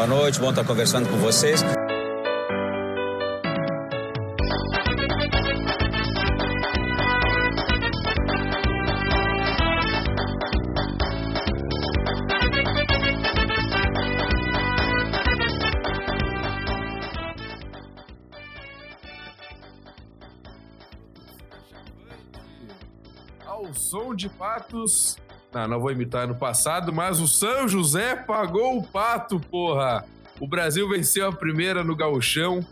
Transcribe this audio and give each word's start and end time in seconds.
Boa 0.00 0.08
noite, 0.08 0.40
bom 0.40 0.48
estar 0.48 0.64
conversando 0.64 1.10
com 1.10 1.18
vocês. 1.18 1.62
Ao 23.44 23.74
som 23.74 24.14
de 24.14 24.30
patos. 24.30 25.18
Não, 25.52 25.66
não 25.66 25.80
vou 25.80 25.90
imitar 25.90 26.28
no 26.28 26.34
passado, 26.34 26.92
mas 26.92 27.20
o 27.20 27.26
São 27.26 27.66
José 27.66 28.14
pagou 28.14 28.78
o 28.78 28.86
pato, 28.86 29.40
porra! 29.40 30.04
O 30.38 30.46
Brasil 30.46 30.88
venceu 30.88 31.28
a 31.28 31.32
primeira 31.32 31.84
no 31.84 31.94
Gauchão 31.94 32.64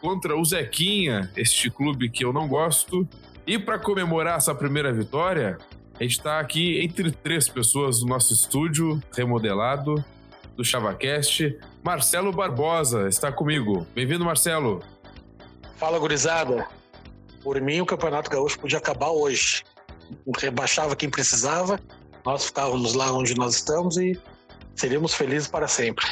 contra 0.00 0.36
o 0.36 0.44
Zequinha, 0.44 1.30
este 1.36 1.70
clube 1.70 2.10
que 2.10 2.24
eu 2.24 2.32
não 2.32 2.46
gosto. 2.46 3.08
E 3.46 3.58
para 3.58 3.78
comemorar 3.78 4.36
essa 4.36 4.54
primeira 4.54 4.92
vitória, 4.92 5.58
a 5.98 6.02
gente 6.02 6.18
está 6.18 6.40
aqui 6.40 6.80
entre 6.84 7.10
três 7.10 7.48
pessoas 7.48 8.02
no 8.02 8.08
nosso 8.08 8.32
estúdio 8.32 9.02
remodelado 9.16 10.04
do 10.56 10.64
ChavaCast. 10.64 11.58
Marcelo 11.82 12.32
Barbosa 12.32 13.08
está 13.08 13.30
comigo. 13.30 13.86
Bem-vindo, 13.94 14.24
Marcelo. 14.24 14.82
Fala, 15.76 15.98
gurizada. 15.98 16.66
Por 17.42 17.60
mim, 17.60 17.80
o 17.80 17.86
Campeonato 17.86 18.30
Gaúcho 18.30 18.58
podia 18.58 18.78
acabar 18.78 19.10
hoje. 19.10 19.62
Rebaixava 20.38 20.94
quem 20.96 21.08
precisava, 21.08 21.80
nós 22.24 22.46
ficávamos 22.46 22.94
lá 22.94 23.12
onde 23.12 23.34
nós 23.36 23.54
estamos 23.54 23.96
e 23.96 24.18
seríamos 24.74 25.14
felizes 25.14 25.48
para 25.48 25.68
sempre. 25.68 26.04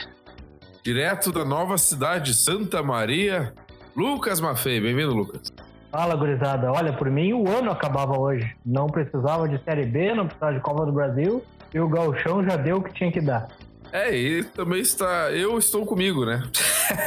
Direto 0.85 1.33
da 1.33 1.45
nova 1.45 1.79
cidade 1.79 2.35
Santa 2.35 2.83
Maria, 2.83 3.55
Lucas 3.97 4.41
Maffei. 4.41 4.81
Bem-vindo, 4.81 5.15
Lucas. 5.15 5.53
Fala, 5.91 6.15
gurizada. 6.15 6.71
Olha, 6.73 6.93
por 6.93 7.11
mim 7.11 7.33
o 7.33 7.49
ano 7.49 7.71
acabava 7.71 8.19
hoje. 8.19 8.55
Não 8.65 8.87
precisava 8.87 9.49
de 9.49 9.63
Série 9.63 9.87
B, 9.87 10.15
não 10.15 10.27
precisava 10.27 10.55
de 10.55 10.61
Copa 10.61 10.85
do 10.85 10.93
Brasil 10.93 11.43
e 11.73 11.81
o 11.81 11.89
Galchão 11.89 12.45
já 12.45 12.57
deu 12.57 12.79
o 12.79 12.83
que 12.83 12.93
tinha 12.93 13.11
que 13.11 13.21
dar. 13.21 13.49
É, 13.93 14.15
e 14.15 14.43
também 14.43 14.81
está. 14.81 15.31
Eu 15.31 15.59
estou 15.59 15.85
comigo, 15.85 16.25
né? 16.25 16.43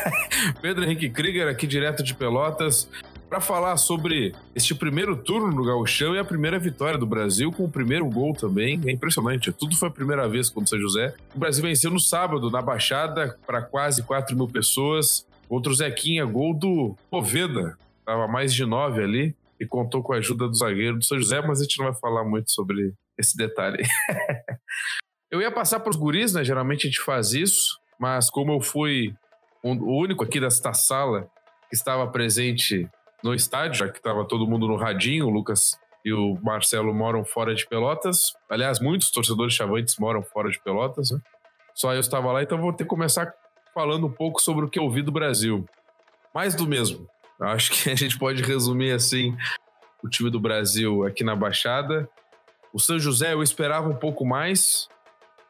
Pedro 0.62 0.84
Henrique 0.84 1.10
Krieger, 1.10 1.48
aqui 1.48 1.66
direto 1.66 2.04
de 2.04 2.14
Pelotas, 2.14 2.88
para 3.36 3.42
falar 3.42 3.76
sobre 3.76 4.34
este 4.56 4.74
primeiro 4.74 5.18
turno 5.18 5.52
no 5.52 5.66
Gauchão 5.66 6.16
e 6.16 6.20
a 6.20 6.24
primeira 6.24 6.58
vitória 6.58 6.98
do 6.98 7.06
Brasil, 7.06 7.52
com 7.52 7.66
o 7.66 7.70
primeiro 7.70 8.10
gol 8.10 8.34
também. 8.34 8.80
É 8.86 8.92
impressionante, 8.92 9.52
tudo 9.52 9.76
foi 9.76 9.90
a 9.90 9.92
primeira 9.92 10.26
vez 10.30 10.50
contra 10.50 10.64
o 10.64 10.70
São 10.70 10.80
José. 10.80 11.14
O 11.36 11.40
Brasil 11.40 11.62
venceu 11.62 11.92
no 11.92 12.00
sábado, 12.00 12.50
na 12.50 12.62
Baixada, 12.62 13.38
para 13.46 13.62
quase 13.62 14.04
4 14.04 14.38
mil 14.38 14.48
pessoas. 14.48 15.28
Contra 15.50 15.70
o 15.70 15.76
Zequinha, 15.76 16.24
gol 16.24 16.54
do 16.54 16.96
Poveda. 17.12 17.78
Tava 18.06 18.26
mais 18.26 18.54
de 18.54 18.66
9 18.66 19.04
ali 19.04 19.36
e 19.60 19.66
contou 19.66 20.02
com 20.02 20.14
a 20.14 20.18
ajuda 20.18 20.48
do 20.48 20.56
zagueiro 20.56 20.98
do 20.98 21.04
São 21.04 21.20
José, 21.20 21.46
mas 21.46 21.60
a 21.60 21.64
gente 21.64 21.78
não 21.78 21.92
vai 21.92 21.96
falar 22.00 22.24
muito 22.24 22.50
sobre 22.54 22.94
esse 23.18 23.36
detalhe. 23.36 23.84
eu 25.30 25.42
ia 25.42 25.52
passar 25.52 25.82
para 25.82 25.90
os 25.90 25.98
guris, 25.98 26.32
né? 26.32 26.42
Geralmente 26.42 26.88
a 26.88 26.90
gente 26.90 27.02
faz 27.02 27.34
isso, 27.34 27.78
mas 28.00 28.30
como 28.30 28.54
eu 28.54 28.62
fui 28.62 29.14
o 29.62 30.02
único 30.02 30.24
aqui 30.24 30.40
desta 30.40 30.74
sala 30.74 31.30
que 31.70 31.76
estava 31.76 32.08
presente 32.08 32.90
no 33.26 33.34
estádio, 33.34 33.80
já 33.80 33.90
que 33.90 33.98
estava 33.98 34.24
todo 34.24 34.48
mundo 34.48 34.68
no 34.68 34.76
radinho, 34.76 35.26
o 35.26 35.32
Lucas 35.32 35.80
e 36.06 36.14
o 36.14 36.38
Marcelo 36.44 36.94
moram 36.94 37.26
fora 37.26 37.56
de 37.56 37.68
Pelotas. 37.68 38.34
Aliás, 38.48 38.80
muitos 38.80 39.10
torcedores 39.10 39.56
chavantes 39.56 39.98
moram 39.98 40.22
fora 40.22 40.52
de 40.52 40.62
Pelotas, 40.62 41.10
né? 41.10 41.20
Só 41.74 41.92
eu 41.92 42.00
estava 42.00 42.32
lá, 42.32 42.44
então 42.44 42.62
vou 42.62 42.72
ter 42.72 42.84
que 42.84 42.90
começar 42.90 43.34
falando 43.74 44.06
um 44.06 44.12
pouco 44.12 44.40
sobre 44.40 44.64
o 44.64 44.70
que 44.70 44.78
eu 44.78 44.88
vi 44.92 45.02
do 45.02 45.12
Brasil. 45.12 45.66
Mais 46.36 46.54
do 46.54 46.68
mesmo. 46.68 47.10
Acho 47.42 47.72
que 47.72 47.90
a 47.92 47.96
gente 47.96 48.18
pode 48.20 48.44
resumir 48.44 48.92
assim 48.92 49.36
o 50.04 50.08
time 50.08 50.30
do 50.30 50.40
Brasil 50.40 51.04
aqui 51.04 51.24
na 51.24 51.36
Baixada. 51.36 52.08
O 52.72 52.80
São 52.80 53.00
José 53.00 53.34
eu 53.34 53.42
esperava 53.42 53.90
um 53.90 53.96
pouco 53.96 54.24
mais, 54.24 54.88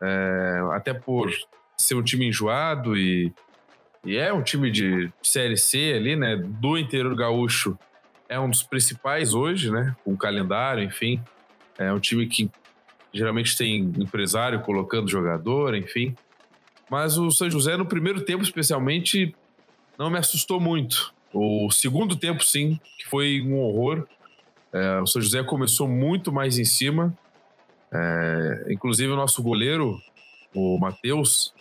é, 0.01 0.61
até 0.71 0.93
por 0.93 1.29
ser 1.77 1.95
um 1.95 2.03
time 2.03 2.29
enjoado 2.29 2.95
e, 2.95 3.33
e 4.05 4.17
é 4.17 4.31
um 4.31 4.43
time 4.43 4.69
de 4.69 5.11
Série 5.21 5.57
C 5.57 5.93
ali, 5.95 6.15
né? 6.15 6.35
Do 6.35 6.77
interior 6.77 7.15
gaúcho 7.15 7.77
é 8.29 8.39
um 8.39 8.49
dos 8.49 8.63
principais 8.63 9.33
hoje, 9.33 9.71
né? 9.71 9.95
Com 10.03 10.13
o 10.13 10.17
calendário, 10.17 10.83
enfim. 10.83 11.21
É 11.77 11.91
um 11.91 11.99
time 11.99 12.27
que 12.27 12.49
geralmente 13.11 13.57
tem 13.57 13.91
empresário 13.97 14.61
colocando 14.61 15.09
jogador, 15.09 15.75
enfim. 15.75 16.15
Mas 16.89 17.17
o 17.17 17.31
São 17.31 17.49
José, 17.49 17.75
no 17.77 17.85
primeiro 17.85 18.21
tempo, 18.21 18.43
especialmente, 18.43 19.35
não 19.97 20.09
me 20.09 20.19
assustou 20.19 20.59
muito. 20.59 21.13
O 21.33 21.71
segundo 21.71 22.15
tempo, 22.15 22.43
sim, 22.43 22.79
que 22.97 23.07
foi 23.07 23.41
um 23.41 23.57
horror. 23.57 24.07
É, 24.71 25.01
o 25.01 25.07
São 25.07 25.21
José 25.21 25.43
começou 25.43 25.87
muito 25.87 26.31
mais 26.31 26.59
em 26.59 26.65
cima. 26.65 27.17
É, 27.91 28.67
inclusive, 28.69 29.11
o 29.11 29.15
nosso 29.15 29.41
goleiro, 29.41 29.99
o 30.53 30.77
Matheus, 30.77 31.53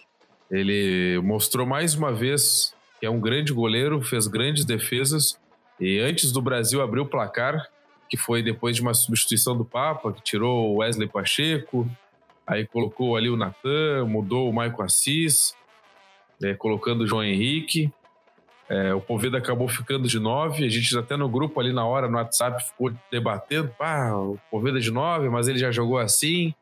ele 0.50 1.20
mostrou 1.22 1.66
mais 1.66 1.94
uma 1.94 2.12
vez 2.12 2.74
que 3.00 3.06
é 3.06 3.10
um 3.10 3.20
grande 3.20 3.52
goleiro, 3.52 4.00
fez 4.02 4.26
grandes 4.26 4.64
defesas. 4.64 5.38
E 5.80 5.98
antes 5.98 6.30
do 6.32 6.40
Brasil 6.40 6.80
abrir 6.80 7.00
o 7.00 7.06
placar, 7.06 7.68
que 8.08 8.16
foi 8.16 8.42
depois 8.42 8.76
de 8.76 8.82
uma 8.82 8.94
substituição 8.94 9.56
do 9.56 9.64
Papa, 9.64 10.12
que 10.12 10.22
tirou 10.22 10.72
o 10.72 10.76
Wesley 10.76 11.08
Pacheco, 11.08 11.88
aí 12.46 12.66
colocou 12.66 13.16
ali 13.16 13.28
o 13.28 13.36
Natan, 13.36 14.06
mudou 14.06 14.48
o 14.48 14.52
Maico 14.52 14.82
Assis, 14.82 15.54
é, 16.42 16.54
colocando 16.54 17.02
o 17.02 17.06
João 17.06 17.24
Henrique. 17.24 17.92
É, 18.68 18.94
o 18.94 19.00
Poveda 19.00 19.38
acabou 19.38 19.68
ficando 19.68 20.08
de 20.08 20.18
nove. 20.18 20.64
A 20.64 20.68
gente 20.68 20.96
até 20.96 21.16
no 21.16 21.28
grupo 21.28 21.60
ali 21.60 21.72
na 21.72 21.84
hora, 21.84 22.08
no 22.08 22.16
WhatsApp, 22.16 22.64
ficou 22.64 22.92
debatendo. 23.10 23.68
Pá, 23.78 24.12
o 24.14 24.38
Poveda 24.50 24.80
de 24.80 24.90
nove, 24.90 25.28
mas 25.28 25.48
ele 25.48 25.58
já 25.58 25.70
jogou 25.70 25.98
assim. 25.98 26.54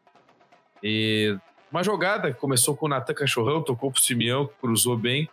E 0.83 1.37
uma 1.73 1.83
jogada 1.83 2.33
que 2.33 2.39
começou 2.39 2.77
com 2.77 2.85
o 2.85 2.89
Natan 2.89 3.15
Cachorrão, 3.15 3.63
tocou 3.63 3.91
pro 3.91 4.01
Simeão, 4.01 4.49
cruzou 4.61 4.97
bem. 4.97 5.29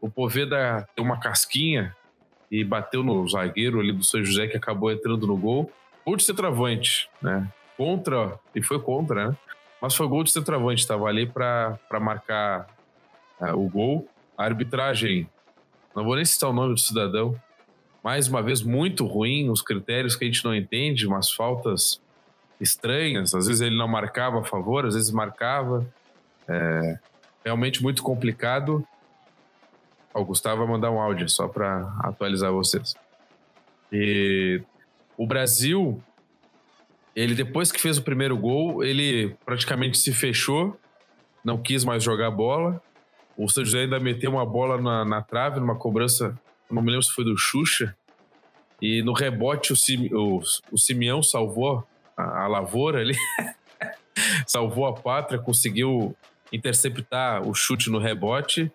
O 0.00 0.10
Poveda 0.10 0.88
deu 0.96 1.04
uma 1.04 1.20
casquinha 1.20 1.94
e 2.50 2.64
bateu 2.64 3.02
no 3.02 3.28
zagueiro 3.28 3.78
ali 3.78 3.92
do 3.92 4.02
São 4.02 4.24
José, 4.24 4.46
que 4.46 4.56
acabou 4.56 4.90
entrando 4.90 5.26
no 5.26 5.36
gol. 5.36 5.70
Gol 6.04 6.16
de 6.16 6.24
centroavante, 6.24 7.10
né? 7.20 7.46
Contra, 7.76 8.38
e 8.54 8.62
foi 8.62 8.80
contra, 8.80 9.28
né? 9.28 9.36
Mas 9.80 9.94
foi 9.94 10.08
gol 10.08 10.24
de 10.24 10.32
centroavante, 10.32 10.80
estava 10.80 11.04
ali 11.06 11.26
para 11.26 11.78
marcar 12.00 12.66
uh, 13.40 13.54
o 13.54 13.68
gol. 13.68 14.08
A 14.36 14.44
arbitragem 14.44 15.28
não 15.94 16.04
vou 16.04 16.16
nem 16.16 16.24
citar 16.24 16.48
o 16.48 16.54
nome 16.54 16.72
do 16.72 16.80
cidadão, 16.80 17.38
mais 18.02 18.28
uma 18.28 18.42
vez 18.42 18.62
muito 18.62 19.06
ruim, 19.06 19.50
os 19.50 19.60
critérios 19.60 20.16
que 20.16 20.24
a 20.24 20.26
gente 20.26 20.44
não 20.44 20.54
entende, 20.54 21.06
umas 21.06 21.30
faltas 21.30 22.00
estranhas, 22.62 23.34
às 23.34 23.46
vezes 23.46 23.60
ele 23.60 23.76
não 23.76 23.88
marcava 23.88 24.40
a 24.40 24.44
favor, 24.44 24.86
às 24.86 24.94
vezes 24.94 25.10
marcava, 25.10 25.84
é, 26.48 26.98
realmente 27.44 27.82
muito 27.82 28.02
complicado. 28.02 28.86
O 30.14 30.24
Gustavo 30.24 30.58
vai 30.58 30.68
mandar 30.68 30.90
um 30.90 31.00
áudio 31.00 31.28
só 31.28 31.48
para 31.48 31.92
atualizar 32.00 32.52
vocês. 32.52 32.94
E 33.90 34.62
o 35.16 35.26
Brasil, 35.26 36.02
ele 37.16 37.34
depois 37.34 37.72
que 37.72 37.80
fez 37.80 37.98
o 37.98 38.02
primeiro 38.02 38.36
gol, 38.36 38.84
ele 38.84 39.36
praticamente 39.44 39.98
se 39.98 40.12
fechou, 40.12 40.78
não 41.44 41.58
quis 41.58 41.84
mais 41.84 42.04
jogar 42.04 42.30
bola, 42.30 42.80
o 43.36 43.48
São 43.48 43.64
José 43.64 43.80
ainda 43.80 43.98
meteu 43.98 44.30
uma 44.30 44.46
bola 44.46 44.80
na, 44.80 45.04
na 45.04 45.22
trave, 45.22 45.58
numa 45.58 45.74
cobrança, 45.74 46.38
não 46.70 46.82
me 46.82 46.90
lembro 46.90 47.04
se 47.04 47.12
foi 47.12 47.24
do 47.24 47.36
Xuxa. 47.36 47.96
E 48.80 49.02
no 49.02 49.12
rebote 49.12 49.72
o, 49.72 49.76
Sim, 49.76 50.12
o, 50.12 50.40
o 50.70 50.78
Simeão 50.78 51.22
salvou 51.22 51.86
a, 52.16 52.46
lavoura 52.46 53.00
ali. 53.00 53.14
salvou 54.46 54.86
a 54.86 54.92
pátria, 54.92 55.38
conseguiu 55.38 56.14
interceptar 56.52 57.46
o 57.46 57.54
chute 57.54 57.90
no 57.90 57.98
rebote. 57.98 58.70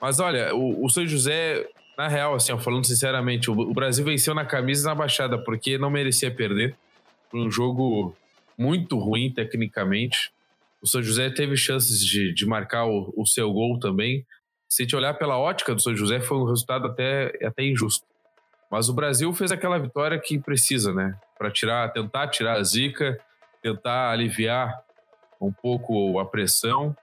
Mas 0.00 0.20
olha, 0.20 0.54
o, 0.54 0.84
o 0.84 0.88
São 0.88 1.06
José, 1.06 1.66
na 1.96 2.08
real, 2.08 2.34
assim, 2.34 2.52
ó, 2.52 2.58
falando 2.58 2.86
sinceramente, 2.86 3.50
o, 3.50 3.54
o, 3.54 3.72
Brasil 3.72 4.04
venceu 4.04 4.34
na 4.34 4.44
camisa 4.44 4.82
e 4.82 4.86
na 4.86 4.94
baixada, 4.94 5.38
porque 5.38 5.78
não 5.78 5.90
merecia 5.90 6.30
perder. 6.30 6.76
Foi 7.30 7.40
um 7.40 7.50
jogo 7.50 8.14
muito 8.56 8.98
ruim 8.98 9.32
tecnicamente. 9.32 10.30
O 10.80 10.86
São 10.86 11.02
José 11.02 11.30
teve 11.30 11.56
chances 11.56 12.04
de, 12.04 12.32
de 12.32 12.46
marcar 12.46 12.86
o, 12.86 13.12
o, 13.16 13.26
seu 13.26 13.50
gol 13.52 13.78
também. 13.78 14.24
Se 14.68 14.82
a 14.82 14.84
gente 14.84 14.96
olhar 14.96 15.14
pela 15.14 15.38
ótica 15.38 15.74
do 15.74 15.80
São 15.80 15.96
José, 15.96 16.20
foi 16.20 16.36
um 16.36 16.44
resultado 16.44 16.86
até, 16.86 17.32
até 17.42 17.64
injusto. 17.64 18.06
Mas 18.74 18.88
o 18.88 18.92
Brasil 18.92 19.32
fez 19.32 19.52
aquela 19.52 19.78
vitória 19.78 20.18
que 20.18 20.36
precisa, 20.36 20.92
né? 20.92 21.16
Para 21.38 21.48
tirar, 21.48 21.92
tentar 21.92 22.26
tirar 22.26 22.56
a 22.56 22.62
zica, 22.64 23.16
tentar 23.62 24.10
aliviar 24.10 24.82
um 25.40 25.52
pouco 25.52 26.18
a 26.18 26.26
pressão. 26.26 26.96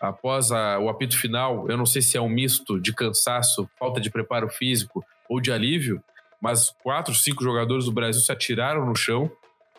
Após 0.00 0.52
a, 0.52 0.78
o 0.78 0.88
apito 0.88 1.18
final, 1.18 1.68
eu 1.68 1.76
não 1.76 1.84
sei 1.84 2.00
se 2.00 2.16
é 2.16 2.20
um 2.20 2.28
misto 2.28 2.78
de 2.80 2.94
cansaço, 2.94 3.68
falta 3.76 4.00
de 4.00 4.08
preparo 4.08 4.48
físico 4.48 5.04
ou 5.28 5.40
de 5.40 5.50
alívio, 5.50 6.00
mas 6.40 6.70
quatro, 6.80 7.12
cinco 7.12 7.42
jogadores 7.42 7.86
do 7.86 7.92
Brasil 7.92 8.22
se 8.22 8.30
atiraram 8.30 8.86
no 8.86 8.94
chão 8.94 9.28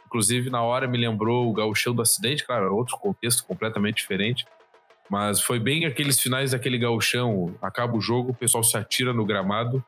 Inclusive, 0.08 0.50
na 0.50 0.62
hora 0.62 0.86
me 0.86 0.98
lembrou 0.98 1.50
o 1.50 1.54
gauchão 1.54 1.94
do 1.96 2.02
acidente, 2.02 2.46
claro, 2.46 2.76
outro 2.76 2.98
contexto 2.98 3.46
completamente 3.46 3.98
diferente. 3.98 4.46
Mas 5.10 5.42
foi 5.42 5.60
bem 5.60 5.86
aqueles 5.86 6.20
finais 6.20 6.52
daquele 6.52 6.78
gauchão, 6.78 7.56
acaba 7.62 7.96
o 7.96 8.02
jogo, 8.02 8.32
o 8.32 8.36
pessoal 8.36 8.64
se 8.64 8.78
atira 8.78 9.14
no 9.14 9.26
gramado. 9.26 9.84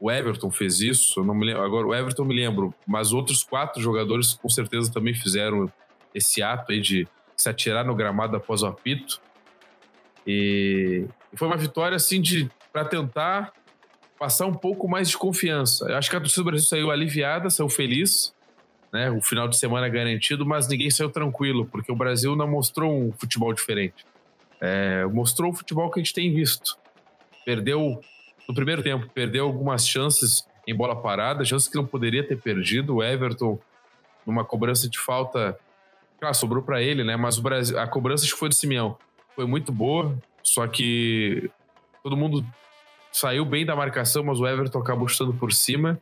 O 0.00 0.10
Everton 0.10 0.50
fez 0.50 0.80
isso, 0.80 1.20
eu 1.20 1.24
não 1.24 1.34
me 1.34 1.44
lembro, 1.44 1.62
agora 1.62 1.86
o 1.86 1.94
Everton 1.94 2.24
me 2.24 2.34
lembro, 2.34 2.74
mas 2.86 3.12
outros 3.12 3.44
quatro 3.44 3.82
jogadores 3.82 4.32
com 4.32 4.48
certeza 4.48 4.90
também 4.90 5.12
fizeram 5.12 5.70
esse 6.14 6.42
ato 6.42 6.72
aí 6.72 6.80
de 6.80 7.06
se 7.36 7.50
atirar 7.50 7.84
no 7.84 7.94
gramado 7.94 8.34
após 8.34 8.62
o 8.62 8.66
apito. 8.66 9.20
E 10.26 11.04
foi 11.34 11.46
uma 11.46 11.56
vitória 11.56 11.96
assim 11.96 12.20
de 12.20 12.50
para 12.72 12.84
tentar 12.84 13.52
passar 14.18 14.46
um 14.46 14.54
pouco 14.54 14.88
mais 14.88 15.08
de 15.08 15.18
confiança. 15.18 15.86
Eu 15.86 15.96
acho 15.96 16.08
que 16.08 16.16
a 16.16 16.20
torcida 16.20 16.42
do 16.42 16.46
Brasil 16.46 16.66
saiu 16.66 16.90
aliviada, 16.90 17.50
saiu 17.50 17.68
feliz, 17.68 18.34
né? 18.92 19.10
O 19.10 19.20
final 19.20 19.48
de 19.48 19.56
semana 19.56 19.86
é 19.86 19.90
garantido, 19.90 20.44
mas 20.46 20.68
ninguém 20.68 20.90
saiu 20.90 21.10
tranquilo, 21.10 21.66
porque 21.66 21.90
o 21.90 21.96
Brasil 21.96 22.34
não 22.34 22.48
mostrou 22.48 22.92
um 22.92 23.12
futebol 23.12 23.52
diferente. 23.52 24.04
É, 24.60 25.04
mostrou 25.06 25.50
o 25.50 25.54
futebol 25.54 25.90
que 25.90 26.00
a 26.00 26.02
gente 26.02 26.12
tem 26.12 26.32
visto. 26.34 26.78
Perdeu 27.44 28.00
no 28.48 28.54
primeiro 28.54 28.82
tempo, 28.82 29.08
perdeu 29.12 29.44
algumas 29.44 29.86
chances 29.86 30.46
em 30.66 30.74
bola 30.74 30.94
parada, 30.94 31.44
chances 31.44 31.68
que 31.68 31.76
não 31.76 31.86
poderia 31.86 32.26
ter 32.26 32.36
perdido. 32.36 32.96
O 32.96 33.02
Everton, 33.02 33.58
numa 34.26 34.44
cobrança 34.44 34.88
de 34.88 34.98
falta, 34.98 35.58
claro, 36.18 36.34
sobrou 36.34 36.62
para 36.62 36.82
ele, 36.82 37.02
né? 37.04 37.16
Mas 37.16 37.38
o 37.38 37.42
Brasil, 37.42 37.78
a 37.78 37.86
cobrança 37.86 38.24
que 38.24 38.32
foi 38.32 38.48
do 38.48 38.54
Simeão 38.54 38.96
foi 39.34 39.46
muito 39.46 39.72
boa, 39.72 40.16
só 40.42 40.66
que 40.66 41.50
todo 42.02 42.16
mundo 42.16 42.44
saiu 43.12 43.44
bem 43.44 43.64
da 43.64 43.74
marcação, 43.74 44.22
mas 44.22 44.38
o 44.38 44.46
Everton 44.46 44.80
acabou 44.80 45.08
chutando 45.08 45.34
por 45.34 45.52
cima. 45.52 46.00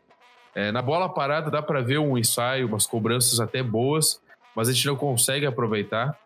É, 0.55 0.73
na 0.73 0.83
bola 0.83 1.09
parada 1.09 1.51
dá 1.51 1.63
para 1.63 1.81
ver 1.81 1.99
um 1.99 2.19
ensaio, 2.19 2.67
umas 2.67 2.87
cobranças 2.87 3.41
até 3.41 3.63
boas, 3.63 4.21
mas 4.55 4.69
a 4.69 4.73
gente 4.73 4.87
não 4.87 4.97
consegue 4.97 5.47
aproveitar. 5.47 6.19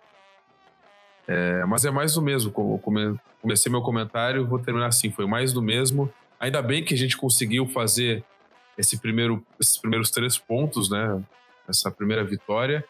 É, 1.26 1.64
mas 1.64 1.84
é 1.84 1.90
mais 1.90 2.14
do 2.14 2.22
mesmo. 2.22 2.50
Comecei 3.40 3.70
meu 3.70 3.82
comentário, 3.82 4.46
vou 4.46 4.58
terminar 4.58 4.86
assim. 4.86 5.10
Foi 5.10 5.26
mais 5.26 5.52
do 5.52 5.62
mesmo. 5.62 6.12
Ainda 6.38 6.60
bem 6.60 6.84
que 6.84 6.94
a 6.94 6.98
gente 6.98 7.16
conseguiu 7.16 7.66
fazer 7.66 8.24
esse 8.76 8.98
primeiro, 8.98 9.44
esses 9.60 9.78
primeiros 9.78 10.10
três 10.10 10.38
pontos, 10.38 10.90
né? 10.90 11.22
Essa 11.68 11.90
primeira 11.90 12.24
vitória. 12.24 12.84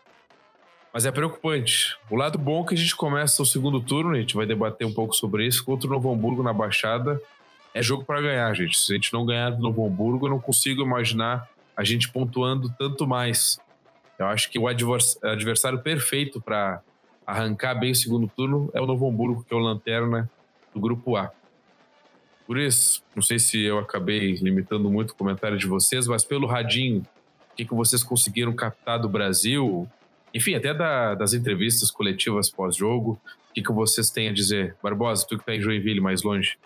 Mas 0.92 1.06
é 1.06 1.10
preocupante. 1.10 1.96
O 2.10 2.16
lado 2.16 2.38
bom 2.38 2.62
é 2.62 2.68
que 2.68 2.74
a 2.74 2.76
gente 2.76 2.94
começa 2.94 3.42
o 3.42 3.46
segundo 3.46 3.80
turno, 3.80 4.10
a 4.10 4.20
gente 4.20 4.34
vai 4.34 4.44
debater 4.44 4.86
um 4.86 4.92
pouco 4.92 5.14
sobre 5.14 5.46
isso, 5.46 5.64
contra 5.64 5.86
o 5.88 5.90
Novo 5.90 6.12
Hamburgo 6.12 6.42
na 6.42 6.52
Baixada. 6.52 7.20
É 7.74 7.82
jogo 7.82 8.04
para 8.04 8.20
ganhar, 8.20 8.52
gente. 8.54 8.76
Se 8.76 8.92
a 8.92 8.94
gente 8.96 9.12
não 9.12 9.24
ganhar 9.24 9.50
do 9.50 9.62
Novo 9.62 9.86
Hamburgo, 9.86 10.26
eu 10.26 10.30
não 10.30 10.38
consigo 10.38 10.82
imaginar 10.82 11.48
a 11.74 11.82
gente 11.82 12.10
pontuando 12.10 12.68
tanto 12.78 13.06
mais. 13.06 13.58
Eu 14.18 14.26
acho 14.26 14.50
que 14.50 14.58
o 14.58 14.68
adversário 14.68 15.78
perfeito 15.80 16.40
para 16.40 16.82
arrancar 17.26 17.74
bem 17.74 17.92
o 17.92 17.94
segundo 17.94 18.28
turno 18.28 18.70
é 18.74 18.80
o 18.80 18.86
Novo 18.86 19.08
Hamburgo, 19.08 19.44
que 19.44 19.52
é 19.52 19.56
o 19.56 19.60
lanterna 19.60 20.30
do 20.74 20.80
grupo 20.80 21.16
A. 21.16 21.30
Por 22.46 22.58
isso, 22.58 23.02
não 23.14 23.22
sei 23.22 23.38
se 23.38 23.62
eu 23.62 23.78
acabei 23.78 24.34
limitando 24.34 24.90
muito 24.90 25.10
o 25.10 25.14
comentário 25.14 25.56
de 25.56 25.66
vocês, 25.66 26.06
mas 26.06 26.24
pelo 26.24 26.46
radinho, 26.46 27.00
o 27.52 27.56
que, 27.56 27.64
que 27.64 27.74
vocês 27.74 28.02
conseguiram 28.02 28.52
captar 28.52 28.98
do 28.98 29.08
Brasil? 29.08 29.88
Enfim, 30.34 30.54
até 30.54 30.74
da, 30.74 31.14
das 31.14 31.32
entrevistas 31.32 31.90
coletivas 31.90 32.50
pós-jogo, 32.50 33.20
o 33.50 33.54
que, 33.54 33.62
que 33.62 33.72
vocês 33.72 34.10
têm 34.10 34.28
a 34.28 34.32
dizer? 34.32 34.76
Barbosa, 34.82 35.26
tu 35.26 35.36
que 35.36 35.42
está 35.42 35.54
em 35.54 35.60
Joinville, 35.60 36.00
mais 36.00 36.22
longe. 36.22 36.58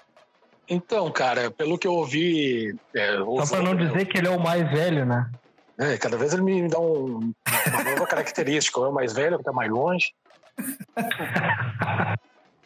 Então, 0.69 1.11
cara, 1.11 1.51
pelo 1.51 1.79
que 1.79 1.87
eu 1.87 1.93
ouvi. 1.93 2.75
É, 2.95 3.17
Só 3.19 3.57
para 3.57 3.63
não 3.63 3.77
dizer 3.77 4.07
que 4.07 4.19
ele 4.19 4.27
é 4.27 4.31
o 4.31 4.41
mais 4.41 4.69
velho, 4.71 5.05
né? 5.05 5.31
É, 5.79 5.97
cada 5.99 6.17
vez 6.17 6.33
ele 6.33 6.43
me 6.43 6.69
dá 6.69 6.79
um, 6.79 7.33
uma 7.69 7.85
nova 7.85 8.07
característica. 8.09 8.81
Eu 8.81 8.87
é 8.87 8.89
o 8.89 8.93
mais 8.93 9.13
velho, 9.13 9.39
que 9.39 9.45
tá 9.45 9.53
mais 9.53 9.71
longe. 9.71 10.13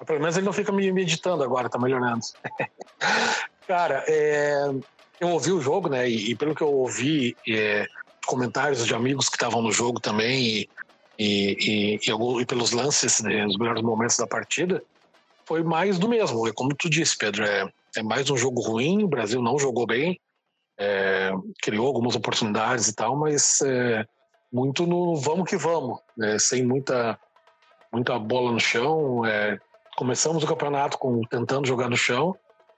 Pelo 0.07 0.21
menos 0.21 0.37
ele 0.37 0.47
não 0.47 0.53
fica 0.53 0.73
me 0.73 0.91
meditando 0.91 1.45
agora, 1.45 1.69
tá 1.69 1.79
melhorando. 1.79 2.25
Cara, 3.67 4.05
é, 4.09 4.69
eu 5.21 5.29
ouvi 5.29 5.53
o 5.53 5.61
jogo, 5.61 5.89
né? 5.89 6.09
E, 6.09 6.31
e 6.31 6.35
pelo 6.35 6.55
que 6.55 6.63
eu 6.63 6.73
ouvi, 6.73 7.37
é, 7.49 7.87
comentários 8.27 8.87
de 8.87 8.95
amigos 8.95 9.29
que 9.29 9.37
estavam 9.37 9.63
no 9.63 9.71
jogo 9.71 10.01
também, 10.01 10.67
e, 11.19 11.99
e, 12.01 12.01
e, 12.41 12.47
pelos 12.47 12.73
lances, 12.73 13.21
né, 13.21 13.47
os 13.47 13.59
melhores 13.59 13.83
momentos 13.83 14.17
da 14.17 14.27
partida, 14.27 14.83
foi 15.45 15.63
mais 15.63 15.99
do 15.99 16.09
mesmo. 16.09 16.49
É 16.49 16.53
como 16.53 16.75
tu 16.75 16.89
disse, 16.89 17.17
Pedro, 17.17 17.45
é, 17.45 17.71
é 17.97 18.03
mais 18.03 18.31
um 18.31 18.37
jogo 18.37 18.63
ruim. 18.63 19.05
O 19.05 19.09
Brasil 19.09 19.43
não 19.43 19.59
jogou 19.59 19.87
bem, 19.87 20.19
é, 20.79 21.31
criou 21.61 21.87
algumas 21.87 22.17
oportunidades 22.17 22.89
e 22.89 22.95
tal, 22.95 23.17
mas 23.17 23.61
é, 23.61 24.07
muito 24.51 24.87
no 24.87 25.17
vamos 25.17 25.49
que 25.49 25.59
vamos, 25.59 25.99
né, 26.17 26.39
sem 26.39 26.65
muita 26.65 27.19
muita 27.93 28.19
bola 28.19 28.53
no 28.53 28.61
chão. 28.61 29.25
É, 29.25 29.59
começamos 29.97 30.43
o 30.43 30.47
campeonato 30.47 30.99
com, 30.99 31.21
tentando 31.23 31.67
jogar 31.67 31.89
no 31.89 31.97
chão 31.97 32.37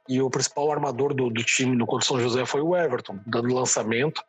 e 0.08 0.20
o 0.20 0.30
principal 0.30 0.70
armador 0.70 1.14
do, 1.14 1.30
do 1.30 1.44
time 1.44 1.76
no 1.76 1.86
Conto 1.86 2.04
São 2.04 2.20
José 2.20 2.44
foi 2.44 2.60
o 2.60 2.76
Everton, 2.76 3.18
dando 3.26 3.54
lançamento. 3.54 4.22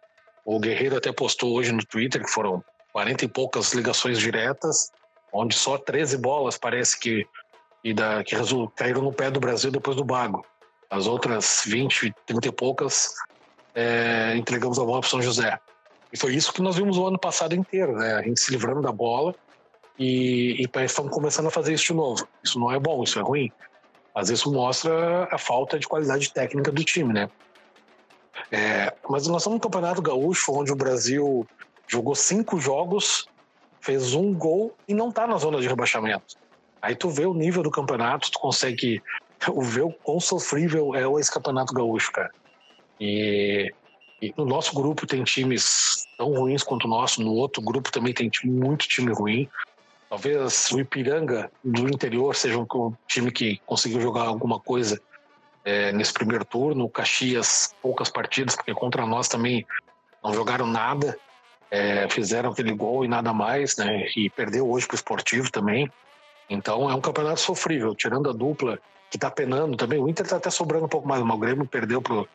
O 0.45 0.59
Guerreiro 0.59 0.97
até 0.97 1.11
postou 1.11 1.53
hoje 1.53 1.71
no 1.71 1.83
Twitter 1.85 2.21
que 2.23 2.29
foram 2.29 2.63
40 2.91 3.25
e 3.25 3.27
poucas 3.27 3.73
ligações 3.73 4.19
diretas, 4.19 4.91
onde 5.31 5.55
só 5.55 5.77
13 5.77 6.17
bolas 6.17 6.57
parece 6.57 6.99
que, 6.99 7.25
e 7.83 7.93
da, 7.93 8.23
que 8.23 8.35
caíram 8.75 9.01
no 9.01 9.11
pé 9.11 9.31
do 9.31 9.39
Brasil 9.39 9.71
depois 9.71 9.97
do 9.97 10.03
Bago. 10.03 10.45
As 10.89 11.07
outras 11.07 11.63
20, 11.65 12.13
30 12.27 12.47
e 12.47 12.51
poucas 12.51 13.15
é, 13.73 14.35
entregamos 14.35 14.77
a 14.77 14.83
bola 14.83 14.99
para 14.99 15.09
São 15.09 15.21
José. 15.21 15.59
E 16.11 16.17
foi 16.17 16.35
isso 16.35 16.53
que 16.53 16.61
nós 16.61 16.75
vimos 16.75 16.97
o 16.97 17.07
ano 17.07 17.17
passado 17.17 17.55
inteiro, 17.55 17.93
né? 17.93 18.13
A 18.13 18.21
gente 18.21 18.39
se 18.39 18.51
livrando 18.51 18.81
da 18.81 18.91
bola 18.91 19.33
e, 19.97 20.61
e 20.61 20.85
estamos 20.85 21.11
começando 21.11 21.47
a 21.47 21.51
fazer 21.51 21.73
isso 21.73 21.85
de 21.85 21.93
novo. 21.93 22.27
Isso 22.43 22.59
não 22.59 22.71
é 22.71 22.79
bom, 22.79 23.03
isso 23.03 23.19
é 23.19 23.21
ruim. 23.21 23.51
Mas 24.13 24.29
isso 24.29 24.51
mostra 24.51 25.27
a 25.31 25.37
falta 25.37 25.79
de 25.79 25.87
qualidade 25.87 26.31
técnica 26.31 26.71
do 26.71 26.83
time, 26.83 27.13
né? 27.13 27.29
É, 28.51 28.93
mas 29.09 29.27
nós 29.27 29.41
estamos 29.41 29.57
no 29.57 29.59
Campeonato 29.59 30.01
Gaúcho, 30.01 30.53
onde 30.53 30.71
o 30.71 30.75
Brasil 30.75 31.47
jogou 31.87 32.15
cinco 32.15 32.59
jogos, 32.59 33.27
fez 33.81 34.13
um 34.13 34.33
gol 34.33 34.75
e 34.87 34.93
não 34.93 35.09
está 35.09 35.27
na 35.27 35.37
zona 35.37 35.59
de 35.59 35.67
rebaixamento. 35.67 36.35
Aí 36.81 36.95
tu 36.95 37.09
vê 37.09 37.25
o 37.25 37.33
nível 37.33 37.63
do 37.63 37.71
campeonato, 37.71 38.31
tu 38.31 38.39
consegue 38.39 39.01
ver 39.61 39.83
o 39.83 39.91
quão 39.91 40.19
sofrível 40.19 40.93
é 40.95 41.03
esse 41.19 41.31
Campeonato 41.31 41.73
Gaúcho, 41.73 42.11
cara. 42.11 42.31
E, 42.99 43.71
e, 44.21 44.33
no 44.37 44.45
nosso 44.45 44.73
grupo 44.73 45.07
tem 45.07 45.23
times 45.23 46.05
tão 46.17 46.33
ruins 46.33 46.63
quanto 46.63 46.85
o 46.85 46.89
nosso, 46.89 47.21
no 47.21 47.33
outro 47.33 47.61
grupo 47.61 47.91
também 47.91 48.13
tem 48.13 48.29
muito 48.43 48.87
time 48.87 49.11
ruim. 49.11 49.49
Talvez 50.13 50.71
o 50.71 50.79
Ipiranga 50.79 51.49
do 51.63 51.89
interior 51.89 52.35
seja 52.35 52.59
um 52.59 52.93
time 53.07 53.31
que 53.31 53.59
conseguiu 53.65 53.99
jogar 53.99 54.27
alguma 54.27 54.59
coisa 54.59 55.01
é, 55.65 55.91
nesse 55.91 56.13
primeiro 56.13 56.45
turno. 56.45 56.85
O 56.85 56.89
Caxias, 56.89 57.73
poucas 57.81 58.11
partidas, 58.11 58.55
porque 58.55 58.75
contra 58.75 59.07
nós 59.07 59.27
também 59.27 59.65
não 60.23 60.31
jogaram 60.31 60.67
nada. 60.67 61.17
É, 61.71 62.07
fizeram 62.09 62.51
aquele 62.51 62.75
gol 62.75 63.03
e 63.03 63.07
nada 63.07 63.33
mais, 63.33 63.75
né? 63.75 64.05
E 64.15 64.29
perdeu 64.29 64.69
hoje 64.69 64.85
para 64.85 64.93
o 64.93 64.97
esportivo 64.97 65.51
também. 65.51 65.91
Então 66.47 66.87
é 66.91 66.93
um 66.93 67.01
campeonato 67.01 67.39
sofrível, 67.39 67.95
tirando 67.95 68.29
a 68.29 68.33
dupla 68.33 68.77
que 69.09 69.17
está 69.17 69.31
penando 69.31 69.75
também. 69.75 69.99
O 69.99 70.07
Inter 70.07 70.25
está 70.25 70.37
até 70.37 70.51
sobrando 70.51 70.85
um 70.85 70.89
pouco 70.89 71.07
mais, 71.07 71.23
mas 71.23 71.35
o 71.35 71.39
Grêmio 71.39 71.65
perdeu 71.65 72.03
para 72.03 72.13
o 72.13 72.27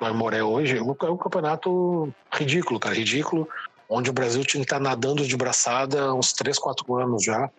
Aimoré 0.00 0.44
hoje. 0.44 0.78
É 0.78 0.80
um 0.80 1.16
campeonato 1.16 2.08
ridículo, 2.32 2.78
cara, 2.78 2.94
ridículo 2.94 3.48
onde 3.88 4.10
o 4.10 4.12
Brasil 4.12 4.44
tinha 4.44 4.60
que 4.60 4.66
estar 4.66 4.80
nadando 4.80 5.26
de 5.26 5.36
braçada 5.36 6.02
há 6.02 6.14
uns 6.14 6.32
3, 6.32 6.58
4 6.58 6.96
anos 6.96 7.24
já. 7.24 7.50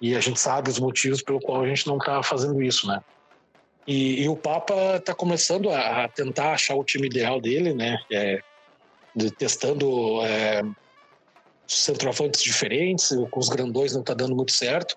E 0.00 0.14
a 0.14 0.20
gente 0.20 0.38
sabe 0.38 0.70
os 0.70 0.78
motivos 0.78 1.22
pelo 1.22 1.40
qual 1.40 1.62
a 1.62 1.66
gente 1.66 1.86
não 1.86 1.98
está 1.98 2.22
fazendo 2.22 2.62
isso, 2.62 2.86
né? 2.86 3.00
E, 3.86 4.22
e 4.22 4.28
o 4.28 4.36
Papa 4.36 4.96
está 4.96 5.14
começando 5.14 5.70
a, 5.70 6.04
a, 6.04 6.08
tentar 6.08 6.52
achar 6.52 6.76
o 6.76 6.84
time 6.84 7.06
ideal 7.06 7.40
dele, 7.40 7.72
né? 7.72 7.98
É, 8.12 8.40
de, 9.16 9.30
testando 9.30 10.22
é, 10.22 10.62
centroavantes 11.66 12.42
diferentes, 12.42 13.08
com 13.30 13.40
os 13.40 13.48
grandões 13.48 13.92
não 13.92 14.02
está 14.02 14.14
dando 14.14 14.36
muito 14.36 14.52
certo. 14.52 14.96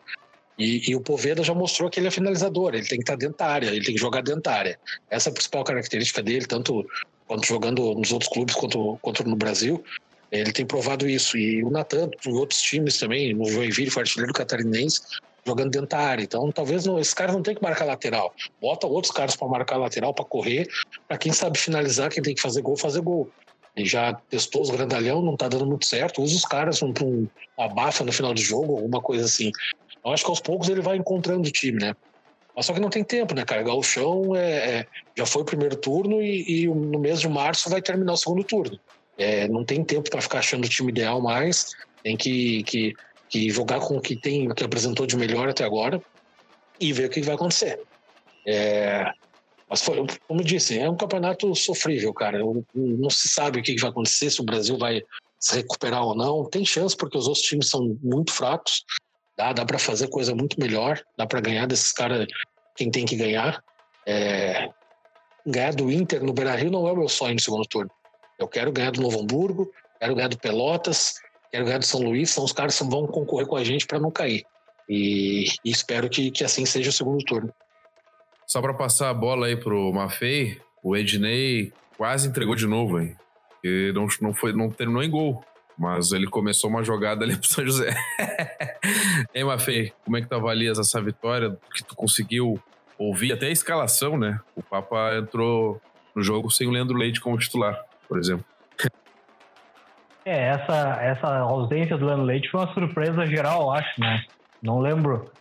E, 0.57 0.91
e, 0.91 0.95
o 0.95 1.01
Poveda 1.01 1.41
já 1.43 1.53
mostrou 1.53 1.89
que 1.89 1.99
ele 1.99 2.07
é 2.07 2.11
finalizador, 2.11 2.75
ele 2.75 2.85
tem 2.85 2.99
que 2.99 3.03
estar 3.03 3.13
tá 3.13 3.19
dentro 3.19 3.37
da 3.37 3.47
área, 3.47 3.67
ele 3.67 3.83
tem 3.83 3.95
que 3.95 4.01
jogar 4.01 4.21
dentro 4.21 4.43
da 4.43 4.53
área. 4.53 4.79
Essa 5.09 5.29
é 5.29 5.31
a 5.31 5.33
principal 5.33 5.63
característica 5.63 6.21
dele, 6.21 6.45
tanto 6.45 6.85
quanto 7.27 7.47
jogando 7.47 7.95
nos 7.95 8.11
outros 8.11 8.29
clubes 8.31 8.53
quanto, 8.53 8.99
quanto 9.01 9.23
no 9.23 9.35
Brasil. 9.35 9.83
Ele 10.31 10.51
tem 10.51 10.65
provado 10.65 11.07
isso. 11.07 11.37
E 11.37 11.63
o 11.63 11.69
Natan, 11.69 12.09
em 12.25 12.33
outros 12.33 12.61
times 12.61 12.97
também, 12.97 13.33
no 13.33 13.45
Joinville, 13.49 13.89
foi 13.89 14.03
artilheiro 14.03 14.33
catarinense, 14.33 15.01
jogando 15.45 15.71
dentro 15.71 15.89
da 15.89 15.99
área. 15.99 16.23
Então, 16.23 16.51
talvez 16.51 16.85
não, 16.85 16.97
esses 16.97 17.13
caras 17.13 17.35
não 17.35 17.43
tem 17.43 17.53
que 17.53 17.61
marcar 17.61 17.85
lateral. 17.85 18.33
Bota 18.61 18.87
outros 18.87 19.11
caras 19.11 19.35
para 19.35 19.47
marcar 19.47 19.77
lateral, 19.77 20.13
para 20.13 20.23
correr, 20.23 20.67
para 21.07 21.17
quem 21.17 21.33
sabe 21.33 21.59
finalizar, 21.59 22.09
quem 22.09 22.23
tem 22.23 22.33
que 22.33 22.41
fazer 22.41 22.61
gol, 22.61 22.77
fazer 22.77 23.01
gol. 23.01 23.29
Ele 23.75 23.85
já 23.85 24.13
testou 24.29 24.61
os 24.61 24.69
grandalhão, 24.69 25.21
não 25.21 25.35
tá 25.35 25.47
dando 25.47 25.65
muito 25.65 25.85
certo. 25.85 26.21
Usa 26.21 26.35
os 26.35 26.45
caras 26.45 26.81
um, 26.81 26.93
um 27.01 27.27
abafa 27.59 28.03
no 28.03 28.11
final 28.11 28.33
do 28.33 28.41
jogo, 28.41 28.75
alguma 28.75 29.01
coisa 29.01 29.25
assim. 29.25 29.51
Eu 30.03 30.11
acho 30.11 30.23
que 30.23 30.29
aos 30.29 30.39
poucos 30.39 30.69
ele 30.69 30.81
vai 30.81 30.97
encontrando 30.97 31.47
o 31.47 31.51
time, 31.51 31.79
né? 31.79 31.95
Mas 32.55 32.65
só 32.65 32.73
que 32.73 32.81
não 32.81 32.89
tem 32.89 33.03
tempo, 33.03 33.33
né, 33.33 33.45
Carregar 33.45 33.75
o 33.75 33.83
chão 33.83 34.35
é, 34.35 34.79
é, 34.79 34.87
já 35.15 35.25
foi 35.25 35.41
o 35.41 35.45
primeiro 35.45 35.75
turno 35.77 36.21
e, 36.21 36.63
e 36.63 36.67
no 36.67 36.99
mês 36.99 37.21
de 37.21 37.29
março 37.29 37.69
vai 37.69 37.81
terminar 37.81 38.13
o 38.13 38.17
segundo 38.17 38.43
turno. 38.43 38.77
É, 39.17 39.47
não 39.47 39.63
tem 39.63 39.83
tempo 39.83 40.09
para 40.09 40.21
ficar 40.21 40.39
achando 40.39 40.65
o 40.65 40.69
time 40.69 40.91
ideal 40.91 41.21
mais, 41.21 41.71
tem 42.03 42.17
que, 42.17 42.63
que, 42.63 42.93
que 43.29 43.49
jogar 43.49 43.79
com 43.79 43.97
o 43.97 44.01
que 44.01 44.15
tem, 44.15 44.49
que 44.49 44.63
apresentou 44.63 45.05
de 45.05 45.15
melhor 45.15 45.49
até 45.49 45.63
agora. 45.63 46.01
e 46.79 46.91
ver 46.91 47.05
o 47.05 47.09
que 47.09 47.21
vai 47.21 47.35
acontecer. 47.35 47.79
É, 48.47 49.11
mas 49.69 49.81
foi, 49.81 50.05
como 50.27 50.41
eu 50.41 50.45
disse, 50.45 50.77
é 50.77 50.89
um 50.89 50.97
campeonato 50.97 51.55
sofrível, 51.55 52.13
cara. 52.13 52.39
Não 52.73 53.09
se 53.09 53.29
sabe 53.29 53.59
o 53.59 53.63
que 53.63 53.79
vai 53.79 53.89
acontecer, 53.89 54.29
se 54.29 54.41
o 54.41 54.43
Brasil 54.43 54.77
vai 54.77 55.01
se 55.39 55.55
recuperar 55.55 56.03
ou 56.03 56.15
não. 56.15 56.43
Tem 56.43 56.65
chance 56.65 56.95
porque 56.95 57.17
os 57.17 57.27
outros 57.27 57.45
times 57.45 57.69
são 57.69 57.97
muito 58.03 58.33
fracos. 58.33 58.83
Dá, 59.37 59.53
dá 59.53 59.65
para 59.65 59.79
fazer 59.79 60.09
coisa 60.09 60.35
muito 60.35 60.59
melhor, 60.59 61.01
dá 61.17 61.25
para 61.25 61.39
ganhar 61.39 61.65
desses 61.67 61.91
caras 61.93 62.27
quem 62.75 62.91
tem 62.91 63.05
que 63.05 63.15
ganhar. 63.15 63.63
É, 64.05 64.69
ganhar 65.45 65.73
do 65.73 65.89
Inter 65.89 66.23
no 66.23 66.33
Beira 66.33 66.55
Rio 66.55 66.69
não 66.69 66.87
é 66.87 66.91
o 66.91 66.97
meu 66.97 67.09
sonho 67.09 67.35
no 67.35 67.39
segundo 67.39 67.65
turno. 67.65 67.91
Eu 68.41 68.47
quero 68.47 68.71
ganhar 68.71 68.91
do 68.91 69.01
Novo 69.01 69.21
Hamburgo, 69.21 69.71
quero 69.99 70.15
ganhar 70.15 70.27
do 70.27 70.37
Pelotas, 70.37 71.21
quero 71.51 71.63
ganhar 71.63 71.77
do 71.77 71.85
São 71.85 72.01
Luís. 72.01 72.31
São 72.31 72.43
os 72.43 72.51
caras 72.51 72.77
que 72.77 72.83
vão 72.83 73.05
concorrer 73.05 73.45
com 73.45 73.55
a 73.55 73.63
gente 73.63 73.85
para 73.85 73.99
não 73.99 74.09
cair. 74.09 74.43
E, 74.89 75.45
e 75.63 75.69
espero 75.69 76.09
que, 76.09 76.31
que 76.31 76.43
assim 76.43 76.65
seja 76.65 76.89
o 76.89 76.93
segundo 76.93 77.23
turno. 77.23 77.53
Só 78.47 78.59
para 78.59 78.73
passar 78.73 79.11
a 79.11 79.13
bola 79.13 79.45
aí 79.45 79.55
pro 79.55 79.93
Mafei, 79.93 80.59
o 80.83 80.97
Ednei 80.97 81.71
quase 81.95 82.27
entregou 82.27 82.55
de 82.55 82.65
novo, 82.65 82.99
hein? 82.99 83.15
E 83.63 83.93
não, 83.93 84.07
não, 84.19 84.33
foi, 84.33 84.53
não 84.53 84.71
terminou 84.71 85.03
em 85.03 85.09
gol. 85.09 85.43
Mas 85.77 86.11
ele 86.11 86.27
começou 86.27 86.69
uma 86.69 86.83
jogada 86.83 87.23
ali 87.23 87.37
pro 87.37 87.47
São 87.47 87.63
José. 87.63 87.95
hein, 89.33 89.43
Mafei, 89.43 89.93
como 90.03 90.17
é 90.17 90.21
que 90.21 90.27
tu 90.27 90.33
avalias 90.33 90.79
essa 90.79 90.99
vitória 90.99 91.55
que 91.75 91.83
tu 91.83 91.95
conseguiu 91.95 92.59
ouvir 92.97 93.33
até 93.33 93.45
a 93.45 93.51
escalação, 93.51 94.17
né? 94.17 94.39
O 94.55 94.63
Papa 94.63 95.15
entrou 95.15 95.79
no 96.15 96.23
jogo 96.23 96.49
sem 96.49 96.67
o 96.67 96.71
Leandro 96.71 96.97
Leite 96.97 97.21
como 97.21 97.37
titular, 97.37 97.79
por 98.11 98.19
exemplo. 98.19 98.45
É, 100.25 100.49
essa, 100.49 100.99
essa 101.01 101.37
ausência 101.39 101.97
do 101.97 102.05
Leandro 102.05 102.25
Leite 102.25 102.51
foi 102.51 102.59
uma 102.59 102.73
surpresa 102.73 103.25
geral, 103.25 103.71
acho, 103.71 104.01
né? 104.01 104.21
Não 104.61 104.79
lembro 104.79 105.31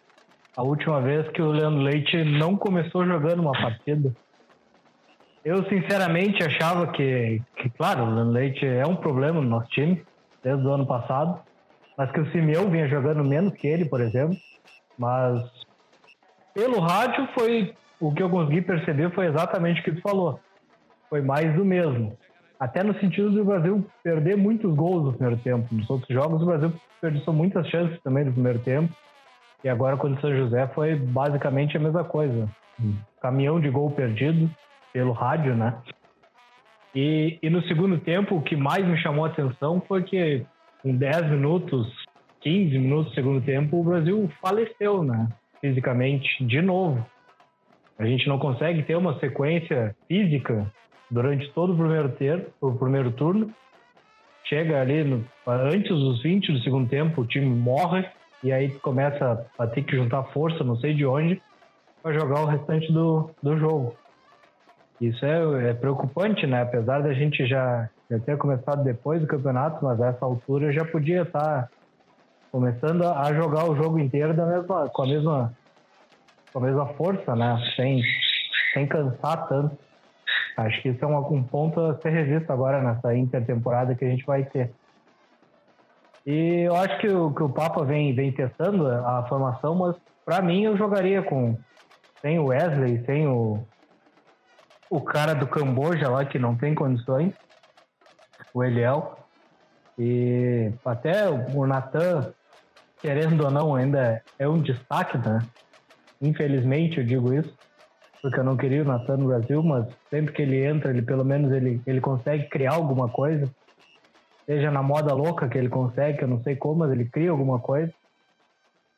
a 0.57 0.63
última 0.63 1.01
vez 1.01 1.29
que 1.31 1.43
o 1.43 1.51
Leandro 1.51 1.83
Leite 1.83 2.23
não 2.23 2.57
começou 2.57 3.05
jogando 3.05 3.41
uma 3.41 3.51
partida. 3.51 4.15
Eu, 5.45 5.69
sinceramente, 5.69 6.45
achava 6.45 6.87
que, 6.93 7.43
que 7.57 7.69
claro, 7.71 8.05
o 8.05 8.15
Leandro 8.15 8.35
Leite 8.35 8.65
é 8.65 8.87
um 8.87 8.95
problema 8.95 9.41
no 9.41 9.49
nosso 9.49 9.69
time, 9.71 10.05
desde 10.41 10.65
o 10.65 10.73
ano 10.73 10.87
passado, 10.87 11.41
mas 11.99 12.13
que 12.13 12.21
o 12.21 12.31
Simeão 12.31 12.71
vinha 12.71 12.89
jogando 12.89 13.25
menos 13.25 13.53
que 13.55 13.67
ele, 13.67 13.85
por 13.85 14.01
exemplo. 14.01 14.37
Mas 14.97 15.43
pelo 16.55 16.79
rádio 16.79 17.29
foi 17.35 17.75
o 17.99 18.15
que 18.15 18.23
eu 18.23 18.31
consegui 18.31 18.63
perceber 18.63 19.13
foi 19.13 19.27
exatamente 19.27 19.81
o 19.81 19.85
que 19.85 19.93
tu 19.93 20.03
falou. 20.03 20.39
Foi 21.09 21.21
mais 21.21 21.53
do 21.57 21.65
mesmo. 21.65 22.17
Até 22.61 22.85
no 22.85 22.93
sentido 23.01 23.31
do 23.31 23.43
Brasil 23.43 23.87
perder 24.05 24.37
muitos 24.37 24.75
gols 24.75 25.05
no 25.05 25.13
primeiro 25.15 25.41
tempo. 25.41 25.75
Nos 25.75 25.89
outros 25.89 26.15
jogos, 26.15 26.43
o 26.43 26.45
Brasil 26.45 26.71
perdeu 27.01 27.33
muitas 27.33 27.67
chances 27.69 27.99
também 28.03 28.27
no 28.27 28.33
primeiro 28.35 28.59
tempo. 28.59 28.93
E 29.65 29.69
agora, 29.69 29.97
com 29.97 30.09
o 30.09 30.21
São 30.21 30.31
José, 30.31 30.67
foi 30.75 30.95
basicamente 30.95 31.79
a 31.79 31.81
mesma 31.81 32.05
coisa. 32.05 32.47
Caminhão 33.23 33.59
de 33.59 33.71
gol 33.71 33.91
perdido 33.91 34.51
pelo 34.93 35.13
rádio, 35.13 35.55
né? 35.55 35.75
E, 36.95 37.39
e 37.43 37.49
no 37.49 37.63
segundo 37.63 37.97
tempo, 37.99 38.37
o 38.37 38.43
que 38.43 38.57
mais 38.57 38.87
me 38.87 38.99
chamou 38.99 39.25
a 39.25 39.29
atenção 39.29 39.83
foi 39.89 40.03
que, 40.03 40.45
em 40.85 40.97
10 40.97 41.31
minutos, 41.31 41.87
15 42.43 42.79
minutos 42.79 43.13
do 43.13 43.15
segundo 43.15 43.41
tempo, 43.41 43.81
o 43.81 43.85
Brasil 43.85 44.31
faleceu, 44.39 45.03
né? 45.03 45.29
Fisicamente, 45.63 46.45
de 46.45 46.61
novo. 46.61 47.07
A 47.99 48.05
gente 48.05 48.29
não 48.29 48.39
consegue 48.39 48.83
ter 48.83 48.97
uma 48.97 49.19
sequência 49.19 49.95
física 50.07 50.71
durante 51.11 51.51
todo 51.53 51.73
o 51.73 51.77
primeiro, 51.77 52.09
ter, 52.11 52.49
o 52.61 52.73
primeiro 52.73 53.11
turno. 53.11 53.53
Chega 54.45 54.81
ali 54.81 55.05
no, 55.05 55.25
antes 55.47 55.91
dos 55.91 56.23
20 56.23 56.53
do 56.53 56.61
segundo 56.61 56.89
tempo, 56.89 57.21
o 57.21 57.27
time 57.27 57.47
morre 57.47 58.07
e 58.43 58.53
aí 58.53 58.71
começa 58.81 59.47
a 59.59 59.67
ter 59.67 59.83
que 59.83 59.97
juntar 59.97 60.25
força, 60.25 60.65
não 60.65 60.77
sei 60.77 60.95
de 60.95 61.05
onde, 61.05 61.41
para 62.03 62.19
jogar 62.19 62.41
o 62.41 62.47
restante 62.47 62.91
do, 62.93 63.31
do 63.43 63.59
jogo. 63.59 63.95
Isso 65.01 65.25
é, 65.25 65.71
é, 65.71 65.75
preocupante, 65.75 66.47
né? 66.47 66.63
Apesar 66.63 67.03
da 67.03 67.13
gente 67.13 67.47
já, 67.47 67.89
já 68.11 68.19
ter 68.19 68.37
começado 68.37 68.83
depois 68.83 69.21
do 69.21 69.27
campeonato, 69.27 69.85
mas 69.85 70.01
a 70.01 70.09
essa 70.09 70.25
altura 70.25 70.73
já 70.73 70.85
podia 70.85 71.23
estar 71.23 71.63
tá 71.63 71.69
começando 72.53 73.05
a 73.05 73.33
jogar 73.33 73.71
o 73.71 73.77
jogo 73.77 73.99
inteiro 73.99 74.35
da 74.35 74.45
mesma, 74.45 74.89
com, 74.89 75.03
a 75.03 75.07
mesma, 75.07 75.53
com 76.53 76.59
a 76.59 76.63
mesma 76.63 76.87
força, 76.95 77.35
né? 77.35 77.57
Sem, 77.77 78.03
sem 78.75 78.87
cansar 78.87 79.49
tanto. 79.49 79.77
Acho 80.61 80.83
que 80.83 80.91
isso 80.91 81.05
é 81.05 81.09
um, 81.09 81.19
um 81.35 81.43
ponto 81.43 81.81
a 81.81 81.99
ser 82.01 82.11
revisto 82.11 82.53
agora 82.53 82.83
nessa 82.83 83.15
intertemporada 83.15 83.95
que 83.95 84.05
a 84.05 84.09
gente 84.09 84.25
vai 84.27 84.45
ter. 84.45 84.73
E 86.27 86.67
eu 86.67 86.77
acho 86.77 86.99
que 86.99 87.09
o, 87.09 87.33
que 87.33 87.43
o 87.43 87.49
Papa 87.49 87.83
vem, 87.85 88.15
vem 88.15 88.31
testando 88.31 88.87
a 88.87 89.25
formação, 89.27 89.75
mas 89.75 89.97
para 90.25 90.43
mim 90.43 90.65
eu 90.65 90.77
jogaria 90.77 91.23
com 91.23 91.57
sem 92.21 92.39
o 92.39 92.49
Wesley, 92.49 93.03
sem 93.07 93.27
o, 93.27 93.65
o 94.91 95.01
cara 95.01 95.35
do 95.35 95.47
Camboja 95.47 96.11
lá 96.11 96.27
que 96.27 96.39
não 96.39 96.55
tem 96.55 96.75
condições, 96.75 97.33
o 98.53 98.63
Eliel. 98.63 99.19
E 99.99 100.73
até 100.85 101.29
o 101.29 101.67
Natan, 101.67 102.33
querendo 103.01 103.45
ou 103.45 103.51
não, 103.51 103.75
ainda 103.75 104.23
é 104.39 104.47
um 104.47 104.61
destaque, 104.61 105.17
né? 105.17 105.41
Infelizmente 106.21 106.99
eu 106.99 107.05
digo 107.05 107.33
isso, 107.33 107.55
porque 108.21 108.39
eu 108.39 108.45
não 108.45 108.57
queria 108.57 108.83
o 108.83 108.85
Natan 108.85 109.17
no 109.19 109.29
Brasil, 109.29 109.63
mas 109.63 109.87
sempre 110.11 110.33
que 110.33 110.43
ele 110.43 110.65
entra, 110.65 110.91
ele 110.91 111.03
pelo 111.03 111.25
menos 111.25 111.53
ele, 111.53 111.81
ele 111.87 112.01
consegue 112.01 112.49
criar 112.49 112.75
alguma 112.75 113.09
coisa 113.09 113.51
seja 114.51 114.69
na 114.69 114.83
moda 114.83 115.15
louca 115.15 115.49
que 115.49 115.57
ele 115.57 115.69
consegue, 115.69 116.23
eu 116.23 116.29
não 116.29 116.43
sei 116.43 116.57
como, 116.57 116.81
mas 116.81 116.91
ele 116.91 117.05
cria 117.05 117.31
alguma 117.31 117.61
coisa. 117.61 117.93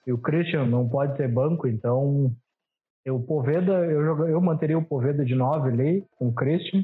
E 0.06 0.10
o 0.10 0.16
Christian 0.16 0.64
não 0.64 0.88
pode 0.88 1.14
ser 1.18 1.28
banco, 1.28 1.68
então 1.68 2.32
eu, 3.04 3.20
Poveda, 3.20 3.84
eu, 3.84 4.28
eu 4.28 4.40
manteria 4.40 4.78
o 4.78 4.84
Poveda 4.84 5.22
de 5.22 5.34
9 5.34 5.68
ali, 5.68 6.06
com 6.18 6.28
o 6.28 6.32
Christian. 6.32 6.82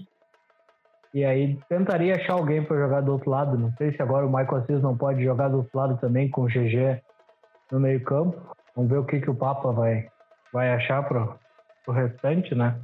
E 1.15 1.25
aí 1.25 1.59
tentaria 1.67 2.17
achar 2.17 2.35
alguém 2.35 2.63
para 2.63 2.77
jogar 2.77 3.01
do 3.01 3.13
outro 3.13 3.31
lado. 3.31 3.57
Não 3.57 3.73
sei 3.79 3.91
se 3.97 4.03
agora 4.03 4.27
o 4.27 4.29
Michael 4.29 4.57
Assis 4.57 4.83
não 4.83 4.95
pode 4.95 5.25
jogar 5.25 5.49
do 5.49 5.57
outro 5.57 5.79
lado 5.79 5.97
também 5.97 6.29
com 6.29 6.43
o 6.43 6.47
GG 6.47 7.01
no 7.73 7.81
meio 7.81 8.03
campo. 8.05 8.55
Vamos 8.77 8.91
ver 8.91 8.99
o 8.99 9.05
que, 9.07 9.19
que 9.19 9.31
o 9.31 9.35
Papa 9.35 9.73
vai, 9.73 10.11
vai 10.53 10.75
achar 10.75 11.03
para 11.09 11.27
o 11.91 11.93
restante, 11.93 12.55
né? 12.55 12.77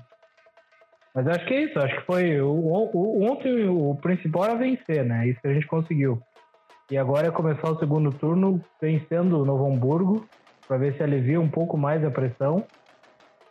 Mas 1.15 1.27
acho 1.29 1.47
que 1.47 1.55
é 1.55 1.63
isso, 1.63 1.79
acho 1.79 1.97
que 1.97 2.07
foi. 2.07 2.41
O, 2.41 2.51
o, 2.51 3.25
ontem 3.25 3.69
o 3.69 3.95
principal 3.97 4.45
era 4.45 4.55
vencer, 4.57 5.05
né? 5.05 5.29
Isso 5.29 5.41
que 5.41 5.49
a 5.49 5.55
gente 5.55 5.67
conseguiu. 5.67 6.21
E 6.91 6.99
agora 6.99 7.29
é 7.29 7.31
começar 7.31 7.71
o 7.71 7.79
segundo 7.79 8.11
turno 8.13 8.61
vencendo 8.81 9.41
o 9.41 9.45
Novo 9.45 9.67
Hamburgo, 9.67 10.27
para 10.67 10.77
ver 10.77 10.97
se 10.97 11.03
alivia 11.03 11.41
um 11.41 11.49
pouco 11.49 11.79
mais 11.79 12.05
a 12.05 12.11
pressão. 12.11 12.65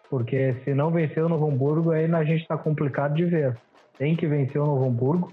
Porque 0.10 0.55
se 0.63 0.74
não 0.74 0.91
vencer 0.91 1.24
o 1.24 1.29
Novo 1.29 1.50
Hamburgo, 1.50 1.91
aí 1.91 2.05
a 2.13 2.24
gente 2.24 2.41
está 2.41 2.57
complicado 2.57 3.15
de 3.15 3.25
ver. 3.25 3.57
Tem 3.98 4.15
que 4.15 4.27
vencer 4.27 4.62
o 4.62 4.65
Novo 4.65 4.86
Hamburgo. 4.86 5.31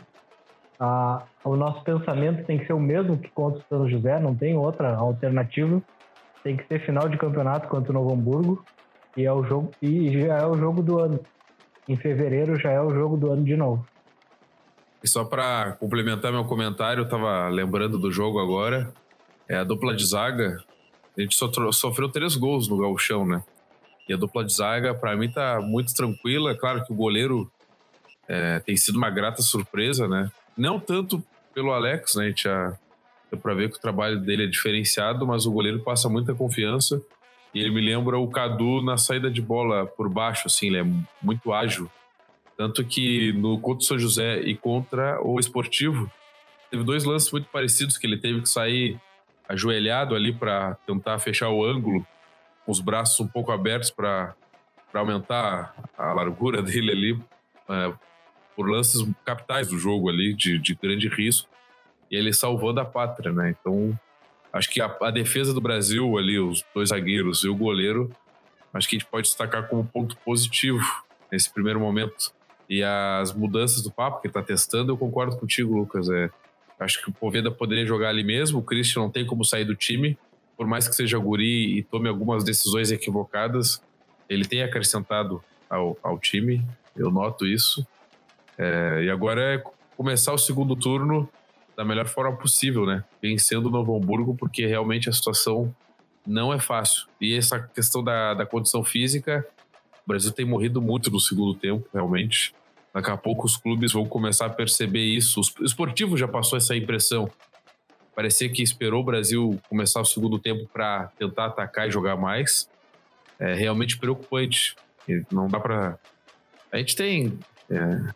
Ah, 0.79 1.25
o 1.45 1.57
nosso 1.57 1.83
pensamento 1.83 2.47
tem 2.47 2.59
que 2.59 2.67
ser 2.67 2.73
o 2.73 2.81
mesmo 2.81 3.19
que 3.19 3.29
contra 3.31 3.61
o 3.61 3.65
São 3.69 3.91
José, 3.91 4.19
não 4.19 4.35
tem 4.35 4.57
outra 4.57 4.95
alternativa. 4.95 5.83
Tem 6.43 6.57
que 6.57 6.67
ser 6.67 6.81
final 6.87 7.09
de 7.09 7.19
campeonato 7.19 7.69
contra 7.69 7.91
o 7.91 7.95
Novo 7.95 8.15
Hamburgo. 8.15 8.65
E 9.17 9.25
é 9.25 9.33
o 9.33 9.43
jogo 9.43 9.71
e 9.83 10.21
já 10.21 10.39
é 10.39 10.47
o 10.47 10.57
jogo 10.57 10.83
do 10.83 10.99
ano 10.99 11.21
em 11.91 11.97
fevereiro 11.97 12.57
já 12.57 12.71
é 12.71 12.81
o 12.81 12.95
jogo 12.95 13.17
do 13.17 13.33
ano 13.33 13.43
de 13.43 13.57
novo. 13.57 13.85
E 15.03 15.09
só 15.09 15.25
para 15.25 15.73
complementar 15.73 16.31
meu 16.31 16.45
comentário, 16.45 17.03
eu 17.03 17.09
tava 17.09 17.49
lembrando 17.49 17.99
do 17.99 18.13
jogo 18.13 18.39
agora. 18.39 18.93
É 19.49 19.57
a 19.57 19.65
dupla 19.65 19.95
de 19.95 20.07
zaga. 20.07 20.63
A 21.19 21.21
gente 21.21 21.35
sofreu 21.73 22.09
três 22.09 22.37
gols 22.37 22.69
no 22.69 22.79
gauchão, 22.79 23.27
né? 23.27 23.43
E 24.09 24.15
a 24.15 24.17
dupla 24.17 24.45
de 24.45 24.55
zaga, 24.55 24.95
para 24.95 25.17
mim, 25.17 25.29
tá 25.31 25.61
muito 25.61 25.93
tranquila. 25.93 26.55
Claro 26.55 26.85
que 26.85 26.93
o 26.93 26.97
goleiro 26.97 27.51
é, 28.29 28.61
tem 28.61 28.77
sido 28.77 28.97
uma 28.97 29.11
grata 29.11 29.43
surpresa, 29.43 30.07
né? 30.07 30.31
Não 30.57 30.79
tanto 30.79 31.21
pelo 31.53 31.73
Alex, 31.73 32.15
né? 32.15 32.27
A 32.27 32.29
gente 32.29 32.45
já 32.45 32.79
deu 33.31 33.41
pra 33.41 33.55
ver 33.55 33.71
que 33.71 33.79
o 33.79 33.81
trabalho 33.81 34.21
dele 34.21 34.45
é 34.45 34.47
diferenciado, 34.47 35.27
mas 35.27 35.45
o 35.45 35.51
goleiro 35.51 35.81
passa 35.81 36.09
muita 36.09 36.35
confiança. 36.35 37.03
E 37.53 37.61
ele 37.61 37.71
me 37.71 37.81
lembra 37.81 38.19
o 38.19 38.29
Cadu 38.29 38.83
na 38.83 38.97
saída 38.97 39.31
de 39.31 39.43
bola 39.43 39.87
por 39.87 40.09
baixo, 40.09 40.47
assim, 40.47 40.69
ele 40.69 40.79
é 40.79 40.87
muito 41.23 41.53
ágil. 41.53 41.91
Tanto 42.57 42.85
que 42.85 43.33
no 43.33 43.59
contra 43.59 43.83
o 43.83 43.87
São 43.87 43.99
José 43.99 44.41
e 44.41 44.55
contra 44.55 45.21
o 45.23 45.41
Esportivo, 45.41 46.11
teve 46.71 46.85
dois 46.85 47.05
lances 47.05 47.33
muito 47.33 47.49
parecidos 47.49 47.97
que 47.99 48.07
ele 48.07 48.19
teve 48.19 48.43
que 48.43 48.49
sair 48.49 49.01
ajoelhado 49.49 50.15
ali 50.15 50.33
para 50.33 50.77
tentar 50.87 51.19
fechar 51.19 51.49
o 51.49 51.65
ângulo, 51.65 52.07
com 52.65 52.71
os 52.71 52.79
braços 52.79 53.19
um 53.19 53.27
pouco 53.27 53.51
abertos 53.51 53.91
para 53.91 54.35
aumentar 54.95 55.75
a 55.99 56.13
largura 56.13 56.63
dele 56.63 56.93
ali, 56.93 57.25
é, 57.69 57.93
por 58.55 58.69
lances 58.69 59.05
capitais 59.25 59.69
do 59.69 59.79
jogo 59.79 60.09
ali, 60.09 60.35
de, 60.35 60.59
de 60.59 60.75
grande 60.75 61.09
risco. 61.09 61.49
E 62.11 62.17
ele 62.17 62.33
salvou 62.33 62.73
da 62.73 62.85
pátria, 62.85 63.33
né? 63.33 63.57
Então, 63.59 63.99
Acho 64.53 64.69
que 64.69 64.81
a, 64.81 64.97
a, 65.03 65.11
defesa 65.11 65.55
do 65.55 65.61
Brasil 65.61 66.19
ali, 66.19 66.39
os 66.39 66.65
dois 66.75 66.89
zagueiros 66.89 67.45
e 67.45 67.49
o 67.49 67.55
goleiro, 67.55 68.11
acho 68.75 68.89
que 68.89 68.97
a 68.97 68.99
gente 68.99 69.09
pode 69.09 69.29
destacar 69.29 69.69
como 69.69 69.85
ponto 69.85 70.17
positivo 70.25 70.85
nesse 71.31 71.53
primeiro 71.53 71.79
momento. 71.79 72.33
E 72.69 72.83
as 72.83 73.33
mudanças 73.33 73.83
do 73.83 73.91
papo 73.91 74.21
que 74.21 74.27
ele 74.27 74.35
tá 74.35 74.43
testando, 74.43 74.93
eu 74.93 74.97
concordo 74.97 75.37
contigo, 75.37 75.77
Lucas. 75.77 76.09
É, 76.09 76.31
acho 76.79 77.03
que 77.03 77.11
o 77.11 77.13
Poveda 77.13 77.51
poderia 77.51 77.87
jogar 77.87 78.09
ali 78.09 78.25
mesmo, 78.25 78.59
o 78.59 78.63
Christian 78.63 79.03
não 79.03 79.11
tem 79.11 79.25
como 79.25 79.45
sair 79.45 79.65
do 79.65 79.75
time. 79.75 80.19
por 80.57 80.67
mais 80.67 80.87
que 80.87 80.95
seja 80.95 81.19
guri 81.19 81.79
e 81.79 81.83
tome 81.83 82.09
algumas 82.09 82.45
decisões 82.45 82.91
equivocadas, 82.91 83.83
ele 84.29 84.45
tem 84.45 84.63
acrescentado 84.63 85.43
ao, 85.71 85.97
ao 86.03 86.19
time, 86.19 86.63
eu 86.95 87.11
noto 87.11 87.47
isso. 87.47 87.87
É, 88.59 89.05
e 89.05 89.11
agora 89.11 89.55
é 89.55 89.65
começar 89.97 90.35
o 90.35 90.39
segundo 90.39 90.77
turno 90.77 91.29
da 91.81 91.85
melhor 91.87 92.07
forma 92.07 92.37
possível, 92.37 92.85
né? 92.85 93.03
Vencendo 93.23 93.65
o 93.65 93.71
Novo 93.71 93.97
Hamburgo, 93.97 94.37
porque 94.37 94.67
realmente 94.67 95.09
a 95.09 95.13
situação 95.15 95.75
não 96.27 96.53
é 96.53 96.61
fácil. 96.61 97.07
E 97.19 97.35
essa 97.35 97.59
questão 97.59 98.05
da, 98.05 98.35
da 98.35 98.45
condição 98.45 98.85
física, 98.85 99.49
o 100.05 100.09
Brasil 100.09 100.31
tem 100.31 100.45
morrido 100.45 100.83
muito 100.83 101.11
no 101.11 101.19
segundo 101.19 101.55
tempo, 101.55 101.89
realmente. 101.91 102.55
Daqui 102.93 103.11
a 103.11 103.17
pouco 103.17 103.47
os 103.47 103.57
clubes 103.57 103.95
vão 103.95 104.05
começar 104.05 104.45
a 104.45 104.51
perceber 104.51 105.01
isso. 105.01 105.41
O 105.41 105.65
esportivo 105.65 106.19
já 106.19 106.29
passou 106.29 106.59
essa 106.59 106.77
impressão. 106.77 107.31
Parecia 108.15 108.51
que 108.51 108.63
esperou 108.63 109.01
o 109.01 109.05
Brasil 109.05 109.59
começar 109.67 110.03
o 110.03 110.05
segundo 110.05 110.39
tempo 110.39 110.69
para 110.71 111.07
tentar 111.19 111.47
atacar 111.47 111.89
e 111.89 111.91
jogar 111.91 112.15
mais. 112.15 112.69
É 113.39 113.55
realmente 113.55 113.97
preocupante. 113.97 114.77
Não 115.33 115.49
dá 115.49 115.59
para. 115.59 115.99
A 116.71 116.77
gente 116.77 116.95
tem 116.95 117.39
é, 117.71 118.13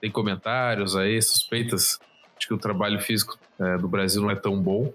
tem 0.00 0.10
comentários 0.10 0.96
aí, 0.96 1.20
suspeitas 1.20 2.00
de 2.38 2.46
que 2.46 2.54
o 2.54 2.58
trabalho 2.58 3.00
físico 3.00 3.38
é, 3.58 3.78
do 3.78 3.88
Brasil 3.88 4.22
não 4.22 4.30
é 4.30 4.36
tão 4.36 4.60
bom. 4.60 4.92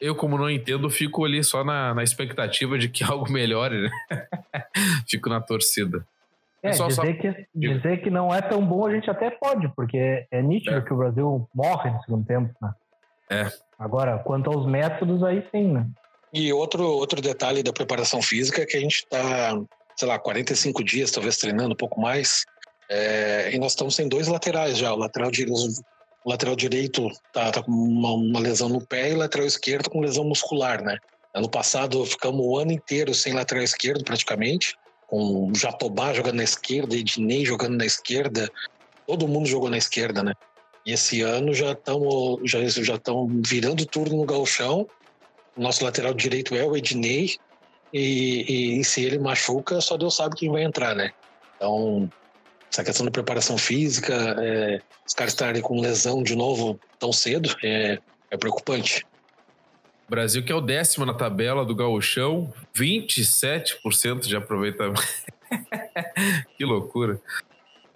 Eu, 0.00 0.14
como 0.14 0.36
não 0.36 0.50
entendo, 0.50 0.90
fico 0.90 1.24
ali 1.24 1.42
só 1.42 1.64
na, 1.64 1.94
na 1.94 2.02
expectativa 2.02 2.78
de 2.78 2.88
que 2.88 3.02
algo 3.04 3.30
melhore, 3.30 3.82
né? 3.82 3.90
fico 5.08 5.28
na 5.28 5.40
torcida. 5.40 6.06
É, 6.62 6.70
dizer, 6.70 6.90
só... 6.92 7.02
que, 7.02 7.46
dizer 7.54 8.02
que 8.02 8.10
não 8.10 8.34
é 8.34 8.42
tão 8.42 8.64
bom 8.64 8.86
a 8.86 8.92
gente 8.92 9.08
até 9.08 9.30
pode, 9.30 9.68
porque 9.74 10.26
é 10.30 10.42
nítido 10.42 10.76
é. 10.76 10.80
que 10.80 10.92
o 10.92 10.96
Brasil 10.96 11.48
morre 11.54 11.90
no 11.90 12.02
segundo 12.02 12.26
tempo, 12.26 12.54
né? 12.60 12.74
É. 13.30 13.52
Agora, 13.78 14.18
quanto 14.18 14.50
aos 14.50 14.66
métodos, 14.66 15.22
aí 15.22 15.46
sim, 15.50 15.72
né? 15.72 15.86
E 16.32 16.52
outro, 16.52 16.84
outro 16.84 17.20
detalhe 17.20 17.62
da 17.62 17.72
preparação 17.72 18.20
física 18.20 18.62
é 18.62 18.66
que 18.66 18.76
a 18.76 18.80
gente 18.80 18.96
está, 18.96 19.58
sei 19.96 20.08
lá, 20.08 20.18
45 20.18 20.82
dias, 20.82 21.10
talvez 21.10 21.36
treinando 21.36 21.72
um 21.72 21.76
pouco 21.76 22.00
mais, 22.00 22.44
é, 22.88 23.54
e 23.54 23.58
nós 23.58 23.72
estamos 23.72 23.94
sem 23.94 24.08
dois 24.08 24.28
laterais 24.28 24.78
já. 24.78 24.92
O 24.92 24.96
lateral, 24.96 25.30
de, 25.30 25.46
o 26.26 26.30
lateral 26.30 26.56
direito 26.56 27.08
tá, 27.32 27.52
tá 27.52 27.62
com 27.62 27.70
uma, 27.70 28.12
uma, 28.12 28.40
lesão 28.40 28.68
no 28.68 28.84
pé 28.84 29.12
e 29.12 29.14
o 29.14 29.18
lateral 29.18 29.46
esquerdo 29.46 29.88
com 29.88 30.00
lesão 30.00 30.24
muscular, 30.24 30.82
né? 30.82 30.98
Ano 31.32 31.48
passado 31.48 32.04
ficamos 32.04 32.44
o 32.44 32.58
ano 32.58 32.72
inteiro 32.72 33.14
sem 33.14 33.32
lateral 33.32 33.62
esquerdo 33.62 34.02
praticamente, 34.02 34.74
com 35.06 35.48
o 35.48 35.54
Jatobá 35.54 36.12
jogando 36.12 36.38
na 36.38 36.42
esquerda, 36.42 36.96
Ednei 36.96 37.46
jogando 37.46 37.76
na 37.76 37.86
esquerda, 37.86 38.50
todo 39.06 39.28
mundo 39.28 39.46
jogou 39.46 39.70
na 39.70 39.78
esquerda, 39.78 40.24
né? 40.24 40.32
E 40.84 40.92
esse 40.92 41.22
ano 41.22 41.54
já 41.54 41.70
estamos 41.70 42.40
já, 42.42 42.58
já 42.66 43.00
virando 43.44 43.86
turno 43.86 44.16
no 44.16 44.24
galchão. 44.24 44.88
Nosso 45.56 45.84
lateral 45.84 46.12
direito 46.12 46.56
é 46.56 46.64
o 46.64 46.76
Ednei, 46.76 47.36
e, 47.92 48.44
e, 48.48 48.80
e 48.80 48.84
se 48.84 49.04
ele 49.04 49.20
machuca, 49.20 49.80
só 49.80 49.96
Deus 49.96 50.16
sabe 50.16 50.34
quem 50.34 50.50
vai 50.50 50.64
entrar, 50.64 50.96
né? 50.96 51.12
Então, 51.56 52.10
essa 52.70 52.84
questão 52.84 53.06
da 53.06 53.12
preparação 53.12 53.56
física, 53.56 54.14
é, 54.14 54.80
os 55.06 55.14
caras 55.14 55.32
estarem 55.32 55.62
com 55.62 55.80
lesão 55.80 56.22
de 56.22 56.36
novo 56.36 56.78
tão 56.98 57.12
cedo, 57.12 57.54
é, 57.62 57.98
é 58.30 58.36
preocupante. 58.36 59.04
Brasil 60.08 60.44
que 60.44 60.52
é 60.52 60.54
o 60.54 60.60
décimo 60.60 61.04
na 61.04 61.14
tabela 61.14 61.64
do 61.64 61.74
gauchão, 61.74 62.52
27% 62.74 64.20
de 64.20 64.36
aproveitamento. 64.36 65.02
que 66.56 66.64
loucura. 66.64 67.20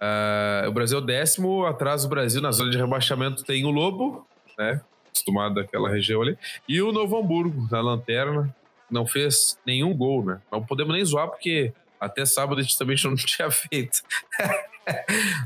Uh, 0.01 0.67
o 0.67 0.71
Brasil 0.71 0.97
é 0.97 1.01
o 1.01 1.05
décimo, 1.05 1.65
atrás 1.65 2.03
do 2.03 2.09
Brasil 2.09 2.41
na 2.41 2.51
zona 2.51 2.71
de 2.71 2.77
rebaixamento 2.77 3.43
tem 3.43 3.63
o 3.65 3.69
Lobo, 3.69 4.27
né? 4.57 4.81
Acostumado 5.07 5.55
daquela 5.55 5.89
região 5.89 6.21
ali. 6.21 6.37
E 6.67 6.81
o 6.81 6.91
Novo 6.91 7.17
Hamburgo, 7.17 7.67
na 7.71 7.81
lanterna, 7.81 8.53
não 8.89 9.05
fez 9.05 9.57
nenhum 9.65 9.95
gol, 9.95 10.25
né? 10.25 10.41
Não 10.51 10.65
podemos 10.65 10.93
nem 10.93 11.05
zoar 11.05 11.29
porque 11.29 11.71
até 12.01 12.25
sábado 12.25 12.59
a 12.59 12.63
gente 12.63 12.77
também 12.77 12.95
não 13.03 13.13
tinha 13.15 13.51
feito. 13.51 14.01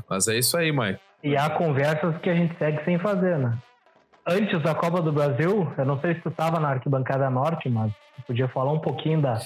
Mas 0.08 0.26
é 0.26 0.38
isso 0.38 0.56
aí, 0.56 0.72
Mike. 0.72 0.98
E 1.22 1.36
há 1.36 1.50
conversas 1.50 2.16
que 2.22 2.30
a 2.30 2.34
gente 2.34 2.56
segue 2.56 2.82
sem 2.84 2.98
fazer, 2.98 3.38
né? 3.38 3.58
Antes 4.26 4.60
da 4.62 4.74
Copa 4.74 5.02
do 5.02 5.12
Brasil, 5.12 5.72
eu 5.76 5.84
não 5.84 6.00
sei 6.00 6.14
se 6.14 6.20
tu 6.20 6.30
estava 6.30 6.58
na 6.58 6.70
arquibancada 6.70 7.28
norte, 7.30 7.68
mas 7.68 7.92
podia 8.26 8.48
falar 8.48 8.72
um 8.72 8.80
pouquinho 8.80 9.20
da 9.20 9.38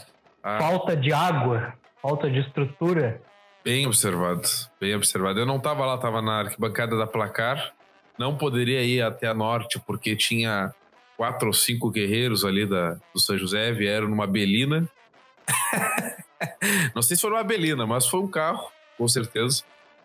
ah. 0.42 0.58
falta 0.58 0.96
de 0.96 1.12
água, 1.12 1.74
falta 2.00 2.30
de 2.30 2.38
estrutura. 2.40 3.20
Bem 3.62 3.86
observado, 3.86 4.48
bem 4.80 4.94
observado. 4.94 5.38
Eu 5.38 5.46
não 5.46 5.56
estava 5.56 5.84
lá, 5.84 5.96
estava 5.96 6.22
na 6.22 6.40
arquibancada 6.40 6.96
da 6.96 7.06
Placar. 7.06 7.72
Não 8.18 8.36
poderia 8.36 8.82
ir 8.82 9.02
até 9.02 9.26
a 9.26 9.34
norte 9.34 9.78
porque 9.86 10.16
tinha 10.16 10.72
quatro 11.16 11.48
ou 11.48 11.52
cinco 11.52 11.90
guerreiros 11.90 12.44
ali 12.44 12.64
da, 12.64 12.94
do 13.12 13.20
São 13.20 13.36
José, 13.36 13.72
vieram 13.72 14.08
numa 14.08 14.26
belina. 14.26 14.88
não 16.94 17.02
sei 17.02 17.16
se 17.16 17.22
foi 17.22 17.30
uma 17.30 17.44
Belina, 17.44 17.86
mas 17.86 18.06
foi 18.06 18.20
um 18.20 18.28
carro, 18.28 18.70
com 18.96 19.06
certeza. 19.06 19.62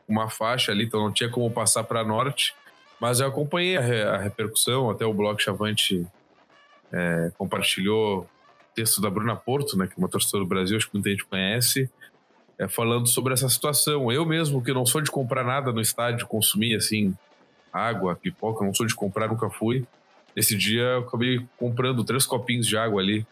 Uma 0.07 0.29
faixa 0.29 0.71
ali, 0.71 0.85
então 0.85 0.99
não 0.99 1.11
tinha 1.11 1.29
como 1.29 1.49
passar 1.49 1.83
para 1.83 2.03
norte. 2.03 2.53
Mas 2.99 3.19
eu 3.19 3.27
acompanhei 3.27 3.77
a, 3.77 4.15
a, 4.15 4.17
repercussão, 4.17 4.89
até 4.89 5.05
o 5.05 5.13
Bloco 5.13 5.41
Chavante 5.41 6.05
é, 6.91 7.31
compartilhou 7.37 8.29
texto 8.73 9.01
da 9.01 9.09
Bruna 9.09 9.35
Porto, 9.35 9.77
né, 9.77 9.87
que 9.87 9.93
é 9.93 9.97
uma 9.97 10.09
torcedora 10.09 10.43
do 10.43 10.47
Brasil, 10.47 10.75
acho 10.75 10.87
que 10.87 10.95
muita 10.95 11.09
gente 11.09 11.25
conhece, 11.25 11.89
é, 12.59 12.67
falando 12.67 13.07
sobre 13.07 13.33
essa 13.33 13.47
situação. 13.47 14.11
Eu 14.11 14.25
mesmo, 14.25 14.61
que 14.61 14.73
não 14.73 14.85
sou 14.85 15.01
de 15.01 15.09
comprar 15.09 15.43
nada 15.43 15.71
no 15.71 15.81
estádio, 15.81 16.27
consumir 16.27 16.75
assim, 16.75 17.15
água, 17.71 18.15
pipoca, 18.15 18.65
não 18.65 18.73
sou 18.73 18.85
de 18.85 18.93
comprar, 18.93 19.27
nunca 19.29 19.49
fui. 19.49 19.85
Esse 20.35 20.55
dia 20.57 20.83
eu 20.83 20.99
acabei 20.99 21.45
comprando 21.57 22.03
três 22.03 22.25
copinhos 22.25 22.67
de 22.67 22.77
água 22.77 23.01
ali 23.01 23.25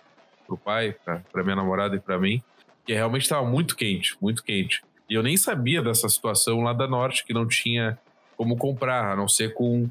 pro 0.48 0.58
pai, 0.58 0.96
para 1.04 1.44
minha 1.44 1.56
namorada 1.56 1.96
e 1.96 2.00
para 2.00 2.18
mim 2.18 2.42
que 2.86 2.94
realmente 2.94 3.24
estava 3.24 3.48
muito 3.48 3.76
quente, 3.76 4.18
muito 4.22 4.44
quente. 4.44 4.82
E 5.10 5.16
eu 5.16 5.24
nem 5.24 5.38
sabia 5.38 5.82
dessa 5.82 6.08
situação 6.10 6.62
lá 6.62 6.74
da 6.74 6.88
Norte, 6.88 7.26
que 7.26 7.34
não 7.34 7.48
tinha 7.48 7.98
como 8.36 8.58
comprar, 8.58 9.14
a 9.14 9.16
não 9.16 9.28
ser 9.28 9.54
com 9.54 9.90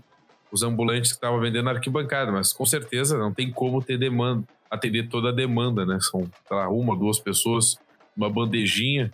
os 0.51 0.63
ambulantes 0.63 1.13
que 1.13 1.17
estavam 1.17 1.41
vendendo 1.41 1.71
arquibancada, 1.71 2.31
mas 2.31 2.53
com 2.53 2.67
certeza 2.67 3.17
não 3.17 3.33
tem 3.33 3.51
como 3.51 3.83
ter 3.83 3.97
demanda, 3.97 4.47
atender 4.71 5.09
toda 5.09 5.31
a 5.31 5.33
demanda, 5.33 5.87
né? 5.87 5.99
São, 6.01 6.21
sei 6.47 6.57
lá, 6.57 6.69
uma, 6.69 6.97
duas 6.97 7.19
pessoas, 7.19 7.79
uma 8.17 8.29
bandejinha, 8.29 9.11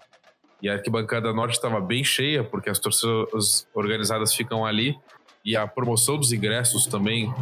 e 0.60 0.68
a 0.68 0.72
arquibancada 0.72 1.32
norte 1.32 1.54
estava 1.54 1.80
bem 1.80 2.02
cheia, 2.02 2.42
porque 2.42 2.68
as 2.68 2.80
torcidas 2.80 3.68
organizadas 3.72 4.34
ficam 4.34 4.66
ali, 4.66 4.98
e 5.44 5.56
a 5.56 5.66
promoção 5.66 6.16
dos 6.16 6.32
ingressos 6.32 6.86
também 6.86 7.32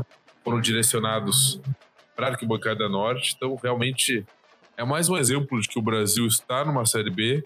foram 0.44 0.60
direcionados 0.60 1.60
para 2.14 2.26
a 2.26 2.30
arquibancada 2.30 2.88
norte, 2.88 3.34
então 3.36 3.58
realmente 3.62 4.24
é 4.76 4.84
mais 4.84 5.08
um 5.08 5.16
exemplo 5.16 5.60
de 5.60 5.68
que 5.68 5.78
o 5.78 5.82
Brasil 5.82 6.26
está 6.26 6.64
numa 6.64 6.84
Série 6.84 7.10
B, 7.10 7.42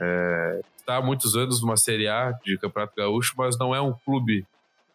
é, 0.00 0.60
está 0.76 0.96
há 0.96 1.02
muitos 1.02 1.34
anos 1.34 1.62
numa 1.62 1.76
Série 1.76 2.08
A 2.08 2.32
de 2.44 2.58
Campeonato 2.58 2.94
Gaúcho, 2.96 3.34
mas 3.36 3.58
não 3.58 3.74
é 3.74 3.80
um 3.80 3.94
clube 4.04 4.46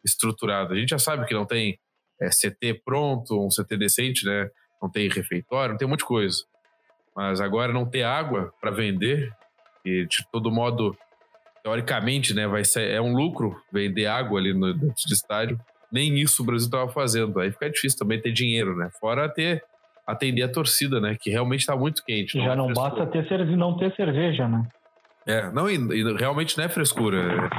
estruturado. 0.05 0.73
A 0.73 0.77
gente 0.77 0.89
já 0.89 0.99
sabe 0.99 1.25
que 1.25 1.33
não 1.33 1.45
tem 1.45 1.79
é, 2.21 2.29
CT 2.29 2.81
pronto, 2.85 3.43
um 3.43 3.49
CT 3.49 3.77
decente, 3.77 4.25
né? 4.25 4.49
Não 4.81 4.89
tem 4.89 5.09
refeitório, 5.09 5.71
não 5.71 5.77
tem 5.77 5.87
um 5.87 5.91
monte 5.91 5.99
de 5.99 6.05
coisa. 6.05 6.43
Mas 7.15 7.41
agora 7.41 7.73
não 7.73 7.85
ter 7.85 8.03
água 8.03 8.53
para 8.61 8.69
vender, 8.69 9.33
e 9.83 10.05
de 10.05 10.25
todo 10.31 10.51
modo, 10.51 10.95
teoricamente, 11.63 12.33
né, 12.33 12.47
vai 12.47 12.63
ser, 12.63 12.91
é 12.91 13.01
um 13.01 13.13
lucro 13.15 13.59
vender 13.71 14.05
água 14.05 14.39
ali 14.39 14.53
no 14.53 14.71
dentro 14.73 15.03
do 15.07 15.13
estádio. 15.13 15.59
Nem 15.91 16.19
isso 16.19 16.43
o 16.43 16.45
Brasil 16.45 16.67
estava 16.67 16.91
fazendo. 16.91 17.39
Aí 17.39 17.51
fica 17.51 17.69
difícil 17.69 17.97
também 17.97 18.21
ter 18.21 18.31
dinheiro, 18.31 18.75
né? 18.75 18.91
Fora 18.99 19.27
ter 19.27 19.63
atender 20.07 20.43
a 20.43 20.47
torcida, 20.47 21.01
né? 21.01 21.17
Que 21.19 21.29
realmente 21.29 21.59
está 21.59 21.75
muito 21.75 22.03
quente. 22.05 22.37
Não 22.37 22.45
Já 22.45 22.53
é 22.53 22.55
não 22.55 22.71
basta 22.71 23.05
ter 23.05 23.27
cerveja, 23.27 23.57
não 23.57 23.77
ter 23.77 23.93
cerveja, 23.93 24.47
né? 24.47 24.65
É, 25.25 25.51
não, 25.51 25.69
e, 25.69 25.75
e 25.75 26.13
realmente 26.15 26.57
não 26.57 26.63
é 26.63 26.69
frescura. 26.69 27.49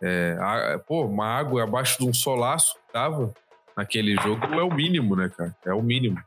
É, 0.00 0.36
a, 0.40 0.78
pô, 0.78 1.04
uma 1.06 1.26
água 1.26 1.64
abaixo 1.64 1.98
de 1.98 2.08
um 2.08 2.14
solaço 2.14 2.76
que 2.76 2.92
tava 2.92 3.34
naquele 3.76 4.14
jogo 4.22 4.46
é 4.54 4.62
o 4.62 4.72
mínimo, 4.72 5.16
né, 5.16 5.28
cara? 5.36 5.54
É 5.66 5.74
o 5.74 5.82
mínimo. 5.82 6.22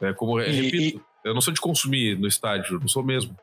É 0.00 0.14
como, 0.14 0.40
e, 0.40 0.50
repito, 0.50 0.98
e... 0.98 1.28
eu 1.28 1.34
não 1.34 1.42
sou 1.42 1.52
de 1.52 1.60
consumir 1.60 2.18
no 2.18 2.26
estádio, 2.26 2.80
não 2.80 2.88
sou 2.88 3.04
mesmo. 3.04 3.36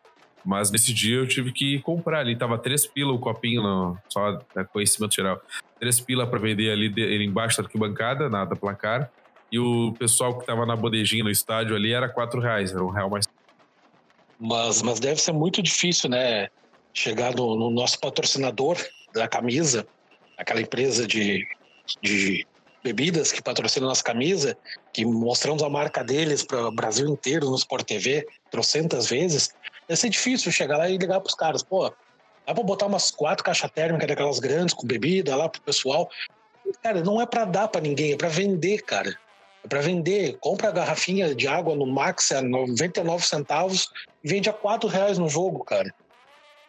Mas 0.43 0.71
nesse 0.71 0.91
dia 0.91 1.17
eu 1.17 1.27
tive 1.27 1.51
que 1.51 1.79
comprar 1.81 2.21
ali. 2.21 2.35
Tava 2.35 2.57
três 2.57 2.87
pila 2.87 3.13
o 3.13 3.19
copinho, 3.19 3.61
no, 3.61 3.95
só 4.09 4.39
é, 4.55 4.63
conhecimento 4.63 5.13
geral. 5.13 5.39
Três 5.79 6.01
pila 6.01 6.25
para 6.25 6.39
vender 6.39 6.71
ali 6.71 6.89
de, 6.89 7.23
embaixo 7.23 7.57
da 7.57 7.63
arquibancada, 7.63 8.27
na 8.27 8.43
da 8.43 8.55
placar 8.55 9.11
e 9.51 9.59
o 9.59 9.93
pessoal 9.93 10.35
que 10.35 10.41
estava 10.41 10.65
na 10.65 10.75
bodejinha 10.75 11.23
no 11.23 11.29
estádio 11.29 11.75
ali 11.75 11.91
era 11.91 12.07
quatro 12.07 12.39
reais, 12.39 12.71
era 12.71 12.83
um 12.83 12.89
real 12.89 13.09
mais. 13.09 13.25
Mas, 14.39 14.81
mas 14.81 14.99
deve 14.99 15.21
ser 15.21 15.33
muito 15.33 15.61
difícil, 15.61 16.09
né? 16.09 16.47
Chegar 16.93 17.35
no, 17.35 17.55
no 17.55 17.69
nosso 17.69 17.99
patrocinador 17.99 18.77
da 19.13 19.27
camisa, 19.27 19.85
aquela 20.37 20.61
empresa 20.61 21.05
de, 21.05 21.45
de 22.01 22.47
bebidas 22.83 23.31
que 23.31 23.41
patrocina 23.41 23.85
nossa 23.85 24.03
camisa, 24.03 24.57
que 24.93 25.05
mostramos 25.05 25.61
a 25.63 25.69
marca 25.69 26.03
deles 26.03 26.43
para 26.43 26.67
o 26.67 26.71
Brasil 26.71 27.07
inteiro 27.07 27.49
no 27.49 27.55
Sport 27.55 27.85
TV 27.85 28.25
trocentas 28.49 29.09
vezes, 29.09 29.53
deve 29.87 29.99
ser 29.99 30.09
difícil 30.09 30.51
chegar 30.51 30.77
lá 30.77 30.89
e 30.89 30.97
ligar 30.97 31.19
para 31.19 31.29
os 31.29 31.35
caras, 31.35 31.61
pô, 31.61 31.89
dá 32.47 32.53
para 32.53 32.63
botar 32.63 32.87
umas 32.87 33.11
quatro 33.11 33.43
caixas 33.43 33.69
térmicas 33.71 34.07
daquelas 34.07 34.39
grandes 34.39 34.73
com 34.73 34.87
bebida 34.87 35.35
lá 35.35 35.47
pro 35.47 35.61
pessoal. 35.61 36.09
Cara, 36.81 37.03
não 37.03 37.21
é 37.21 37.25
para 37.25 37.45
dar 37.45 37.67
para 37.67 37.81
ninguém, 37.81 38.13
é 38.13 38.17
para 38.17 38.29
vender, 38.29 38.81
cara. 38.81 39.15
É 39.63 39.67
para 39.67 39.81
vender. 39.81 40.37
Compra 40.39 40.69
a 40.69 40.71
garrafinha 40.71 41.33
de 41.35 41.47
água 41.47 41.75
no 41.75 41.85
Max 41.85 42.31
a 42.31 42.41
99 42.41 43.25
centavos 43.25 43.89
e 44.23 44.29
vende 44.29 44.49
a 44.49 44.53
4 44.53 44.89
reais 44.89 45.17
no 45.17 45.29
jogo, 45.29 45.63
cara. 45.63 45.93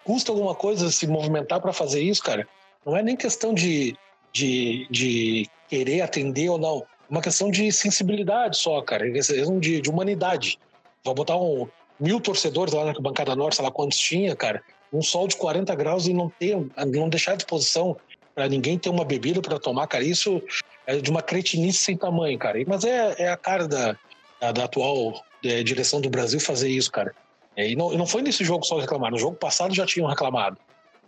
Custa 0.05 0.33
alguma 0.33 0.55
coisa 0.55 0.90
se 0.90 1.07
movimentar 1.07 1.61
para 1.61 1.72
fazer 1.72 2.02
isso, 2.02 2.22
cara? 2.22 2.46
Não 2.85 2.96
é 2.96 3.02
nem 3.02 3.16
questão 3.16 3.55
de, 3.55 3.96
de, 4.33 4.87
de 4.90 5.48
querer 5.68 6.00
atender 6.00 6.48
ou 6.48 6.59
não. 6.59 6.78
É 6.78 6.85
uma 7.09 7.22
questão 7.22 7.50
de 7.50 7.70
sensibilidade 7.70 8.57
só, 8.57 8.81
cara. 8.83 9.07
É 9.07 9.12
de, 9.12 9.81
de 9.81 9.90
humanidade. 9.90 10.59
Vou 11.05 11.14
botar 11.14 11.37
um 11.37 11.68
mil 12.00 12.20
torcedores 12.20 12.74
lá 12.74 12.85
na 12.85 12.92
bancada 12.94 13.37
norte, 13.37 13.57
sei 13.57 13.64
lá 13.64 13.70
quantos 13.70 13.98
tinha, 13.98 14.35
cara. 14.35 14.62
Um 14.92 15.02
sol 15.02 15.28
de 15.28 15.37
40 15.37 15.74
graus 15.74 16.07
e 16.07 16.12
não 16.12 16.28
ter, 16.28 16.57
não 16.87 17.09
deixar 17.09 17.33
à 17.33 17.37
disposição 17.37 17.96
para 18.35 18.49
ninguém 18.49 18.79
ter 18.79 18.88
uma 18.88 19.05
bebida 19.05 19.40
para 19.40 19.59
tomar, 19.59 19.87
cara. 19.87 20.05
Isso 20.05 20.42
é 20.87 20.97
de 20.97 21.11
uma 21.11 21.23
cretinice 21.23 21.79
sem 21.79 21.97
tamanho, 21.97 22.38
cara. 22.38 22.59
Mas 22.66 22.85
é, 22.85 23.14
é 23.18 23.29
a 23.29 23.37
cara 23.37 23.68
da, 23.68 23.97
da, 24.40 24.53
da 24.53 24.64
atual 24.64 25.23
é, 25.45 25.62
direção 25.62 26.01
do 26.01 26.11
Brasil 26.11 26.40
fazer 26.40 26.68
isso, 26.68 26.90
cara. 26.90 27.14
É, 27.57 27.68
e, 27.68 27.77
não, 27.77 27.92
não 27.92 28.07
foi 28.07 28.23
nesse 28.23 28.45
jogo 28.45 28.64
só 28.64 28.79
reclamar. 28.79 29.11
No 29.11 29.18
jogo 29.18 29.37
passado 29.37 29.75
já 29.75 29.85
tinham 29.85 30.09
reclamado. 30.09 30.57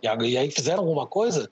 E, 0.01 0.07
e 0.07 0.37
aí 0.37 0.51
fizeram 0.51 0.79
alguma 0.79 1.07
coisa? 1.07 1.49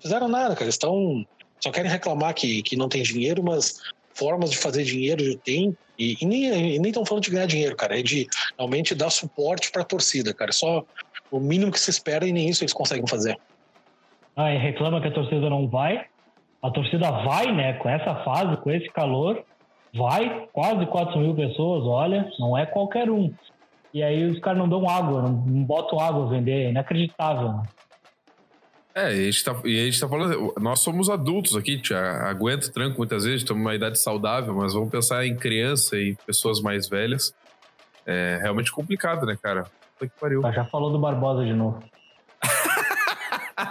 Fizeram 0.00 0.28
nada, 0.28 0.54
cara. 0.54 0.68
Estão. 0.68 1.26
Só 1.60 1.70
querem 1.70 1.90
reclamar 1.90 2.34
que, 2.34 2.62
que 2.62 2.76
não 2.76 2.88
tem 2.88 3.02
dinheiro, 3.02 3.42
mas 3.42 3.80
formas 4.14 4.50
de 4.50 4.58
fazer 4.58 4.84
dinheiro 4.84 5.36
tem. 5.38 5.76
E, 5.98 6.16
e 6.20 6.26
nem 6.26 6.88
estão 6.88 7.06
falando 7.06 7.24
de 7.24 7.30
ganhar 7.30 7.46
dinheiro, 7.46 7.74
cara. 7.74 7.98
É 7.98 8.02
de 8.02 8.26
realmente 8.58 8.94
dar 8.94 9.08
suporte 9.08 9.70
para 9.70 9.82
a 9.82 9.84
torcida, 9.84 10.34
cara. 10.34 10.52
Só 10.52 10.84
o 11.30 11.40
mínimo 11.40 11.72
que 11.72 11.80
se 11.80 11.90
espera 11.90 12.26
e 12.26 12.32
nem 12.32 12.48
isso 12.48 12.62
eles 12.62 12.74
conseguem 12.74 13.06
fazer. 13.06 13.38
Ah, 14.36 14.52
e 14.52 14.58
reclama 14.58 15.00
que 15.00 15.08
a 15.08 15.12
torcida 15.12 15.48
não 15.48 15.66
vai. 15.66 16.04
A 16.62 16.70
torcida 16.70 17.10
vai, 17.10 17.50
né? 17.52 17.72
Com 17.74 17.88
essa 17.88 18.16
fase, 18.16 18.56
com 18.58 18.70
esse 18.70 18.88
calor, 18.90 19.42
vai. 19.94 20.46
Quase 20.52 20.84
4 20.86 21.18
mil 21.18 21.34
pessoas, 21.34 21.84
olha, 21.84 22.30
não 22.38 22.56
é 22.56 22.66
qualquer 22.66 23.10
um. 23.10 23.32
E 23.94 24.02
aí 24.02 24.26
os 24.26 24.38
caras 24.40 24.58
não 24.58 24.68
dão 24.68 24.86
água, 24.88 25.22
não, 25.22 25.32
botam 25.64 25.98
água 25.98 26.26
a 26.26 26.28
vender, 26.28 26.66
é 26.66 26.68
inacreditável. 26.68 27.48
Né? 27.48 27.62
É, 28.94 29.14
e 29.14 29.20
a, 29.20 29.30
gente 29.30 29.44
tá, 29.44 29.56
e 29.64 29.80
a 29.80 29.84
gente 29.84 30.00
tá 30.00 30.08
falando, 30.08 30.54
nós 30.60 30.80
somos 30.80 31.08
adultos 31.08 31.56
aqui, 31.56 31.80
tia, 31.80 31.98
aguenta 31.98 32.70
tranco 32.70 32.98
muitas 32.98 33.24
vezes, 33.24 33.42
estamos 33.42 33.62
numa 33.62 33.74
idade 33.74 33.98
saudável, 33.98 34.54
mas 34.54 34.74
vamos 34.74 34.90
pensar 34.90 35.26
em 35.26 35.34
criança 35.34 35.96
e 35.96 36.14
pessoas 36.26 36.60
mais 36.60 36.88
velhas. 36.88 37.34
É 38.04 38.38
realmente 38.40 38.70
complicado, 38.70 39.24
né, 39.24 39.36
cara? 39.42 39.64
Puta 39.98 40.08
que 40.12 40.20
pariu. 40.20 40.42
Já 40.52 40.64
falou 40.66 40.90
do 40.90 40.98
Barbosa 40.98 41.44
de 41.44 41.54
novo. 41.54 41.82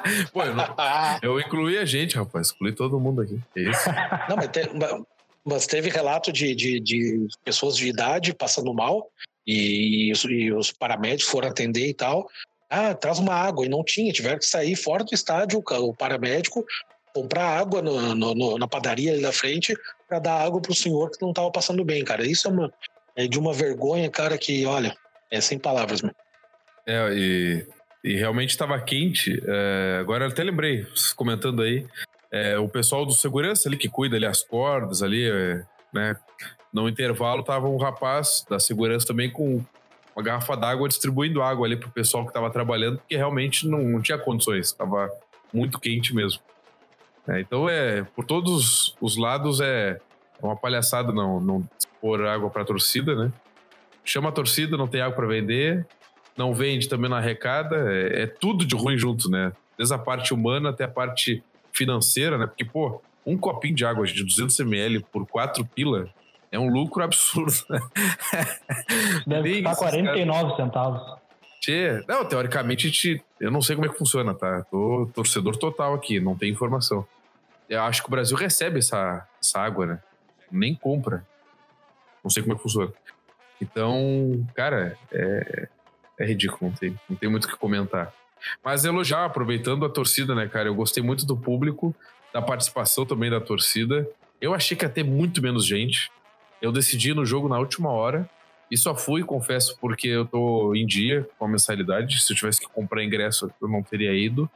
Pô, 0.31 0.43
eu, 0.43 0.55
não, 0.55 0.75
eu, 1.21 1.39
incluí 1.39 1.77
a 1.77 1.85
gente, 1.85 2.15
rapaz. 2.15 2.47
Excluí 2.47 2.71
todo 2.71 2.99
mundo 2.99 3.21
aqui. 3.21 3.39
É 3.55 3.61
isso. 3.61 3.89
Não, 4.29 4.35
mas, 4.35 4.47
te, 4.47 4.61
mas 5.43 5.67
teve 5.67 5.89
relato 5.89 6.31
de, 6.31 6.55
de, 6.55 6.79
de, 6.79 7.27
pessoas 7.43 7.75
de 7.75 7.87
idade 7.87 8.33
passando 8.33 8.73
mal 8.73 9.09
e, 9.45 10.11
e, 10.11 10.53
os 10.53 10.71
paramédicos 10.71 11.31
foram 11.31 11.49
atender 11.49 11.87
e 11.87 11.93
tal. 11.93 12.27
Ah, 12.69 12.93
traz 12.93 13.19
uma 13.19 13.33
água. 13.33 13.65
E 13.65 13.69
não 13.69 13.83
tinha, 13.83 14.11
tiveram 14.11 14.39
que 14.39 14.45
sair 14.45 14.75
fora 14.75 15.03
do 15.03 15.13
estádio, 15.13 15.63
o 15.65 15.93
paramédico, 15.93 16.65
comprar 17.13 17.57
água 17.57 17.81
no, 17.81 18.15
no, 18.15 18.35
no, 18.35 18.57
na 18.57 18.67
padaria 18.67 19.13
ali 19.13 19.21
na 19.21 19.31
frente 19.31 19.75
para 20.07 20.19
dar 20.19 20.41
água 20.41 20.61
pro 20.61 20.75
senhor 20.75 21.09
que 21.11 21.21
não 21.21 21.33
tava 21.33 21.51
passando 21.51 21.83
bem, 21.83 22.03
cara. 22.03 22.25
Isso 22.25 22.47
é, 22.47 22.51
uma, 22.51 22.73
é 23.15 23.27
de 23.27 23.39
uma 23.39 23.53
vergonha, 23.53 24.09
cara, 24.09 24.37
que, 24.37 24.65
olha, 24.65 24.95
é 25.31 25.39
sem 25.39 25.57
palavras, 25.57 26.01
mano. 26.01 26.15
É, 26.87 27.09
e 27.13 27.67
e 28.05 28.15
realmente 28.15 28.51
estava 28.51 28.79
quente. 28.79 29.41
É, 29.47 29.97
agora 29.99 30.27
até 30.27 30.43
lembrei, 30.43 30.85
comentando 31.15 31.63
aí, 31.63 31.87
é, 32.31 32.55
o 32.59 32.69
pessoal 32.69 33.03
do 33.03 33.11
segurança 33.11 33.67
ali 33.67 33.77
que 33.77 33.89
cuida 33.89 34.15
ali 34.15 34.27
as 34.27 34.43
cordas 34.43 35.01
ali, 35.01 35.27
é, 35.27 35.65
né? 35.91 36.15
No 36.71 36.87
intervalo 36.87 37.41
tava 37.41 37.67
um 37.67 37.77
rapaz 37.77 38.45
da 38.47 38.59
segurança 38.59 39.07
também 39.07 39.31
com 39.31 39.65
uma 40.15 40.23
garrafa 40.23 40.55
d'água 40.55 40.87
distribuindo 40.87 41.41
água 41.41 41.65
ali 41.65 41.77
pro 41.77 41.89
pessoal 41.89 42.23
que 42.23 42.29
estava 42.29 42.49
trabalhando, 42.51 42.97
porque 42.97 43.17
realmente 43.17 43.67
não, 43.67 43.79
não 43.79 44.01
tinha 44.01 44.19
condições, 44.19 44.67
estava 44.67 45.09
muito 45.51 45.79
quente 45.79 46.13
mesmo. 46.13 46.41
É, 47.27 47.39
então 47.39 47.67
é, 47.67 48.03
por 48.03 48.23
todos 48.23 48.95
os 49.01 49.17
lados 49.17 49.59
é 49.61 49.99
uma 50.39 50.55
palhaçada 50.55 51.11
não, 51.11 51.39
não 51.39 51.67
pôr 51.99 52.23
água 52.27 52.51
para 52.51 52.61
a 52.61 52.65
torcida, 52.65 53.15
né? 53.15 53.31
Chama 54.03 54.29
a 54.29 54.31
torcida, 54.31 54.77
não 54.77 54.87
tem 54.87 55.01
água 55.01 55.15
para 55.15 55.25
vender, 55.25 55.87
não 56.37 56.53
vende, 56.53 56.89
também 56.89 57.09
não 57.09 57.17
arrecada, 57.17 57.91
é, 57.91 58.23
é, 58.23 58.27
tudo 58.27 58.65
de 58.65 58.75
ruim 58.75 58.97
junto, 58.97 59.29
né? 59.29 59.53
Desde 59.77 59.93
a 59.93 59.97
parte 59.97 60.33
humana 60.33 60.69
até 60.69 60.83
a 60.83 60.89
parte 60.89 61.43
financeira, 61.71 62.37
né? 62.37 62.45
Porque, 62.47 62.65
pô, 62.65 63.01
um 63.25 63.37
copinho 63.37 63.75
de 63.75 63.85
água 63.85 64.05
de 64.05 64.23
200 64.23 64.59
ml 64.59 65.05
por 65.11 65.25
4 65.25 65.65
pila 65.65 66.09
é 66.51 66.59
um 66.59 66.69
lucro 66.69 67.03
absurdo, 67.03 67.53
né? 67.69 67.79
Deve 69.25 69.57
estar 69.57 69.75
49 69.75 70.43
cara... 70.43 70.55
centavos. 70.55 71.17
Tchê, 71.59 72.03
não, 72.07 72.23
teoricamente, 72.25 72.91
te, 72.91 73.23
eu 73.39 73.49
não 73.49 73.61
sei 73.61 73.75
como 73.75 73.87
é 73.87 73.89
que 73.89 73.97
funciona, 73.97 74.33
tá? 74.33 74.63
Tô 74.69 75.09
torcedor 75.13 75.55
total 75.57 75.95
aqui, 75.95 76.19
não 76.19 76.35
tem 76.35 76.51
informação. 76.51 77.07
Eu 77.67 77.81
acho 77.81 78.03
que 78.03 78.07
o 78.07 78.11
Brasil 78.11 78.37
recebe 78.37 78.79
essa, 78.79 79.27
essa 79.41 79.59
água, 79.59 79.85
né? 79.85 79.99
Nem 80.51 80.75
compra. 80.75 81.25
Não 82.23 82.29
sei 82.29 82.43
como 82.43 82.53
é 82.53 82.55
que 82.55 82.61
funciona. 82.61 82.93
Então, 83.59 84.45
cara, 84.53 84.97
é, 85.11 85.67
é 86.19 86.25
ridículo, 86.25 86.71
não 86.71 86.77
tem, 86.77 86.99
não 87.09 87.15
tem 87.15 87.29
muito 87.29 87.45
o 87.45 87.47
que 87.47 87.57
comentar. 87.57 88.13
Mas 88.63 88.85
elogiar, 88.85 89.25
aproveitando 89.25 89.85
a 89.85 89.89
torcida, 89.89 90.35
né, 90.35 90.47
cara? 90.47 90.69
Eu 90.69 90.75
gostei 90.75 91.01
muito 91.01 91.25
do 91.25 91.37
público, 91.37 91.95
da 92.33 92.41
participação 92.41 93.05
também 93.05 93.29
da 93.29 93.41
torcida. 93.41 94.07
Eu 94.39 94.53
achei 94.53 94.75
que 94.75 94.85
ia 94.85 94.89
ter 94.89 95.03
muito 95.03 95.41
menos 95.41 95.65
gente. 95.65 96.11
Eu 96.61 96.71
decidi 96.71 97.13
no 97.13 97.25
jogo 97.25 97.47
na 97.47 97.57
última 97.59 97.89
hora. 97.89 98.29
E 98.69 98.77
só 98.77 98.95
fui, 98.95 99.23
confesso, 99.23 99.77
porque 99.79 100.07
eu 100.07 100.25
tô 100.25 100.73
em 100.75 100.85
dia 100.85 101.27
com 101.37 101.45
a 101.45 101.47
mensalidade. 101.47 102.21
Se 102.21 102.33
eu 102.33 102.37
tivesse 102.37 102.59
que 102.59 102.67
comprar 102.67 103.03
ingresso, 103.03 103.51
eu 103.61 103.67
não 103.67 103.83
teria 103.83 104.13
ido. 104.13 104.49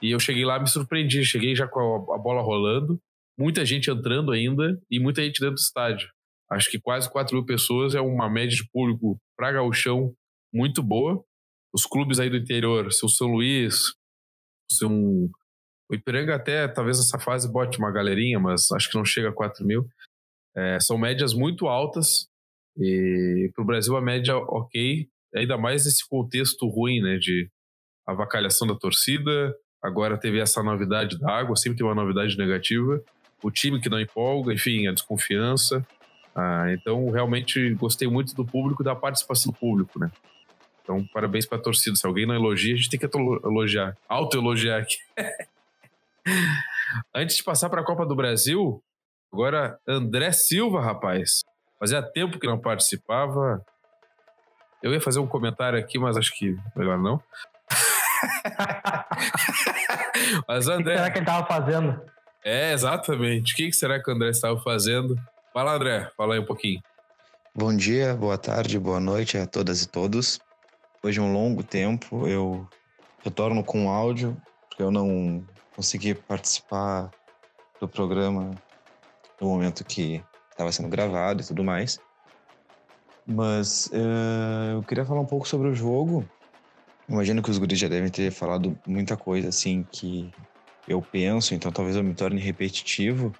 E 0.00 0.10
eu 0.10 0.20
cheguei 0.20 0.44
lá, 0.44 0.58
me 0.58 0.68
surpreendi. 0.68 1.24
Cheguei 1.24 1.54
já 1.54 1.66
com 1.66 2.12
a 2.12 2.18
bola 2.18 2.40
rolando, 2.40 3.00
muita 3.38 3.64
gente 3.64 3.90
entrando 3.90 4.32
ainda 4.32 4.80
e 4.90 4.98
muita 4.98 5.22
gente 5.22 5.40
dentro 5.40 5.56
do 5.56 5.60
estádio. 5.60 6.08
Acho 6.50 6.70
que 6.70 6.78
quase 6.78 7.10
4 7.10 7.34
mil 7.34 7.46
pessoas 7.46 7.94
é 7.94 8.00
uma 8.00 8.28
média 8.28 8.56
de 8.56 8.68
público 8.70 9.18
para 9.36 9.52
gauchão 9.52 10.14
muito 10.52 10.82
boa. 10.82 11.24
Os 11.72 11.86
clubes 11.86 12.20
aí 12.20 12.28
do 12.28 12.36
interior, 12.36 12.92
seu 12.92 13.08
São 13.08 13.28
Luís, 13.28 13.94
seu 14.70 14.90
o 14.90 15.94
Ipiranga 15.94 16.34
até 16.34 16.66
talvez 16.68 16.98
essa 16.98 17.18
fase 17.18 17.50
bote 17.50 17.78
uma 17.78 17.92
galerinha, 17.92 18.40
mas 18.40 18.72
acho 18.72 18.90
que 18.90 18.96
não 18.96 19.04
chega 19.04 19.28
a 19.28 19.32
4 19.32 19.64
mil. 19.64 19.86
É, 20.56 20.80
são 20.80 20.96
médias 20.96 21.34
muito 21.34 21.68
altas 21.68 22.26
e 22.78 23.50
para 23.54 23.62
o 23.62 23.66
Brasil 23.66 23.94
a 23.94 24.00
média 24.00 24.36
ok, 24.36 25.06
ainda 25.34 25.58
mais 25.58 25.84
nesse 25.84 26.08
contexto 26.08 26.66
ruim, 26.66 27.00
né, 27.02 27.18
de 27.18 27.50
avacalhação 28.06 28.66
da 28.66 28.74
torcida. 28.74 29.54
Agora 29.82 30.16
teve 30.16 30.38
essa 30.38 30.62
novidade 30.62 31.18
da 31.18 31.30
água, 31.30 31.56
sempre 31.56 31.78
tem 31.78 31.86
uma 31.86 31.94
novidade 31.94 32.38
negativa. 32.38 33.02
O 33.42 33.50
time 33.50 33.80
que 33.80 33.90
não 33.90 34.00
empolga, 34.00 34.52
enfim, 34.54 34.86
a 34.86 34.92
desconfiança. 34.92 35.86
Ah, 36.34 36.72
então, 36.72 37.10
realmente 37.10 37.74
gostei 37.74 38.08
muito 38.08 38.34
do 38.34 38.46
público, 38.46 38.82
da 38.82 38.94
participação 38.94 39.52
do 39.52 39.58
público, 39.58 39.98
né? 39.98 40.10
Então, 40.82 41.04
parabéns 41.12 41.46
para 41.46 41.58
a 41.58 41.62
torcida. 41.62 41.96
Se 41.96 42.06
alguém 42.06 42.26
não 42.26 42.34
elogia, 42.34 42.74
a 42.74 42.76
gente 42.76 42.90
tem 42.90 42.98
que 42.98 43.08
elogiar, 43.16 43.96
auto-elogiar 44.08 44.80
aqui. 44.80 44.96
Antes 47.14 47.36
de 47.36 47.44
passar 47.44 47.70
para 47.70 47.80
a 47.80 47.84
Copa 47.84 48.04
do 48.04 48.14
Brasil, 48.14 48.82
agora 49.32 49.78
André 49.86 50.32
Silva, 50.32 50.80
rapaz. 50.80 51.42
Fazia 51.78 52.02
tempo 52.02 52.38
que 52.38 52.46
não 52.46 52.58
participava. 52.58 53.64
Eu 54.82 54.92
ia 54.92 55.00
fazer 55.00 55.20
um 55.20 55.26
comentário 55.26 55.78
aqui, 55.78 55.98
mas 55.98 56.16
acho 56.16 56.36
que 56.36 56.56
melhor 56.76 56.98
não. 56.98 57.22
mas 60.46 60.68
André. 60.68 60.94
O 60.94 60.96
que 60.96 60.98
será 60.98 61.10
que 61.10 61.18
ele 61.18 61.24
estava 61.24 61.46
fazendo? 61.46 62.00
É, 62.44 62.72
exatamente. 62.72 63.52
O 63.52 63.56
que 63.56 63.72
será 63.72 64.02
que 64.02 64.10
o 64.10 64.14
André 64.14 64.30
estava 64.30 64.60
fazendo? 64.60 65.16
Fala, 65.52 65.74
André, 65.74 66.10
fala 66.16 66.34
aí 66.34 66.40
um 66.40 66.46
pouquinho. 66.46 66.82
Bom 67.54 67.76
dia, 67.76 68.14
boa 68.14 68.38
tarde, 68.38 68.78
boa 68.78 68.98
noite 68.98 69.36
a 69.36 69.46
todas 69.46 69.82
e 69.82 69.88
todos. 69.88 70.40
Depois 71.02 71.16
de 71.16 71.20
um 71.20 71.32
longo 71.32 71.64
tempo, 71.64 72.28
eu 72.28 72.64
retorno 73.24 73.64
com 73.64 73.90
áudio, 73.90 74.40
porque 74.68 74.84
eu 74.84 74.90
não 74.92 75.44
consegui 75.74 76.14
participar 76.14 77.10
do 77.80 77.88
programa 77.88 78.52
no 79.40 79.48
momento 79.48 79.84
que 79.84 80.22
estava 80.52 80.70
sendo 80.70 80.88
gravado 80.88 81.42
e 81.42 81.44
tudo 81.44 81.64
mais. 81.64 81.98
Mas 83.26 83.86
uh, 83.86 84.76
eu 84.76 84.84
queria 84.84 85.04
falar 85.04 85.22
um 85.22 85.26
pouco 85.26 85.48
sobre 85.48 85.66
o 85.66 85.74
jogo. 85.74 86.24
Imagino 87.08 87.42
que 87.42 87.50
os 87.50 87.58
guris 87.58 87.80
já 87.80 87.88
devem 87.88 88.08
ter 88.08 88.30
falado 88.30 88.78
muita 88.86 89.16
coisa 89.16 89.48
assim 89.48 89.82
que 89.82 90.32
eu 90.86 91.02
penso, 91.02 91.52
então 91.52 91.72
talvez 91.72 91.96
eu 91.96 92.04
me 92.04 92.14
torne 92.14 92.40
repetitivo. 92.40 93.32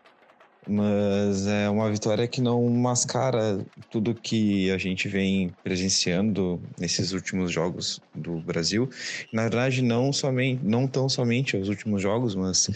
Mas 0.69 1.47
é 1.47 1.69
uma 1.69 1.91
vitória 1.91 2.29
que 2.29 2.41
não 2.41 2.69
mascara 2.69 3.65
tudo 3.91 4.15
que 4.15 4.71
a 4.71 4.79
gente 4.79 5.09
vem 5.09 5.53
presenciando 5.63 6.63
nesses 6.79 7.13
últimos 7.13 7.51
jogos 7.51 8.01
do 8.15 8.41
Brasil. 8.41 8.89
Na 9.33 9.43
verdade, 9.43 9.83
não 9.83 10.13
somente, 10.13 10.65
não 10.65 10.87
tão 10.87 11.09
somente 11.09 11.57
os 11.57 11.69
últimos 11.69 12.01
jogos, 12.01 12.37
mas 12.37 12.71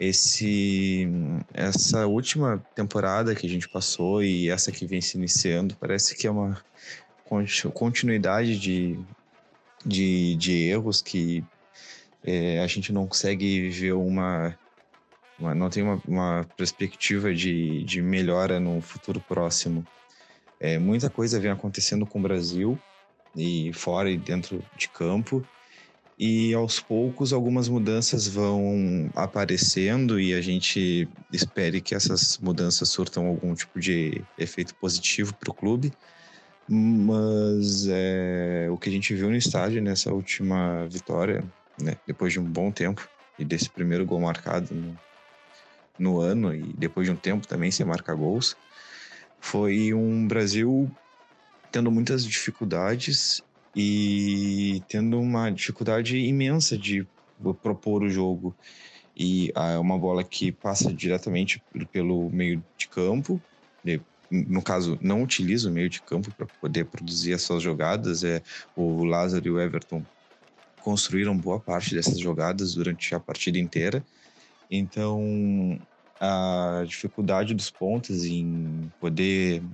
esse 0.00 1.08
essa 1.52 2.06
última 2.06 2.64
temporada 2.74 3.34
que 3.34 3.46
a 3.46 3.50
gente 3.50 3.68
passou 3.68 4.22
e 4.22 4.48
essa 4.48 4.72
que 4.72 4.86
vem 4.86 5.00
se 5.02 5.18
iniciando, 5.18 5.76
parece 5.76 6.16
que 6.16 6.26
é 6.26 6.30
uma 6.30 6.58
continuidade 7.74 8.58
de, 8.58 8.98
de, 9.84 10.36
de 10.36 10.52
erros 10.68 11.02
que 11.02 11.44
é, 12.24 12.60
a 12.60 12.66
gente 12.66 12.92
não 12.92 13.06
consegue 13.06 13.68
ver 13.68 13.92
uma 13.92 14.56
não 15.38 15.68
tem 15.68 15.82
uma, 15.82 16.00
uma 16.06 16.46
perspectiva 16.56 17.34
de, 17.34 17.84
de, 17.84 18.00
melhora 18.00 18.58
no 18.58 18.80
futuro 18.80 19.20
próximo. 19.20 19.86
É, 20.58 20.78
muita 20.78 21.10
coisa 21.10 21.38
vem 21.38 21.50
acontecendo 21.50 22.06
com 22.06 22.18
o 22.18 22.22
Brasil, 22.22 22.78
e 23.36 23.70
fora 23.74 24.10
e 24.10 24.16
dentro 24.16 24.64
de 24.76 24.88
campo, 24.88 25.46
e 26.18 26.54
aos 26.54 26.80
poucos 26.80 27.32
algumas 27.32 27.68
mudanças 27.68 28.26
vão 28.26 29.10
aparecendo 29.14 30.18
e 30.18 30.32
a 30.32 30.40
gente 30.40 31.06
espere 31.30 31.82
que 31.82 31.94
essas 31.94 32.38
mudanças 32.38 32.88
surtam 32.88 33.26
algum 33.26 33.54
tipo 33.54 33.78
de 33.78 34.24
efeito 34.38 34.74
positivo 34.76 35.34
para 35.34 35.50
o 35.50 35.54
clube. 35.54 35.92
Mas 36.68 37.86
é, 37.88 38.66
o 38.70 38.78
que 38.78 38.88
a 38.88 38.92
gente 38.92 39.14
viu 39.14 39.28
no 39.28 39.36
estádio 39.36 39.82
nessa 39.82 40.12
última 40.12 40.86
vitória, 40.86 41.44
né, 41.80 41.96
depois 42.06 42.32
de 42.32 42.40
um 42.40 42.44
bom 42.44 42.72
tempo 42.72 43.06
e 43.38 43.44
desse 43.44 43.68
primeiro 43.68 44.06
gol 44.06 44.20
marcado 44.20 44.74
no, 44.74 44.98
no 45.98 46.20
ano 46.20 46.54
e 46.54 46.72
depois 46.74 47.06
de 47.06 47.12
um 47.12 47.16
tempo 47.16 47.46
também 47.46 47.70
sem 47.70 47.86
marcar 47.86 48.14
gols, 48.14 48.56
foi 49.40 49.94
um 49.94 50.26
Brasil 50.26 50.90
tendo 51.70 51.90
muitas 51.90 52.24
dificuldades 52.24 53.42
e 53.74 54.84
tendo 54.88 55.20
uma 55.20 55.50
dificuldade 55.50 56.16
imensa 56.18 56.78
de 56.78 57.06
propor 57.62 58.02
o 58.02 58.08
jogo. 58.08 58.56
E 59.16 59.50
é 59.54 59.78
uma 59.78 59.98
bola 59.98 60.22
que 60.24 60.52
passa 60.52 60.92
diretamente 60.92 61.62
pelo 61.90 62.30
meio 62.30 62.62
de 62.76 62.88
campo, 62.88 63.42
no 64.30 64.62
caso, 64.62 64.98
não 65.00 65.22
utiliza 65.22 65.68
o 65.68 65.72
meio 65.72 65.88
de 65.88 66.02
campo 66.02 66.32
para 66.32 66.46
poder 66.60 66.86
produzir 66.86 67.32
as 67.32 67.42
suas 67.42 67.62
jogadas. 67.62 68.24
É, 68.24 68.42
o 68.74 69.04
Lázaro 69.04 69.46
e 69.46 69.50
o 69.50 69.60
Everton 69.60 70.06
construíram 70.80 71.38
boa 71.38 71.60
parte 71.60 71.94
dessas 71.94 72.18
jogadas 72.18 72.74
durante 72.74 73.14
a 73.14 73.20
partida 73.20 73.58
inteira. 73.58 74.04
Então, 74.70 75.78
a 76.20 76.84
dificuldade 76.86 77.54
dos 77.54 77.70
pontos 77.70 78.24
em 78.24 78.90
poder 78.98 79.64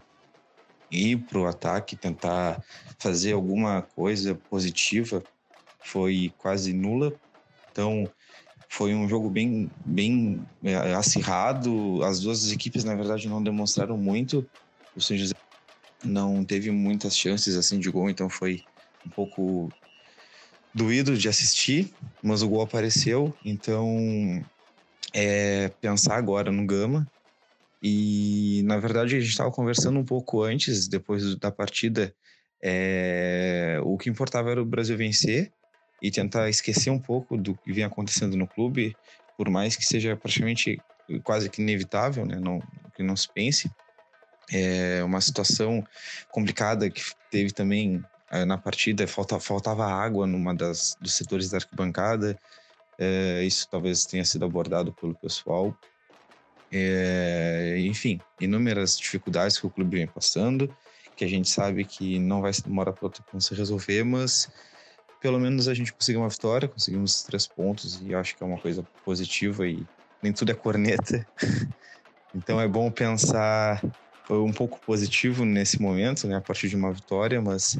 ir 0.91 1.27
para 1.27 1.39
o 1.39 1.47
ataque, 1.47 1.97
tentar 1.97 2.63
fazer 2.99 3.33
alguma 3.33 3.83
coisa 3.83 4.35
positiva, 4.51 5.25
foi 5.83 6.33
quase 6.37 6.73
nula. 6.73 7.13
Então, 7.71 8.11
foi 8.69 8.95
um 8.95 9.09
jogo 9.09 9.31
bem, 9.31 9.71
bem 9.85 10.47
é, 10.63 10.95
acirrado. 10.95 12.03
As 12.03 12.21
duas 12.21 12.51
equipes, 12.53 12.85
na 12.85 12.95
verdade, 12.95 13.29
não 13.29 13.43
demonstraram 13.43 13.97
muito. 13.97 14.49
O 14.95 15.01
São 15.01 15.17
José 15.17 15.33
não 16.05 16.45
teve 16.45 16.71
muitas 16.71 17.17
chances 17.17 17.57
assim 17.57 17.79
de 17.79 17.91
gol, 17.91 18.11
então 18.11 18.29
foi 18.29 18.65
um 19.07 19.11
pouco 19.11 19.73
doído 20.75 21.17
de 21.17 21.29
assistir, 21.29 21.95
mas 22.23 22.43
o 22.43 22.49
gol 22.49 22.63
apareceu. 22.63 23.37
Então, 23.45 24.45
é 25.15 25.69
pensar 25.81 26.17
agora 26.17 26.51
no 26.51 26.67
Gama. 26.67 27.07
E, 27.83 28.63
na 28.65 28.79
verdade, 28.79 29.17
a 29.17 29.21
gente 29.21 29.31
estava 29.31 29.51
conversando 29.51 29.99
um 29.99 30.05
pouco 30.05 30.43
antes, 30.43 30.89
depois 30.89 31.37
da 31.37 31.51
partida. 31.51 32.15
É, 32.63 33.81
o 33.83 33.99
que 33.99 34.09
importava 34.09 34.51
era 34.51 34.63
o 34.63 34.67
Brasil 34.67 34.97
vencer 34.97 35.53
e 36.01 36.11
tentar 36.11 36.49
esquecer 36.49 36.91
um 36.91 36.99
pouco 36.99 37.37
do 37.37 37.55
que 37.57 37.73
vinha 37.73 37.89
acontecendo 37.89 38.37
no 38.37 38.47
clube, 38.47 38.97
por 39.37 39.49
mais 39.51 39.75
que 39.75 39.85
seja 39.85 40.17
praticamente 40.17 40.81
quase 41.25 41.51
que 41.51 41.61
inevitável, 41.61 42.25
né? 42.25 42.39
não, 42.41 42.61
que 42.95 43.03
não 43.03 43.17
se 43.17 43.29
pense. 43.33 43.71
É 44.51 45.03
uma 45.03 45.21
situação 45.21 45.85
complicada 46.31 46.89
que 46.91 47.03
teve 47.31 47.53
também 47.53 48.03
é, 48.31 48.45
na 48.45 48.57
partida, 48.57 49.07
falta, 49.07 49.39
faltava 49.39 49.87
água 49.87 50.27
numa 50.27 50.55
das 50.55 50.97
dos 51.01 51.15
setores 51.15 51.51
da 51.51 51.59
arquibancada, 51.59 52.37
é, 53.03 53.43
isso 53.43 53.67
talvez 53.69 54.07
tenha 54.07 54.25
sido 54.25 54.45
abordado 54.45 54.93
pelo 54.93 55.15
pessoal. 55.15 55.77
É, 56.71 57.77
enfim, 57.81 58.21
inúmeras 58.41 58.97
dificuldades 58.97 59.59
que 59.59 59.67
o 59.67 59.71
clube 59.71 59.97
vem 59.97 60.07
passando, 60.07 60.75
que 61.17 61.25
a 61.25 61.29
gente 61.29 61.49
sabe 61.49 61.85
que 61.85 62.19
não 62.19 62.41
vai 62.41 62.53
demorar 62.65 62.93
para 62.93 63.11
se 63.41 63.55
resolver, 63.55 64.05
mas 64.05 64.49
pelo 65.21 65.39
menos 65.39 65.69
a 65.69 65.75
gente 65.75 65.93
conseguiu 65.93 66.21
uma 66.21 66.29
vitória, 66.29 66.69
conseguimos 66.69 67.23
três 67.25 67.47
pontos 67.47 68.01
e 68.03 68.15
acho 68.15 68.37
que 68.37 68.43
é 68.43 68.47
uma 68.47 68.59
coisa 68.59 68.83
positiva 69.05 69.67
e 69.67 69.85
nem 70.23 70.33
tudo 70.33 70.53
é 70.53 70.55
corneta. 70.55 71.27
então 72.35 72.61
é 72.61 72.69
bom 72.69 72.91
pensar 72.91 73.83
foi 74.25 74.39
um 74.39 74.53
pouco 74.53 74.81
positivo 74.87 75.45
nesse 75.45 75.83
momento, 75.83 76.27
né, 76.27 76.37
a 76.37 76.41
partir 76.41 76.69
de 76.69 76.77
uma 76.77 76.93
vitória, 76.93 77.43
mas 77.43 77.79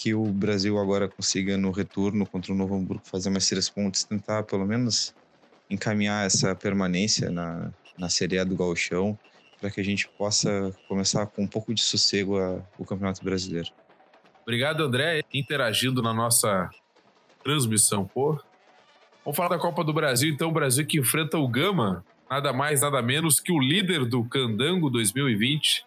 que 0.00 0.14
o 0.14 0.24
Brasil 0.24 0.78
agora 0.78 1.06
consiga, 1.06 1.58
no 1.58 1.70
retorno 1.70 2.24
contra 2.24 2.54
o 2.54 2.56
Novo 2.56 2.74
Hamburgo, 2.74 3.02
fazer 3.04 3.28
mais 3.28 3.46
três 3.46 3.68
pontos, 3.68 4.02
tentar 4.02 4.44
pelo 4.44 4.64
menos 4.64 5.14
encaminhar 5.68 6.24
essa 6.24 6.54
permanência 6.54 7.30
na, 7.30 7.70
na 7.98 8.08
Série 8.08 8.38
A 8.38 8.44
do 8.44 8.56
Gauchão, 8.56 9.18
para 9.60 9.70
que 9.70 9.78
a 9.78 9.84
gente 9.84 10.08
possa 10.16 10.74
começar 10.88 11.26
com 11.26 11.42
um 11.42 11.46
pouco 11.46 11.74
de 11.74 11.82
sossego 11.82 12.38
a, 12.38 12.62
o 12.78 12.84
Campeonato 12.86 13.22
Brasileiro. 13.22 13.68
Obrigado, 14.40 14.82
André, 14.82 15.22
interagindo 15.34 16.00
na 16.00 16.14
nossa 16.14 16.70
transmissão. 17.44 18.06
Pô, 18.06 18.40
vamos 19.22 19.36
falar 19.36 19.50
da 19.50 19.58
Copa 19.58 19.84
do 19.84 19.92
Brasil, 19.92 20.32
então. 20.32 20.48
O 20.48 20.52
Brasil 20.52 20.86
que 20.86 20.98
enfrenta 20.98 21.36
o 21.36 21.46
Gama, 21.46 22.02
nada 22.30 22.54
mais, 22.54 22.80
nada 22.80 23.02
menos 23.02 23.38
que 23.38 23.52
o 23.52 23.60
líder 23.60 24.06
do 24.06 24.24
Candango 24.24 24.88
2020, 24.88 25.84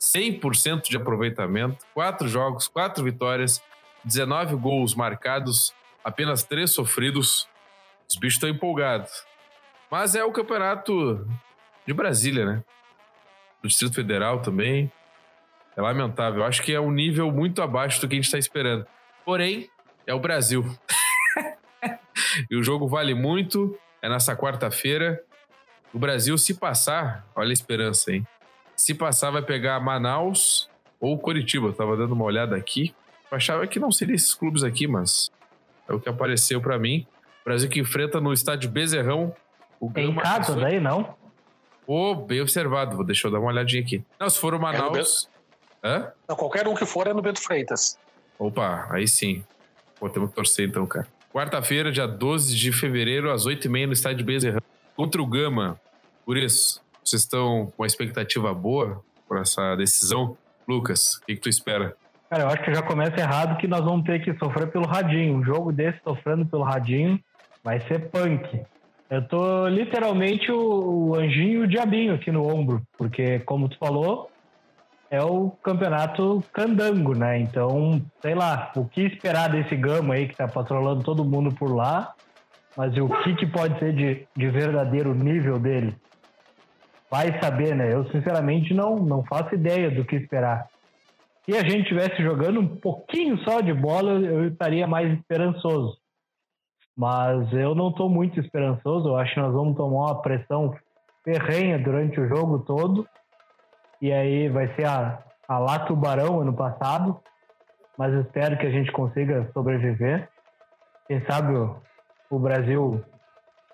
100% 0.00 0.88
de 0.88 0.96
aproveitamento, 0.96 1.84
quatro 1.94 2.28
jogos, 2.28 2.68
quatro 2.68 3.02
vitórias, 3.04 3.62
19 4.04 4.56
gols 4.56 4.94
marcados, 4.94 5.74
apenas 6.04 6.42
três 6.42 6.70
sofridos. 6.70 7.48
Os 8.08 8.16
bichos 8.16 8.34
estão 8.34 8.48
empolgados. 8.48 9.24
Mas 9.90 10.14
é 10.14 10.24
o 10.24 10.32
campeonato 10.32 11.26
de 11.86 11.92
Brasília, 11.92 12.44
né? 12.44 12.64
Do 13.62 13.68
Distrito 13.68 13.94
Federal 13.94 14.42
também. 14.42 14.90
É 15.76 15.80
lamentável. 15.80 16.44
Acho 16.44 16.62
que 16.62 16.72
é 16.72 16.80
um 16.80 16.90
nível 16.90 17.30
muito 17.30 17.60
abaixo 17.62 18.00
do 18.00 18.08
que 18.08 18.14
a 18.14 18.16
gente 18.16 18.26
está 18.26 18.38
esperando. 18.38 18.86
Porém, 19.24 19.68
é 20.06 20.14
o 20.14 20.20
Brasil. 20.20 20.64
e 22.50 22.56
o 22.56 22.62
jogo 22.62 22.88
vale 22.88 23.14
muito. 23.14 23.76
É 24.00 24.08
nessa 24.08 24.36
quarta-feira. 24.36 25.22
O 25.92 25.98
Brasil, 25.98 26.36
se 26.38 26.54
passar, 26.54 27.26
olha 27.34 27.50
a 27.50 27.52
esperança, 27.52 28.12
hein? 28.12 28.26
Se 28.76 28.94
passar, 28.94 29.30
vai 29.30 29.42
pegar 29.42 29.80
Manaus 29.80 30.68
ou 31.00 31.18
Curitiba. 31.18 31.68
Eu 31.68 31.72
tava 31.72 31.96
dando 31.96 32.12
uma 32.12 32.24
olhada 32.24 32.54
aqui. 32.54 32.94
Eu 33.30 33.36
achava 33.36 33.66
que 33.66 33.80
não 33.80 33.90
seria 33.90 34.14
esses 34.14 34.34
clubes 34.34 34.62
aqui, 34.62 34.86
mas 34.86 35.30
é 35.88 35.92
o 35.92 35.98
que 35.98 36.08
apareceu 36.08 36.60
para 36.60 36.78
mim. 36.78 37.06
O 37.40 37.44
Brasil 37.44 37.68
que 37.68 37.80
enfrenta 37.80 38.20
no 38.20 38.32
estádio 38.32 38.70
Bezerrão 38.70 39.34
o 39.80 39.88
Gama. 39.88 40.08
Em 40.08 40.14
casa 40.14 40.54
daí, 40.54 40.80
não? 40.80 41.14
Ô, 41.86 42.10
oh, 42.10 42.14
bem 42.14 42.40
observado. 42.40 43.02
Deixa 43.04 43.26
eu 43.26 43.30
dar 43.30 43.38
uma 43.38 43.48
olhadinha 43.48 43.82
aqui. 43.82 44.04
Não, 44.18 44.28
se 44.28 44.38
for 44.38 44.54
o 44.54 44.60
Manaus. 44.60 45.28
É 45.82 45.88
Hã? 45.88 46.12
Não, 46.28 46.36
qualquer 46.36 46.66
um 46.66 46.74
que 46.74 46.84
for 46.84 47.06
é 47.06 47.14
no 47.14 47.22
Bento 47.22 47.40
Freitas. 47.40 47.98
Opa, 48.38 48.88
aí 48.90 49.06
sim. 49.06 49.44
Pô, 49.98 50.08
temos 50.08 50.30
que 50.30 50.36
torcer 50.36 50.68
então, 50.68 50.86
cara. 50.86 51.06
Quarta-feira, 51.32 51.92
dia 51.92 52.06
12 52.06 52.56
de 52.56 52.72
fevereiro, 52.72 53.30
às 53.30 53.46
8h30 53.46 53.86
no 53.86 53.92
estádio 53.92 54.24
Bezerrão. 54.24 54.60
Contra 54.96 55.22
o 55.22 55.26
Gama. 55.26 55.80
Por 56.24 56.36
isso, 56.36 56.82
vocês 57.06 57.22
estão 57.22 57.66
com 57.66 57.82
uma 57.82 57.86
expectativa 57.86 58.52
boa 58.52 59.00
por 59.28 59.38
essa 59.38 59.76
decisão? 59.76 60.36
Lucas, 60.66 61.16
o 61.16 61.26
que, 61.26 61.36
que 61.36 61.40
tu 61.40 61.48
espera? 61.48 61.94
Cara, 62.28 62.42
eu 62.42 62.48
acho 62.48 62.64
que 62.64 62.74
já 62.74 62.82
começa 62.82 63.20
errado 63.20 63.56
que 63.58 63.68
nós 63.68 63.84
vamos 63.84 64.04
ter 64.04 64.20
que 64.24 64.36
sofrer 64.36 64.70
pelo 64.72 64.84
radinho. 64.84 65.36
Um 65.36 65.44
jogo 65.44 65.72
desse 65.72 66.00
sofrendo 66.02 66.44
pelo 66.46 66.64
radinho 66.64 67.20
vai 67.62 67.80
ser 67.80 68.10
punk. 68.10 68.60
Eu 69.08 69.22
tô 69.22 69.68
literalmente 69.68 70.50
o, 70.50 71.10
o 71.10 71.14
anjinho 71.14 71.60
e 71.60 71.64
o 71.64 71.68
diabinho 71.68 72.14
aqui 72.14 72.32
no 72.32 72.44
ombro, 72.44 72.82
porque, 72.98 73.38
como 73.40 73.68
tu 73.68 73.78
falou, 73.78 74.28
é 75.08 75.22
o 75.22 75.50
campeonato 75.62 76.42
candango, 76.52 77.16
né? 77.16 77.38
Então, 77.38 78.02
sei 78.20 78.34
lá, 78.34 78.72
o 78.74 78.84
que 78.84 79.02
esperar 79.02 79.48
desse 79.48 79.76
gama 79.76 80.14
aí 80.14 80.26
que 80.26 80.36
tá 80.36 80.48
patrolando 80.48 81.04
todo 81.04 81.24
mundo 81.24 81.54
por 81.54 81.72
lá, 81.72 82.14
mas 82.76 82.96
o 82.96 83.08
que, 83.22 83.36
que 83.36 83.46
pode 83.46 83.78
ser 83.78 83.94
de, 83.94 84.26
de 84.36 84.50
verdadeiro 84.50 85.14
nível 85.14 85.60
dele? 85.60 85.94
Vai 87.10 87.38
saber, 87.40 87.74
né? 87.74 87.92
Eu 87.92 88.04
sinceramente 88.10 88.74
não, 88.74 88.96
não 88.96 89.24
faço 89.24 89.54
ideia 89.54 89.90
do 89.90 90.04
que 90.04 90.16
esperar. 90.16 90.66
Se 91.44 91.56
a 91.56 91.60
gente 91.60 91.82
estivesse 91.82 92.22
jogando 92.22 92.60
um 92.60 92.76
pouquinho 92.76 93.38
só 93.38 93.60
de 93.60 93.72
bola, 93.72 94.12
eu 94.12 94.48
estaria 94.48 94.86
mais 94.86 95.12
esperançoso. 95.16 95.96
Mas 96.96 97.52
eu 97.52 97.74
não 97.74 97.90
estou 97.90 98.08
muito 98.08 98.40
esperançoso. 98.40 99.08
Eu 99.08 99.16
acho 99.16 99.34
que 99.34 99.40
nós 99.40 99.52
vamos 99.52 99.76
tomar 99.76 100.06
uma 100.06 100.22
pressão 100.22 100.74
ferrenha 101.22 101.78
durante 101.78 102.18
o 102.20 102.28
jogo 102.28 102.60
todo. 102.60 103.06
E 104.02 104.12
aí 104.12 104.48
vai 104.48 104.74
ser 104.74 104.86
a, 104.86 105.22
a 105.46 105.58
Lá 105.58 105.78
Tubarão 105.80 106.40
ano 106.40 106.54
passado. 106.54 107.20
Mas 107.96 108.12
espero 108.14 108.58
que 108.58 108.66
a 108.66 108.70
gente 108.70 108.90
consiga 108.90 109.48
sobreviver. 109.52 110.28
Quem 111.06 111.24
sabe 111.26 111.54
o, 111.54 111.76
o 112.28 112.38
Brasil 112.38 113.04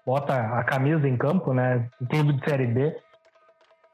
bota 0.04 0.34
a 0.34 0.62
camisa 0.64 1.08
em 1.08 1.16
campo, 1.16 1.54
né? 1.54 1.88
O 2.00 2.06
clube 2.06 2.34
de 2.34 2.48
Série 2.48 2.66
B. 2.66 2.96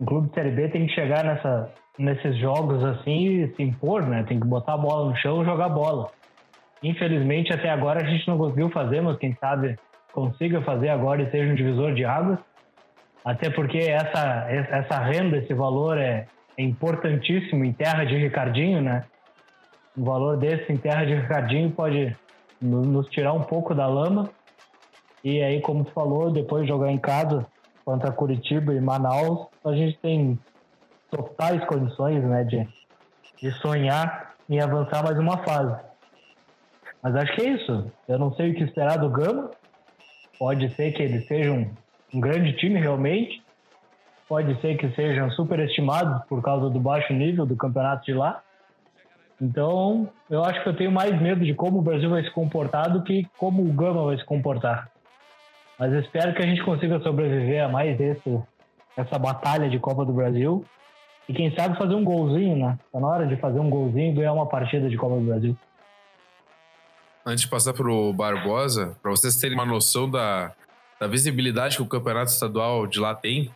O 0.01 0.05
clube 0.05 0.29
de 0.29 0.35
Série 0.35 0.51
B 0.53 0.69
tem 0.69 0.87
que 0.87 0.95
chegar 0.95 1.25
nessa, 1.25 1.73
nesses 1.99 2.37
jogos 2.37 2.85
assim 2.85 3.43
e 3.43 3.55
se 3.57 3.63
impor, 3.63 4.07
né? 4.07 4.25
Tem 4.29 4.39
que 4.39 4.47
botar 4.47 4.75
a 4.75 4.79
bola 4.79 5.11
no 5.11 5.17
chão 5.17 5.43
e 5.43 5.45
jogar 5.45 5.69
bola. 5.69 6.09
Infelizmente, 6.83 7.53
até 7.53 7.69
agora 7.69 8.01
a 8.01 8.09
gente 8.09 8.27
não 8.29 8.39
conseguiu 8.39 8.71
fazer, 8.71 9.01
mas 9.01 9.19
quem 9.19 9.35
sabe 9.41 9.77
consiga 10.13 10.63
fazer 10.63 10.91
agora 10.91 11.23
e 11.23 11.31
seja 11.31 11.51
um 11.51 11.55
divisor 11.57 11.95
de 11.95 12.05
águas. 12.05 12.39
Até 13.25 13.51
porque 13.51 13.79
essa, 13.79 14.47
essa 14.49 14.99
renda, 15.01 15.39
esse 15.39 15.53
valor 15.53 15.99
é, 15.99 16.27
é 16.57 16.63
importantíssimo 16.63 17.65
em 17.65 17.73
terra 17.73 18.05
de 18.05 18.17
Ricardinho, 18.17 18.81
né? 18.81 19.05
Um 19.97 20.05
valor 20.05 20.37
desse 20.37 20.73
em 20.73 20.77
terra 20.77 21.05
de 21.05 21.15
Ricardinho 21.15 21.73
pode 21.73 22.17
nos 22.63 23.09
tirar 23.09 23.33
um 23.33 23.43
pouco 23.43 23.75
da 23.75 23.89
lama. 23.89 24.31
E 25.25 25.43
aí, 25.43 25.61
como 25.61 25.85
tu 25.85 25.91
falou, 25.91 26.31
depois 26.31 26.63
de 26.63 26.69
jogar 26.69 26.93
em 26.93 26.99
casa 26.99 27.45
contra 27.89 28.13
Curitiba 28.13 28.75
e 28.75 28.81
Manaus, 28.83 29.47
a 29.65 29.73
gente 29.73 29.97
tem 30.01 30.39
totais 31.11 31.65
condições 31.65 32.23
né, 32.23 32.45
de, 32.45 32.69
de 33.41 33.51
sonhar 33.63 34.35
em 34.47 34.61
avançar 34.61 35.03
mais 35.03 35.19
uma 35.19 35.39
fase. 35.39 35.75
Mas 37.03 37.17
acho 37.17 37.35
que 37.35 37.41
é 37.41 37.49
isso. 37.49 37.91
Eu 38.07 38.19
não 38.19 38.31
sei 38.35 38.51
o 38.51 38.55
que 38.55 38.65
esperar 38.65 38.99
do 38.99 39.09
Gama. 39.09 39.53
Pode 40.39 40.69
ser 40.75 40.93
que 40.93 41.03
eles 41.03 41.27
sejam 41.27 41.57
um, 41.57 41.71
um 42.19 42.21
grande 42.21 42.53
time 42.59 42.79
realmente. 42.79 43.43
Pode 44.29 44.61
ser 44.61 44.77
que 44.77 44.91
sejam 44.91 45.31
superestimados 45.31 46.27
por 46.27 46.43
causa 46.43 46.69
do 46.69 46.79
baixo 46.79 47.15
nível 47.15 47.47
do 47.47 47.57
campeonato 47.57 48.05
de 48.05 48.13
lá. 48.13 48.43
Então, 49.41 50.11
eu 50.29 50.45
acho 50.45 50.63
que 50.63 50.69
eu 50.69 50.77
tenho 50.77 50.93
mais 50.93 51.19
medo 51.19 51.43
de 51.43 51.55
como 51.55 51.79
o 51.79 51.83
Brasil 51.83 52.11
vai 52.11 52.23
se 52.23 52.31
comportar 52.33 52.93
do 52.93 53.03
que 53.03 53.27
como 53.39 53.63
o 53.63 53.73
Gama 53.73 54.05
vai 54.05 54.19
se 54.19 54.27
comportar. 54.27 54.91
Mas 55.79 55.93
espero 55.93 56.35
que 56.35 56.43
a 56.43 56.47
gente 56.47 56.63
consiga 56.63 57.01
sobreviver 57.01 57.65
a 57.65 57.69
mais 57.69 57.99
esse, 58.01 58.43
essa 58.97 59.19
batalha 59.19 59.71
de 59.71 59.79
Copa 59.79 60.05
do 60.05 60.13
Brasil. 60.13 60.65
E 61.29 61.33
quem 61.33 61.55
sabe 61.55 61.79
fazer 61.79 61.95
um 61.95 62.03
golzinho, 62.03 62.57
né? 62.57 62.79
Tá 62.93 62.99
na 62.99 63.07
hora 63.07 63.27
de 63.27 63.37
fazer 63.37 63.61
um 63.61 63.71
golzinho 63.71 64.13
e 64.13 64.15
ganhar 64.15 64.33
uma 64.33 64.47
partida 64.47 64.89
de 64.89 64.97
Copa 64.97 65.17
do 65.17 65.21
Brasil. 65.21 65.57
Antes 67.25 67.43
de 67.43 67.49
passar 67.49 67.75
pro 67.75 68.13
Barbosa, 68.13 68.97
para 69.03 69.11
vocês 69.11 69.37
terem 69.37 69.57
uma 69.57 69.67
noção 69.67 70.11
da, 70.11 70.53
da 70.99 71.07
visibilidade 71.07 71.77
que 71.77 71.83
o 71.83 71.87
campeonato 71.87 72.33
estadual 72.33 72.87
de 72.87 72.99
lá 72.99 73.15
tem, 73.15 73.51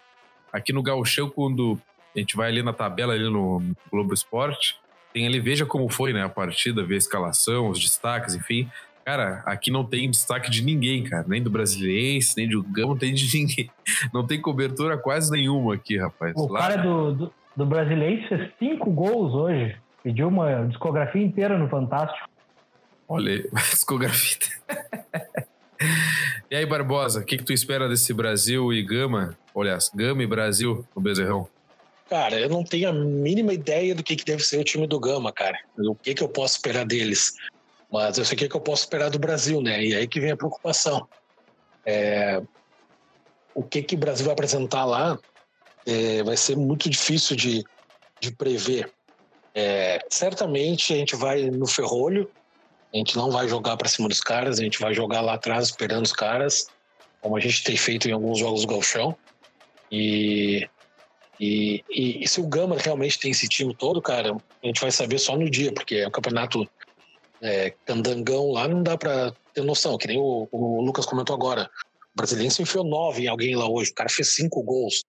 aqui 0.52 0.72
no 0.72 0.82
Gauchão, 0.82 1.30
quando 1.30 1.80
a 2.14 2.18
gente 2.18 2.36
vai 2.36 2.48
ali 2.48 2.62
na 2.62 2.74
tabela 2.74 3.14
ali 3.14 3.30
no 3.30 3.62
Globo 3.90 4.12
Esporte, 4.12 4.78
tem 5.12 5.26
ali, 5.26 5.40
veja 5.40 5.64
como 5.64 5.88
foi, 5.88 6.12
né, 6.12 6.22
a 6.22 6.28
partida, 6.28 6.84
ver 6.84 6.94
a 6.94 6.98
escalação, 6.98 7.68
os 7.68 7.80
destaques, 7.80 8.34
enfim. 8.34 8.70
Cara, 9.04 9.42
aqui 9.44 9.70
não 9.70 9.84
tem 9.84 10.10
destaque 10.10 10.50
de 10.50 10.62
ninguém, 10.62 11.02
cara. 11.02 11.24
Nem 11.26 11.42
do 11.42 11.50
Brasiliense, 11.50 12.36
nem 12.36 12.48
do 12.48 12.62
Gama, 12.62 12.88
não 12.88 12.98
tem 12.98 13.12
de 13.12 13.36
ninguém. 13.36 13.70
Não 14.12 14.26
tem 14.26 14.40
cobertura 14.40 14.96
quase 14.96 15.30
nenhuma 15.30 15.74
aqui, 15.74 15.98
rapaz. 15.98 16.34
O 16.36 16.46
Lá... 16.46 16.60
cara 16.60 16.76
do, 16.76 17.12
do, 17.12 17.34
do 17.56 17.66
Brasiliense 17.66 18.28
fez 18.28 18.50
cinco 18.58 18.90
gols 18.90 19.34
hoje. 19.34 19.76
Pediu 20.02 20.28
uma 20.28 20.66
discografia 20.66 21.22
inteira 21.22 21.58
no 21.58 21.68
Fantástico. 21.68 22.28
Olha 23.08 23.32
aí, 23.32 23.50
discografia. 23.70 24.38
e 26.50 26.56
aí, 26.56 26.64
Barbosa, 26.64 27.20
o 27.20 27.24
que, 27.24 27.38
que 27.38 27.44
tu 27.44 27.52
espera 27.52 27.88
desse 27.88 28.14
Brasil 28.14 28.72
e 28.72 28.82
Gama? 28.82 29.36
Aliás, 29.56 29.90
Gama 29.94 30.22
e 30.22 30.26
Brasil 30.26 30.86
no 30.94 31.02
Bezerrão? 31.02 31.48
Cara, 32.08 32.38
eu 32.38 32.48
não 32.48 32.62
tenho 32.62 32.90
a 32.90 32.92
mínima 32.92 33.54
ideia 33.54 33.94
do 33.94 34.02
que, 34.02 34.16
que 34.16 34.24
deve 34.24 34.42
ser 34.42 34.60
o 34.60 34.64
time 34.64 34.86
do 34.86 35.00
Gama, 35.00 35.32
cara. 35.32 35.58
O 35.78 35.94
que, 35.94 36.14
que 36.14 36.22
eu 36.22 36.28
posso 36.28 36.56
esperar 36.56 36.84
deles. 36.84 37.34
Mas 37.92 38.16
eu 38.16 38.24
sei 38.24 38.34
o 38.34 38.38
que, 38.38 38.48
que 38.48 38.56
eu 38.56 38.60
posso 38.60 38.84
esperar 38.84 39.10
do 39.10 39.18
Brasil, 39.18 39.60
né? 39.60 39.84
E 39.84 39.94
aí 39.94 40.08
que 40.08 40.18
vem 40.18 40.30
a 40.30 40.36
preocupação. 40.36 41.06
É... 41.84 42.40
O 43.54 43.62
que, 43.62 43.82
que 43.82 43.94
o 43.94 43.98
Brasil 43.98 44.24
vai 44.24 44.32
apresentar 44.32 44.86
lá 44.86 45.18
é... 45.84 46.22
vai 46.22 46.36
ser 46.36 46.56
muito 46.56 46.88
difícil 46.88 47.36
de, 47.36 47.62
de 48.18 48.32
prever. 48.32 48.90
É... 49.54 49.98
Certamente 50.08 50.94
a 50.94 50.96
gente 50.96 51.14
vai 51.14 51.50
no 51.50 51.66
ferrolho, 51.66 52.30
a 52.94 52.96
gente 52.96 53.14
não 53.14 53.30
vai 53.30 53.46
jogar 53.46 53.76
para 53.76 53.88
cima 53.88 54.08
dos 54.08 54.20
caras, 54.20 54.58
a 54.58 54.62
gente 54.62 54.80
vai 54.80 54.94
jogar 54.94 55.20
lá 55.20 55.34
atrás 55.34 55.66
esperando 55.66 56.06
os 56.06 56.12
caras, 56.12 56.66
como 57.20 57.36
a 57.36 57.40
gente 57.40 57.62
tem 57.62 57.76
feito 57.76 58.08
em 58.08 58.12
alguns 58.12 58.38
jogos 58.38 58.62
do 58.62 58.68
Galchão. 58.68 59.14
E 59.90 60.66
e, 61.40 61.82
e, 61.90 62.22
e, 62.22 62.28
se 62.28 62.40
o 62.40 62.46
Gama 62.46 62.76
realmente 62.78 63.18
tem 63.18 63.32
esse 63.32 63.48
time 63.48 63.74
todo, 63.74 64.00
cara, 64.00 64.36
a 64.62 64.66
gente 64.66 64.80
vai 64.80 64.92
saber 64.92 65.18
só 65.18 65.36
no 65.36 65.50
dia, 65.50 65.72
porque 65.72 65.96
é 65.96 66.06
um 66.06 66.10
campeonato 66.10 66.68
é, 67.42 67.70
candangão 67.84 68.52
lá, 68.52 68.68
não 68.68 68.82
dá 68.82 68.96
pra 68.96 69.32
ter 69.52 69.62
noção, 69.62 69.98
que 69.98 70.06
nem 70.06 70.18
o, 70.18 70.48
o 70.50 70.80
Lucas 70.80 71.04
comentou 71.04 71.34
agora. 71.34 71.68
O 72.14 72.16
brasileiro 72.16 72.52
se 72.52 72.62
enfiou 72.62 72.84
nove 72.84 73.24
em 73.24 73.28
alguém 73.28 73.56
lá 73.56 73.68
hoje, 73.68 73.90
o 73.90 73.94
cara 73.94 74.08
fez 74.08 74.34
cinco 74.34 74.62
gols. 74.62 75.04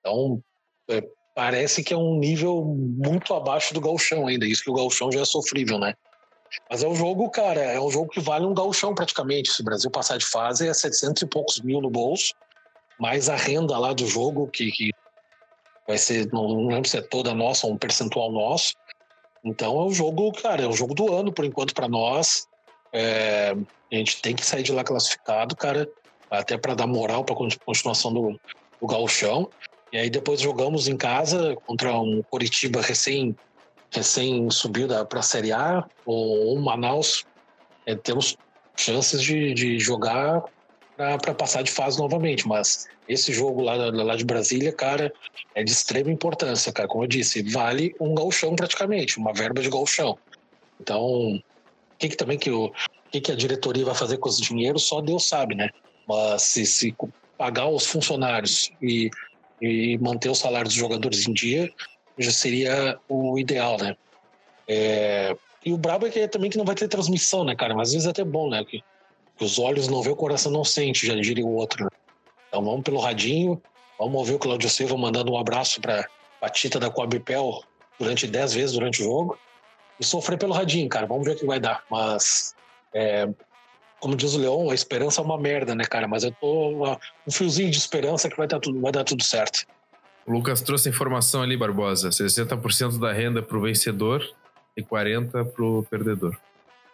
Então, 0.00 0.42
é, 0.90 1.02
parece 1.34 1.82
que 1.82 1.94
é 1.94 1.96
um 1.96 2.18
nível 2.18 2.62
muito 2.64 3.32
abaixo 3.34 3.72
do 3.72 3.80
galchão 3.80 4.26
ainda, 4.26 4.46
isso 4.46 4.62
que 4.62 4.70
o 4.70 4.74
galchão 4.74 5.10
já 5.10 5.20
é 5.20 5.24
sofrível, 5.24 5.78
né? 5.78 5.94
Mas 6.70 6.82
é 6.82 6.88
um 6.88 6.94
jogo, 6.94 7.30
cara, 7.30 7.60
é 7.60 7.80
um 7.80 7.90
jogo 7.90 8.08
que 8.08 8.20
vale 8.20 8.44
um 8.44 8.54
galchão 8.54 8.94
praticamente. 8.94 9.50
Se 9.50 9.60
o 9.60 9.64
Brasil 9.64 9.90
passar 9.90 10.18
de 10.18 10.26
fase, 10.26 10.66
é 10.66 10.74
700 10.74 11.22
e 11.22 11.26
poucos 11.26 11.60
mil 11.60 11.80
no 11.80 11.90
bolso, 11.90 12.32
mais 12.98 13.28
a 13.28 13.36
renda 13.36 13.78
lá 13.78 13.92
do 13.92 14.06
jogo, 14.06 14.48
que, 14.48 14.70
que 14.72 14.90
vai 15.86 15.98
ser, 15.98 16.30
não, 16.32 16.48
não 16.48 16.66
lembro 16.68 16.88
se 16.88 16.98
é 16.98 17.02
toda 17.02 17.34
nossa 17.34 17.66
um 17.66 17.76
percentual 17.76 18.32
nosso. 18.32 18.72
Então 19.44 19.80
é 19.80 19.84
o 19.84 19.92
jogo, 19.92 20.32
cara, 20.32 20.62
é 20.62 20.66
o 20.66 20.72
jogo 20.72 20.94
do 20.94 21.12
ano 21.14 21.32
por 21.32 21.44
enquanto 21.44 21.74
para 21.74 21.88
nós. 21.88 22.46
É, 22.92 23.54
a 23.92 23.94
gente 23.94 24.20
tem 24.20 24.34
que 24.34 24.44
sair 24.44 24.62
de 24.62 24.72
lá 24.72 24.82
classificado, 24.82 25.56
cara, 25.56 25.88
até 26.30 26.56
para 26.56 26.74
dar 26.74 26.86
moral 26.86 27.24
para 27.24 27.34
a 27.34 27.38
continuação 27.64 28.12
do, 28.12 28.40
do 28.80 28.86
gauchão. 28.86 29.48
E 29.92 29.98
aí 29.98 30.10
depois 30.10 30.40
jogamos 30.40 30.88
em 30.88 30.96
casa 30.96 31.56
contra 31.66 31.98
um 31.98 32.22
Coritiba 32.22 32.80
recém 32.80 33.34
recém 33.90 34.50
subiu 34.50 34.86
para 35.06 35.20
a 35.20 35.22
Série 35.22 35.52
A 35.52 35.84
ou 36.04 36.56
um 36.56 36.60
Manaus. 36.60 37.24
É, 37.86 37.94
temos 37.94 38.36
chances 38.76 39.22
de, 39.22 39.54
de 39.54 39.78
jogar 39.78 40.42
para 40.96 41.34
passar 41.34 41.62
de 41.62 41.70
fase 41.70 41.98
novamente, 41.98 42.46
mas 42.46 42.86
esse 43.08 43.32
jogo 43.32 43.62
lá, 43.62 43.74
lá 43.74 44.16
de 44.16 44.24
Brasília, 44.24 44.72
cara, 44.72 45.12
é 45.54 45.64
de 45.64 45.72
extrema 45.72 46.10
importância, 46.10 46.72
cara. 46.72 46.86
Como 46.86 47.04
eu 47.04 47.08
disse, 47.08 47.42
vale 47.42 47.94
um 47.98 48.14
galchão 48.14 48.54
praticamente, 48.54 49.18
uma 49.18 49.32
verba 49.32 49.62
de 49.62 49.70
galchão. 49.70 50.18
Então, 50.80 51.02
o 51.02 51.42
que, 51.98 52.10
que 52.10 52.16
também 52.16 52.38
que, 52.38 52.50
o, 52.50 52.70
que, 53.10 53.20
que 53.20 53.32
a 53.32 53.36
diretoria 53.36 53.84
vai 53.84 53.94
fazer 53.94 54.18
com 54.18 54.28
esse 54.28 54.42
dinheiro, 54.42 54.78
só 54.78 55.00
Deus 55.00 55.26
sabe, 55.26 55.54
né? 55.54 55.70
Mas 56.06 56.42
se, 56.42 56.66
se 56.66 56.94
pagar 57.36 57.68
os 57.68 57.86
funcionários 57.86 58.70
e, 58.82 59.10
e 59.60 59.96
manter 59.98 60.28
o 60.28 60.34
salário 60.34 60.68
dos 60.68 60.76
jogadores 60.76 61.26
em 61.26 61.32
dia, 61.32 61.72
já 62.18 62.30
seria 62.30 62.98
o 63.08 63.38
ideal, 63.38 63.78
né? 63.78 63.96
É, 64.66 65.34
e 65.64 65.72
o 65.72 65.78
brabo 65.78 66.06
é 66.06 66.10
que 66.10 66.20
é 66.20 66.28
também 66.28 66.50
que 66.50 66.58
não 66.58 66.64
vai 66.64 66.74
ter 66.74 66.88
transmissão, 66.88 67.42
né, 67.42 67.56
cara? 67.56 67.74
Mas 67.74 67.88
às 67.88 67.94
vezes 67.94 68.06
é 68.06 68.10
até 68.10 68.24
bom, 68.24 68.50
né? 68.50 68.64
Que, 68.64 68.82
que 69.36 69.44
os 69.44 69.58
olhos 69.58 69.88
não 69.88 70.02
vê, 70.02 70.10
o 70.10 70.16
coração 70.16 70.52
não 70.52 70.64
sente, 70.64 71.06
já 71.06 71.14
diria 71.14 71.44
o 71.44 71.54
outro. 71.54 71.84
Né? 71.84 71.90
Então 72.48 72.64
vamos 72.64 72.82
pelo 72.82 72.98
radinho, 72.98 73.60
vamos 73.98 74.14
ouvir 74.14 74.34
o 74.34 74.38
Claudio 74.38 74.68
Silva 74.68 74.96
mandando 74.96 75.32
um 75.32 75.38
abraço 75.38 75.80
para 75.80 76.06
a 76.40 76.48
Tita 76.48 76.80
da 76.80 76.90
Coabipel 76.90 77.62
durante 77.98 78.26
10 78.26 78.54
vezes 78.54 78.72
durante 78.72 79.02
o 79.02 79.04
jogo 79.04 79.38
e 80.00 80.04
sofrer 80.04 80.38
pelo 80.38 80.54
radinho, 80.54 80.88
cara. 80.88 81.06
Vamos 81.06 81.26
ver 81.26 81.34
o 81.34 81.38
que 81.38 81.46
vai 81.46 81.58
dar. 81.58 81.82
Mas, 81.90 82.54
é, 82.94 83.28
como 84.00 84.16
diz 84.16 84.34
o 84.34 84.38
Leão, 84.38 84.70
a 84.70 84.74
esperança 84.74 85.20
é 85.20 85.24
uma 85.24 85.38
merda, 85.38 85.74
né, 85.74 85.84
cara? 85.84 86.06
Mas 86.06 86.24
eu 86.24 86.32
tô 86.32 86.96
um 87.26 87.30
fiozinho 87.30 87.70
de 87.70 87.78
esperança 87.78 88.28
que 88.28 88.36
vai 88.36 88.46
dar 88.46 88.60
tudo, 88.60 88.80
vai 88.80 88.92
dar 88.92 89.04
tudo 89.04 89.22
certo. 89.22 89.66
O 90.26 90.32
Lucas 90.32 90.60
trouxe 90.60 90.88
informação 90.88 91.42
ali, 91.42 91.56
Barbosa. 91.56 92.10
60% 92.10 92.98
da 92.98 93.12
renda 93.12 93.42
para 93.42 93.56
o 93.56 93.60
vencedor 93.60 94.22
e 94.76 94.82
40% 94.82 95.50
para 95.50 95.64
o 95.64 95.82
perdedor. 95.84 96.36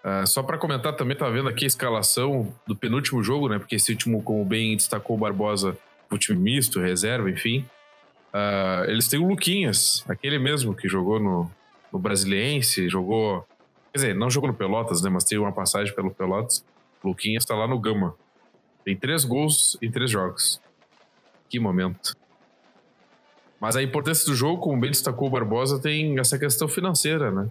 Uh, 0.05 0.27
só 0.27 0.43
para 0.43 0.59
comentar 0.59 0.95
também, 0.95 1.17
tá 1.17 1.31
vendo 1.31 1.49
aqui 1.49 1.64
a 1.64 1.67
escalação 1.67 2.55
do 2.66 2.76
penúltimo 2.76 3.22
jogo, 3.22 3.49
né? 3.49 3.59
Porque 3.59 3.76
esse 3.76 3.91
último, 3.91 4.22
como 4.22 4.45
bem 4.45 4.76
destacou 4.76 5.16
o 5.16 5.18
Barbosa, 5.18 5.78
o 6.11 6.18
time 6.18 6.39
misto, 6.39 6.78
reserva, 6.78 7.31
enfim. 7.31 7.64
Uh, 8.35 8.91
eles 8.91 9.09
têm 9.09 9.18
o 9.18 9.26
Luquinhas, 9.26 10.05
aquele 10.07 10.39
mesmo 10.39 10.74
que 10.74 10.89
jogou 10.89 11.18
no, 11.18 11.51
no 11.91 11.99
Brasiliense, 11.99 12.87
jogou. 12.87 13.47
Quer 13.93 13.99
dizer, 13.99 14.14
não 14.14 14.28
jogou 14.28 14.49
no 14.49 14.55
Pelotas, 14.55 15.01
né? 15.01 15.09
Mas 15.09 15.24
tem 15.24 15.39
uma 15.39 15.53
passagem 15.53 15.95
pelo 15.95 16.11
Pelotas. 16.11 16.62
O 17.03 17.09
Luquinhas 17.09 17.47
tá 17.47 17.55
lá 17.55 17.66
no 17.66 17.78
Gama. 17.78 18.14
Tem 18.85 18.95
três 18.95 19.24
gols 19.24 19.78
em 19.81 19.91
três 19.91 20.11
jogos. 20.11 20.61
Que 21.49 21.59
momento. 21.59 22.14
Mas 23.59 23.74
a 23.74 23.83
importância 23.83 24.26
do 24.26 24.35
jogo, 24.35 24.61
como 24.61 24.78
bem 24.78 24.91
destacou 24.91 25.28
o 25.28 25.31
Barbosa, 25.31 25.81
tem 25.81 26.18
essa 26.18 26.39
questão 26.39 26.68
financeira, 26.68 27.31
né? 27.31 27.49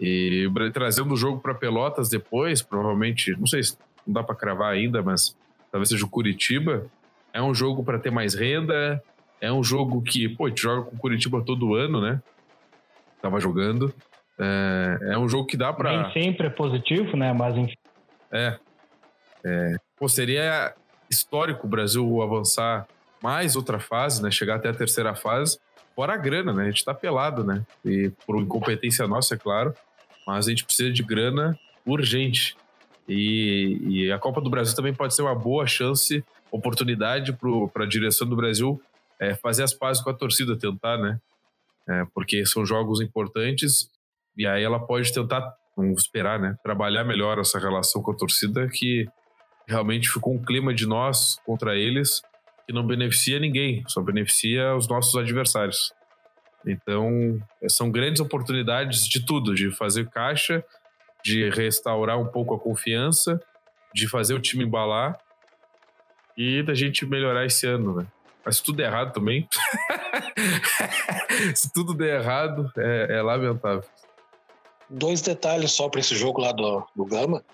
E 0.00 0.48
trazendo 0.72 1.12
o 1.12 1.16
jogo 1.16 1.40
para 1.40 1.54
Pelotas 1.54 2.08
depois, 2.08 2.62
provavelmente, 2.62 3.34
não 3.38 3.46
sei 3.46 3.62
se 3.62 3.76
não 4.06 4.14
dá 4.14 4.22
para 4.22 4.34
cravar 4.34 4.72
ainda, 4.72 5.02
mas 5.02 5.36
talvez 5.72 5.88
seja 5.88 6.04
o 6.04 6.08
Curitiba. 6.08 6.86
É 7.32 7.42
um 7.42 7.54
jogo 7.54 7.84
para 7.84 7.98
ter 7.98 8.10
mais 8.10 8.34
renda, 8.34 9.02
É 9.40 9.52
um 9.52 9.62
jogo 9.62 10.02
que, 10.02 10.28
pô, 10.28 10.46
a 10.46 10.48
gente 10.48 10.62
joga 10.62 10.82
com 10.82 10.96
o 10.96 10.98
Curitiba 10.98 11.42
todo 11.44 11.74
ano, 11.74 12.00
né? 12.00 12.20
Tava 13.22 13.38
jogando. 13.38 13.94
É, 14.38 14.98
é 15.12 15.18
um 15.18 15.28
jogo 15.28 15.46
que 15.46 15.56
dá 15.56 15.72
pra. 15.72 16.10
Nem 16.10 16.24
sempre 16.24 16.46
é 16.46 16.50
positivo, 16.50 17.16
né? 17.16 17.32
Mas 17.32 17.56
enfim. 17.56 17.76
É. 18.32 18.58
é. 19.44 19.76
Pô, 19.96 20.08
seria 20.08 20.74
histórico 21.10 21.66
o 21.66 21.70
Brasil 21.70 22.22
avançar 22.22 22.86
mais 23.22 23.56
outra 23.56 23.78
fase, 23.78 24.22
né? 24.22 24.30
Chegar 24.30 24.56
até 24.56 24.68
a 24.68 24.74
terceira 24.74 25.14
fase. 25.14 25.58
Fora 25.94 26.14
a 26.14 26.16
grana, 26.16 26.52
né? 26.52 26.64
A 26.64 26.70
gente 26.70 26.84
tá 26.84 26.94
pelado, 26.94 27.44
né? 27.44 27.64
E 27.84 28.12
por 28.26 28.40
incompetência 28.40 29.06
nossa, 29.08 29.34
é 29.34 29.38
claro. 29.38 29.74
Mas 30.28 30.46
a 30.46 30.50
gente 30.50 30.66
precisa 30.66 30.92
de 30.92 31.02
grana 31.02 31.58
urgente. 31.86 32.54
E, 33.08 33.78
e 33.88 34.12
a 34.12 34.18
Copa 34.18 34.42
do 34.42 34.50
Brasil 34.50 34.76
também 34.76 34.92
pode 34.92 35.14
ser 35.14 35.22
uma 35.22 35.34
boa 35.34 35.66
chance, 35.66 36.22
oportunidade 36.50 37.32
para 37.72 37.84
a 37.84 37.88
direção 37.88 38.28
do 38.28 38.36
Brasil 38.36 38.78
é, 39.18 39.34
fazer 39.34 39.62
as 39.62 39.72
pazes 39.72 40.02
com 40.02 40.10
a 40.10 40.14
torcida, 40.14 40.54
tentar, 40.54 40.98
né? 40.98 41.18
É, 41.88 42.04
porque 42.14 42.44
são 42.44 42.66
jogos 42.66 43.00
importantes 43.00 43.88
e 44.36 44.46
aí 44.46 44.62
ela 44.62 44.78
pode 44.78 45.10
tentar, 45.14 45.50
vamos 45.74 46.02
esperar, 46.02 46.38
né? 46.38 46.58
Trabalhar 46.62 47.04
melhor 47.04 47.38
essa 47.38 47.58
relação 47.58 48.02
com 48.02 48.10
a 48.10 48.14
torcida 48.14 48.68
que 48.68 49.08
realmente 49.66 50.10
ficou 50.10 50.34
um 50.34 50.44
clima 50.44 50.74
de 50.74 50.84
nós 50.84 51.40
contra 51.46 51.74
eles 51.74 52.20
que 52.66 52.74
não 52.74 52.86
beneficia 52.86 53.38
ninguém, 53.38 53.82
só 53.88 54.02
beneficia 54.02 54.76
os 54.76 54.86
nossos 54.86 55.16
adversários. 55.16 55.90
Então, 56.66 57.40
são 57.68 57.90
grandes 57.90 58.20
oportunidades 58.20 59.06
de 59.06 59.24
tudo, 59.24 59.54
de 59.54 59.70
fazer 59.70 60.08
caixa, 60.08 60.64
de 61.24 61.48
restaurar 61.50 62.18
um 62.18 62.26
pouco 62.26 62.54
a 62.54 62.58
confiança, 62.58 63.40
de 63.94 64.08
fazer 64.08 64.34
o 64.34 64.40
time 64.40 64.64
embalar 64.64 65.18
e 66.36 66.62
da 66.62 66.74
gente 66.74 67.06
melhorar 67.06 67.44
esse 67.46 67.66
ano, 67.66 67.96
né? 67.96 68.06
Mas 68.44 68.56
se 68.56 68.62
tudo 68.62 68.76
der 68.76 68.86
errado 68.86 69.12
também. 69.12 69.48
se 71.54 71.72
tudo 71.72 71.92
der 71.94 72.20
errado, 72.20 72.70
é, 72.76 73.16
é, 73.18 73.22
lamentável. 73.22 73.84
Dois 74.88 75.20
detalhes 75.20 75.72
só 75.72 75.88
para 75.88 76.00
esse 76.00 76.16
jogo 76.16 76.40
lá 76.40 76.52
do, 76.52 76.86
do 76.96 77.04
Gama. 77.04 77.44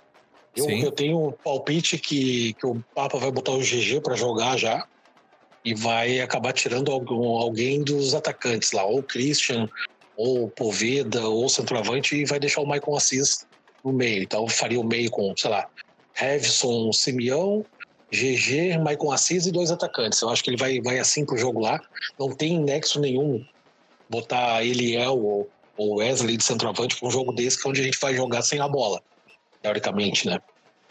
Eu, 0.54 0.70
eu, 0.70 0.92
tenho 0.92 1.28
um 1.28 1.32
palpite 1.32 1.98
que, 1.98 2.52
que 2.54 2.64
o 2.64 2.80
Papa 2.94 3.18
vai 3.18 3.32
botar 3.32 3.50
o 3.52 3.58
GG 3.58 4.00
para 4.02 4.14
jogar 4.14 4.56
já 4.56 4.86
e 5.64 5.74
vai 5.74 6.20
acabar 6.20 6.52
tirando 6.52 6.92
algum, 6.92 7.36
alguém 7.36 7.82
dos 7.82 8.14
atacantes 8.14 8.72
lá, 8.72 8.84
ou 8.84 9.02
Christian, 9.02 9.68
ou 10.16 10.48
Poveda, 10.48 11.26
ou 11.26 11.48
centroavante, 11.48 12.16
e 12.16 12.24
vai 12.24 12.38
deixar 12.38 12.60
o 12.60 12.66
Michael 12.66 12.96
Assis 12.96 13.46
no 13.82 13.92
meio. 13.92 14.22
Então 14.22 14.46
faria 14.48 14.80
o 14.80 14.84
meio 14.84 15.10
com, 15.10 15.34
sei 15.36 15.50
lá, 15.50 15.66
Hevson, 16.20 16.92
Simeão, 16.92 17.64
GG, 18.12 18.78
Michael 18.78 19.12
Assis 19.12 19.46
e 19.46 19.52
dois 19.52 19.70
atacantes. 19.70 20.20
Eu 20.20 20.28
acho 20.28 20.44
que 20.44 20.50
ele 20.50 20.56
vai, 20.56 20.80
vai 20.80 20.98
assim 20.98 21.24
pro 21.24 21.36
jogo 21.36 21.60
lá. 21.60 21.80
Não 22.18 22.30
tem 22.30 22.60
nexo 22.60 23.00
nenhum 23.00 23.44
botar 24.08 24.64
Eliel 24.64 25.18
ou, 25.18 25.50
ou 25.76 25.96
Wesley 25.96 26.36
de 26.36 26.44
centroavante 26.44 26.96
para 26.96 27.08
um 27.08 27.10
jogo 27.10 27.32
desse, 27.32 27.60
que 27.60 27.66
é 27.66 27.70
onde 27.70 27.80
a 27.80 27.84
gente 27.84 27.98
vai 27.98 28.14
jogar 28.14 28.42
sem 28.42 28.60
a 28.60 28.68
bola, 28.68 29.02
teoricamente, 29.62 30.28
né? 30.28 30.38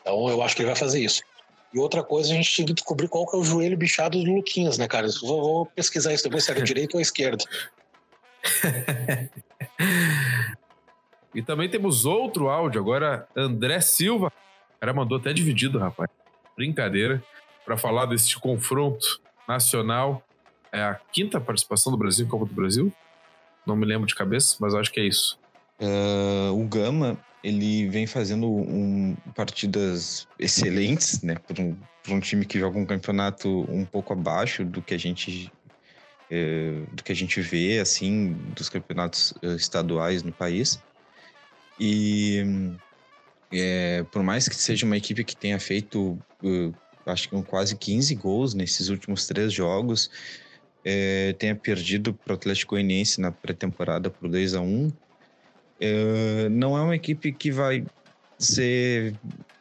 Então 0.02 0.28
eu 0.28 0.42
acho 0.42 0.56
que 0.56 0.64
ele 0.64 0.70
vai 0.70 0.76
fazer 0.76 1.00
isso. 1.00 1.22
E 1.74 1.80
outra 1.80 2.04
coisa, 2.04 2.32
a 2.32 2.36
gente 2.36 2.52
tinha 2.52 2.68
que 2.68 2.74
descobrir 2.74 3.08
qual 3.08 3.26
que 3.28 3.36
é 3.36 3.40
o 3.40 3.44
joelho 3.44 3.76
bichado 3.76 4.24
do 4.24 4.32
Luquinhas, 4.32 4.78
né, 4.78 4.88
cara? 4.88 5.08
Vou, 5.22 5.42
vou 5.42 5.66
pesquisar 5.66 6.14
isso 6.14 6.24
depois, 6.24 6.44
se 6.44 6.52
é 6.52 6.56
direito 6.62 6.96
ou 6.96 7.02
esquerda. 7.02 7.44
e 11.34 11.42
também 11.42 11.68
temos 11.70 12.06
outro 12.06 12.50
áudio 12.50 12.80
agora, 12.80 13.28
André 13.36 13.82
Silva. 13.82 14.28
O 14.28 14.80
cara 14.80 14.94
mandou 14.94 15.18
até 15.18 15.34
dividido, 15.34 15.80
rapaz. 15.80 16.10
Brincadeira. 16.56 17.24
Para 17.66 17.78
falar 17.78 18.06
desse 18.06 18.38
confronto 18.38 19.20
nacional. 19.48 20.24
É 20.72 20.82
a 20.82 21.00
quinta 21.12 21.40
participação 21.40 21.92
do 21.92 21.98
Brasil 21.98 22.26
em 22.26 22.30
Copa 22.30 22.46
do 22.46 22.54
Brasil? 22.54 22.92
Não 23.66 23.76
me 23.76 23.86
lembro 23.86 24.08
de 24.08 24.16
cabeça, 24.16 24.58
mas 24.60 24.74
acho 24.74 24.92
que 24.92 25.00
é 25.00 25.06
isso. 25.06 25.40
Uh, 25.80 26.52
o 26.60 26.68
Gama, 26.68 27.18
ele 27.44 27.90
vem 27.90 28.08
fazendo 28.08 28.48
um, 28.48 29.16
partidas 29.36 30.28
excelentes, 30.40 31.22
né? 31.22 31.36
Para 31.36 31.62
um, 31.62 31.78
um, 32.10 32.20
time 32.20 32.46
que 32.46 32.58
joga 32.58 32.80
um 32.80 32.86
campeonato 32.86 33.66
um 33.70 33.84
pouco 33.84 34.14
abaixo 34.14 34.64
do 34.64 34.82
que 34.82 34.94
a 34.94 34.98
gente 34.98 35.52
é, 36.32 36.84
do 36.94 37.04
que 37.04 37.12
a 37.12 37.16
gente 37.16 37.42
vê, 37.42 37.80
assim, 37.80 38.34
dos 38.56 38.70
campeonatos 38.70 39.34
eh, 39.44 39.56
estaduais 39.56 40.24
no 40.24 40.32
país. 40.32 40.82
E 41.80 42.44
é, 43.52 44.04
por 44.12 44.24
mais 44.24 44.48
que 44.48 44.56
seja 44.56 44.86
uma 44.86 44.98
equipe 44.98 45.24
que 45.24 45.36
tenha 45.36 45.60
feito, 45.60 46.18
uh, 46.44 46.74
acho 47.06 47.30
que 47.30 47.44
quase 47.44 47.76
15 47.76 48.16
gols 48.16 48.54
nesses 48.54 48.90
últimos 48.90 49.28
três 49.28 49.54
jogos, 49.54 50.10
é, 50.84 51.34
tenha 51.34 51.56
perdido 51.56 52.14
para 52.14 52.34
o 52.34 52.36
Atlético 52.36 52.76
Goianiense 52.76 53.22
na 53.22 53.32
pré-temporada 53.32 54.10
por 54.10 54.28
2 54.28 54.56
a 54.56 54.62
1 54.62 54.92
é, 55.84 56.50
não 56.50 56.78
é 56.78 56.82
uma 56.82 56.96
equipe 56.96 57.34
que 57.34 57.52
vai 57.52 57.86
ser 58.40 59.14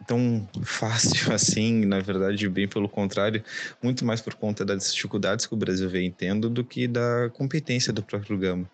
tão 0.07 0.49
fácil 0.63 1.33
assim, 1.35 1.85
na 1.85 1.99
verdade, 1.99 2.49
bem 2.49 2.69
pelo 2.69 2.89
contrário, 2.89 3.43
muito 3.83 4.05
mais 4.05 4.21
por 4.21 4.35
conta 4.35 4.65
das 4.65 4.95
dificuldades 4.95 5.47
que 5.47 5.55
o 5.55 5.57
Brasil 5.57 5.91
vem 5.91 6.13
tendo 6.13 6.49
do 6.49 6.65
que 6.65 6.87
da 6.87 7.29
competência 7.31 7.93
do 7.93 8.03
próprio 8.03 8.39
Gama. 8.39 8.71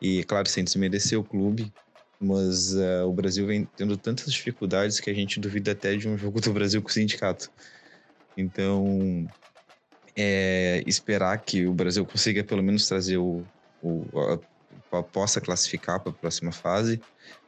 E, 0.00 0.22
claro, 0.24 0.46
sem 0.46 0.62
desmerecer 0.62 1.18
o 1.18 1.24
clube, 1.24 1.72
mas 2.20 2.74
uh, 2.74 3.06
o 3.06 3.12
Brasil 3.12 3.46
vem 3.46 3.64
tendo 3.76 3.96
tantas 3.96 4.30
dificuldades 4.30 5.00
que 5.00 5.08
a 5.08 5.14
gente 5.14 5.40
duvida 5.40 5.72
até 5.72 5.96
de 5.96 6.06
um 6.06 6.16
jogo 6.18 6.38
do 6.40 6.52
Brasil 6.52 6.82
com 6.82 6.88
o 6.88 6.92
sindicato. 6.92 7.50
Então, 8.36 9.26
é, 10.14 10.82
esperar 10.86 11.38
que 11.38 11.66
o 11.66 11.72
Brasil 11.72 12.04
consiga 12.04 12.44
pelo 12.44 12.62
menos 12.62 12.86
trazer 12.86 13.16
o, 13.16 13.42
o 13.80 14.04
a, 14.18 14.38
possa 15.02 15.40
classificar 15.40 16.00
para 16.00 16.10
a 16.10 16.14
próxima 16.14 16.52
fase. 16.52 17.00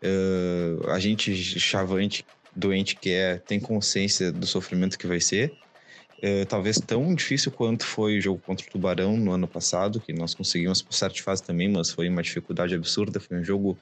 Uh, 0.03 0.91
a 0.91 0.99
gente 0.99 1.35
chavante 1.35 2.25
doente 2.55 2.97
que 2.97 3.11
é 3.11 3.37
tem 3.37 3.61
consciência 3.61 4.33
do 4.33 4.47
sofrimento 4.47 4.99
que 4.99 5.07
vai 5.07 5.21
ser. 5.21 5.53
É, 6.23 6.47
talvez 6.47 6.81
tão 6.81 7.15
difícil 7.15 7.53
quanto 7.53 7.85
foi 7.85 8.19
o 8.19 8.21
jogo 8.21 8.41
contra 8.41 8.67
o 8.67 8.71
Tubarão 8.71 9.17
no 9.19 9.33
ano 9.33 9.47
passado, 9.47 10.01
que 10.01 10.15
nós 10.15 10.35
conseguimos 10.35 10.81
passar 10.81 11.11
de 11.11 11.23
fase 11.23 11.43
também, 11.43 11.69
mas 11.69 11.91
foi 11.91 12.09
uma 12.09 12.23
dificuldade 12.23 12.75
absurda. 12.75 13.21
Foi 13.21 13.39
um 13.39 13.45
jogo 13.45 13.79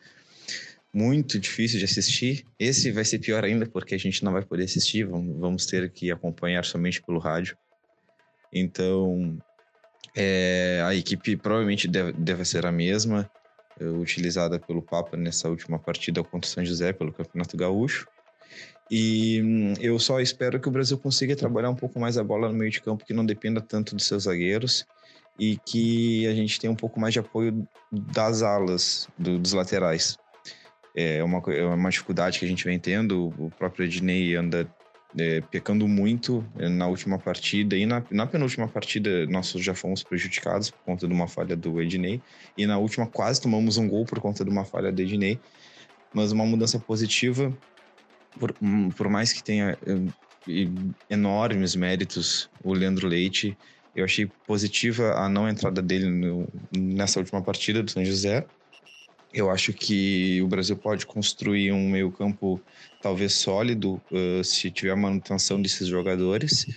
muito 0.93 1.39
difícil 1.39 1.79
de 1.79 1.85
assistir. 1.85 2.45
Esse 2.59 2.91
vai 2.91 3.05
ser 3.05 3.21
pior 3.21 3.45
ainda, 3.45 3.67
porque 3.67 3.95
a 3.95 3.99
gente 3.99 4.25
não 4.25 4.33
vai 4.33 4.43
poder 4.43 4.65
assistir, 4.65 5.05
vamos 5.05 5.67
ter 5.67 5.91
que 5.91 6.11
acompanhar 6.11 6.65
somente 6.65 7.01
pelo 7.03 7.21
rádio. 7.21 7.57
Então, 8.53 9.39
é, 10.17 10.83
a 10.85 10.95
equipe 10.95 11.37
provavelmente 11.37 11.87
deve, 11.87 12.13
deve 12.13 12.45
ser 12.45 12.67
a 12.67 12.73
mesma, 12.73 13.31
utilizada 13.81 14.59
pelo 14.59 14.83
Papa 14.83 15.17
nessa 15.17 15.49
última 15.49 15.79
partida 15.79 16.23
contra 16.23 16.49
o 16.49 16.51
São 16.51 16.65
José, 16.65 16.93
pelo 16.93 17.13
Campeonato 17.13 17.57
Gaúcho. 17.57 18.07
E 18.91 19.41
hum, 19.43 19.75
eu 19.81 19.99
só 19.99 20.21
espero 20.21 20.61
que 20.61 20.69
o 20.69 20.71
Brasil 20.71 20.99
consiga 20.99 21.35
trabalhar 21.35 21.71
um 21.71 21.75
pouco 21.75 21.99
mais 21.99 22.19
a 22.19 22.25
bola 22.25 22.49
no 22.49 22.55
meio 22.55 22.71
de 22.71 22.81
campo, 22.81 23.05
que 23.05 23.15
não 23.15 23.25
dependa 23.25 23.61
tanto 23.61 23.95
dos 23.97 24.07
seus 24.07 24.25
zagueiros 24.25 24.87
e 25.39 25.59
que 25.67 26.27
a 26.27 26.35
gente 26.35 26.61
tenha 26.61 26.71
um 26.71 26.77
pouco 26.77 27.01
mais 27.01 27.13
de 27.13 27.19
apoio 27.19 27.67
das 27.91 28.43
alas, 28.43 29.09
do, 29.19 29.39
dos 29.39 29.53
laterais. 29.53 30.17
É 30.97 31.25
uma, 31.25 31.43
é 31.53 31.65
uma 31.65 31.91
dificuldade 31.91 32.39
que 32.39 32.45
a 32.45 32.49
gente 32.49 32.65
vem 32.65 32.79
tendo. 32.79 33.35
O 33.39 33.51
próprio 33.59 33.85
Ednei 33.85 34.37
anda 34.37 34.69
é, 35.19 35.41
pecando 35.41 35.87
muito 35.87 36.45
é, 36.59 36.69
na 36.69 36.87
última 36.87 37.19
partida 37.19 37.77
e 37.77 37.87
na, 37.87 38.03
na, 38.11 38.27
penúltima 38.27 38.67
partida 38.67 39.27
nós 39.27 39.51
já 39.53 39.75
fomos 39.75 40.03
prejudicados 40.03 40.71
por 40.71 40.81
conta 40.81 41.07
de 41.07 41.13
uma 41.13 41.29
falha 41.29 41.57
do 41.57 41.81
Ednei 41.81 42.21
e 42.57 42.67
na 42.67 42.79
última 42.79 43.07
quase 43.07 43.41
tomamos 43.41 43.77
um 43.77 43.89
gol 43.89 44.05
por 44.05 44.21
conta 44.21 44.45
de 44.45 44.51
uma 44.51 44.65
falha 44.65 44.91
do 44.91 45.01
Ednei 45.01 45.39
mas 46.13 46.33
uma 46.33 46.45
mudança 46.45 46.79
positiva 46.79 47.53
por, 48.39 48.55
hum, 48.61 48.91
por 48.91 49.09
mais 49.09 49.33
que 49.33 49.43
tenha 49.43 49.79
hum, 49.87 50.09
enormes 51.09 51.75
méritos 51.75 52.51
o 52.63 52.73
Leandro 52.73 53.07
Leite, 53.09 53.57
eu 53.95 54.05
achei 54.05 54.27
positiva 54.47 55.15
a 55.15 55.29
não 55.29 55.49
entrada 55.49 55.81
dele 55.81 56.11
no, 56.11 56.49
nessa 56.77 57.21
última 57.21 57.41
partida 57.43 57.83
do 57.83 57.91
São 57.91 58.05
José. 58.05 58.45
Eu 59.35 59.51
acho 59.51 59.73
que 59.73 60.41
o 60.43 60.47
Brasil 60.47 60.77
pode 60.77 61.05
construir 61.05 61.73
um 61.73 61.91
meio-campo 61.91 62.61
talvez 63.03 63.35
sólido 63.35 64.01
uh, 64.13 64.45
se 64.45 64.71
tiver 64.71 64.93
a 64.93 64.97
manutenção 64.97 65.61
desses 65.61 65.89
jogadores. 65.89 66.69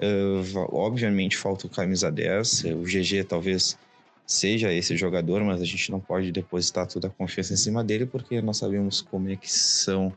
Uh, 0.00 0.58
obviamente 0.72 1.36
falta 1.36 1.68
o 1.68 1.70
camisa 1.70 2.10
10, 2.10 2.64
o 2.64 2.82
GG 2.82 3.24
talvez 3.28 3.78
seja 4.26 4.72
esse 4.72 4.96
jogador, 4.96 5.44
mas 5.44 5.62
a 5.62 5.64
gente 5.64 5.88
não 5.92 6.00
pode 6.00 6.32
depositar 6.32 6.88
toda 6.88 7.06
a 7.06 7.10
confiança 7.10 7.52
em 7.52 7.56
cima 7.56 7.84
dele 7.84 8.06
porque 8.06 8.42
nós 8.42 8.56
sabemos 8.56 9.00
como 9.00 9.30
é 9.30 9.36
que 9.36 9.50
são 9.50 10.12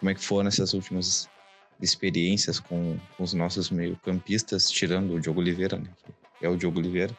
como 0.00 0.10
é 0.10 0.14
que 0.14 0.24
foram 0.24 0.48
essas 0.48 0.72
últimas 0.74 1.28
experiências 1.80 2.58
com, 2.58 2.98
com 3.16 3.22
os 3.22 3.34
nossos 3.34 3.70
meio-campistas, 3.70 4.68
tirando 4.68 5.14
o 5.14 5.20
Diogo 5.20 5.40
Oliveira, 5.40 5.78
né? 5.78 5.90
É 6.42 6.48
o 6.48 6.56
Diogo 6.56 6.80
Oliveira. 6.80 7.16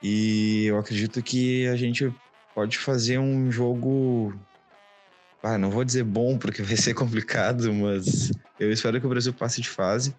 E 0.00 0.66
eu 0.66 0.78
acredito 0.78 1.20
que 1.22 1.66
a 1.66 1.74
gente 1.74 2.12
pode 2.58 2.76
fazer 2.76 3.20
um 3.20 3.52
jogo. 3.52 4.34
Ah, 5.40 5.56
não 5.56 5.70
vou 5.70 5.84
dizer 5.84 6.02
bom, 6.02 6.36
porque 6.36 6.60
vai 6.60 6.76
ser 6.76 6.92
complicado, 6.94 7.72
mas 7.72 8.32
eu 8.58 8.72
espero 8.72 8.98
que 9.00 9.06
o 9.06 9.08
Brasil 9.08 9.32
passe 9.32 9.60
de 9.60 9.68
fase. 9.68 10.12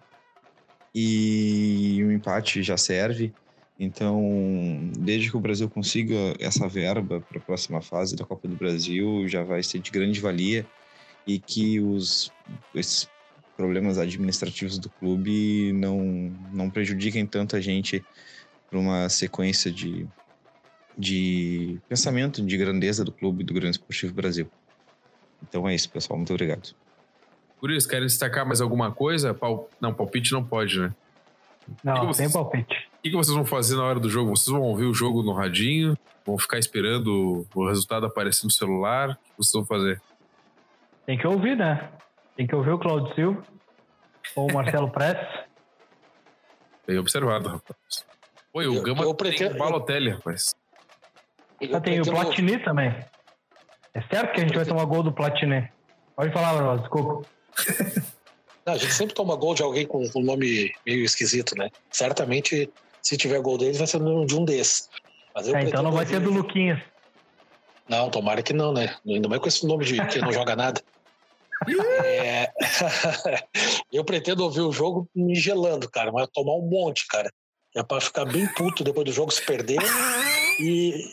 E 0.94 2.00
o 2.02 2.06
um 2.06 2.12
empate 2.12 2.62
já 2.62 2.78
serve. 2.78 3.30
Então, 3.78 4.90
desde 4.98 5.30
que 5.30 5.36
o 5.36 5.40
Brasil 5.40 5.68
consiga 5.68 6.14
essa 6.40 6.66
verba 6.66 7.20
para 7.20 7.38
a 7.38 7.42
próxima 7.42 7.82
fase 7.82 8.16
da 8.16 8.24
Copa 8.24 8.48
do 8.48 8.56
Brasil, 8.56 9.28
já 9.28 9.42
vai 9.42 9.62
ser 9.62 9.78
de 9.78 9.90
grande 9.90 10.18
valia 10.18 10.66
e 11.26 11.38
que 11.38 11.78
os 11.78 12.32
esses 12.74 13.06
problemas 13.54 13.98
administrativos 13.98 14.78
do 14.78 14.88
clube 14.88 15.74
não, 15.74 16.32
não 16.50 16.70
prejudiquem 16.70 17.26
tanto 17.26 17.54
a 17.54 17.60
gente 17.60 18.02
para 18.70 18.78
uma 18.78 19.10
sequência 19.10 19.70
de, 19.70 20.08
de 21.00 21.78
pensamento 21.88 22.44
de 22.44 22.56
grandeza 22.56 23.04
do 23.04 23.10
clube 23.12 23.42
do 23.42 23.54
Grande 23.54 23.76
Esportivo 23.76 24.12
Brasil. 24.14 24.50
Então 25.42 25.66
é 25.68 25.74
isso, 25.74 25.88
pessoal. 25.90 26.18
Muito 26.18 26.32
obrigado. 26.32 26.74
Por 27.58 27.70
isso, 27.70 27.88
querem 27.88 28.06
destacar 28.06 28.46
mais 28.46 28.60
alguma 28.60 28.92
coisa? 28.92 29.32
Pal... 29.34 29.68
Não, 29.80 29.92
palpite 29.94 30.32
não 30.32 30.44
pode, 30.44 30.78
né? 30.80 30.94
Não, 31.84 31.94
que 31.94 32.00
tem 32.00 32.08
vocês- 32.08 32.32
palpite. 32.32 32.88
O 32.98 33.02
que, 33.02 33.10
que 33.10 33.16
vocês 33.16 33.34
vão 33.34 33.46
fazer 33.46 33.76
na 33.76 33.84
hora 33.84 33.98
do 33.98 34.10
jogo? 34.10 34.30
Vocês 34.36 34.48
vão 34.48 34.60
ouvir 34.62 34.84
o 34.84 34.92
jogo 34.94 35.22
no 35.22 35.32
radinho? 35.32 35.96
Vão 36.26 36.36
ficar 36.38 36.58
esperando 36.58 37.46
o 37.54 37.66
resultado 37.68 38.04
aparecer 38.04 38.44
no 38.44 38.50
celular? 38.50 39.10
O 39.10 39.14
que 39.14 39.18
vocês 39.38 39.52
vão 39.54 39.64
fazer? 39.64 40.02
Tem 41.06 41.16
que 41.16 41.26
ouvir, 41.26 41.56
né? 41.56 41.90
Tem 42.36 42.46
que 42.46 42.54
ouvir 42.54 42.70
o 42.72 42.78
Claudio 42.78 43.14
Silva 43.14 43.42
ou 44.36 44.50
o 44.50 44.52
Marcelo 44.54 44.90
Prestes. 44.92 45.40
Bem 46.86 46.98
observado, 46.98 47.48
rapaz. 47.48 48.04
Oi, 48.52 48.66
o 48.66 48.74
Eu- 48.74 48.82
Gama 48.82 49.02
eu 49.02 49.14
tem 49.14 49.16
pretendo- 49.16 49.54
o 49.54 49.58
Balotelli, 49.58 50.10
rapaz. 50.10 50.54
Eu 51.60 51.76
Ah, 51.76 51.80
tem 51.80 52.00
o 52.00 52.04
Platini 52.04 52.58
também. 52.58 52.94
É 53.92 54.00
certo 54.02 54.32
que 54.32 54.40
a 54.40 54.44
gente 54.44 54.56
vai 54.56 54.64
tomar 54.64 54.84
gol 54.84 55.02
do 55.02 55.12
Platini. 55.12 55.68
Pode 56.16 56.32
falar, 56.32 56.54
Barbosa, 56.54 56.80
desculpa. 56.80 57.28
Não, 58.64 58.74
a 58.74 58.76
gente 58.76 58.92
sempre 58.92 59.14
toma 59.14 59.36
gol 59.36 59.54
de 59.54 59.62
alguém 59.62 59.86
com 59.86 60.02
um 60.14 60.22
nome 60.22 60.70
meio 60.86 61.04
esquisito, 61.04 61.56
né? 61.56 61.70
Certamente, 61.90 62.70
se 63.02 63.16
tiver 63.16 63.40
gol 63.40 63.56
deles, 63.56 63.78
vai 63.78 63.86
ser 63.86 63.98
de 63.98 64.36
um 64.36 64.44
desses. 64.44 64.88
Mas 65.34 65.48
eu 65.48 65.56
É, 65.56 65.62
então 65.62 65.82
não 65.82 65.92
vai 65.92 66.06
ser 66.06 66.20
do 66.20 66.30
Luquinhas. 66.30 66.80
Não, 67.88 68.10
tomara 68.10 68.42
que 68.42 68.52
não, 68.52 68.72
né? 68.72 68.94
Ainda 69.06 69.28
mais 69.28 69.40
com 69.40 69.48
esse 69.48 69.66
nome 69.66 69.84
de 69.84 70.06
que 70.06 70.20
não 70.20 70.32
joga 70.32 70.54
nada. 70.54 70.80
É, 72.02 72.50
eu 73.92 74.02
pretendo 74.02 74.42
ouvir 74.44 74.62
o 74.62 74.72
jogo 74.72 75.06
me 75.14 75.34
gelando, 75.34 75.90
cara, 75.90 76.10
mas 76.10 76.26
tomar 76.32 76.54
um 76.54 76.66
monte, 76.66 77.06
cara. 77.06 77.30
É 77.76 77.82
pra 77.82 78.00
ficar 78.00 78.24
bem 78.24 78.46
puto 78.54 78.82
depois 78.82 79.04
do 79.04 79.12
jogo 79.12 79.30
se 79.30 79.44
perder. 79.44 79.76
E, 80.60 81.10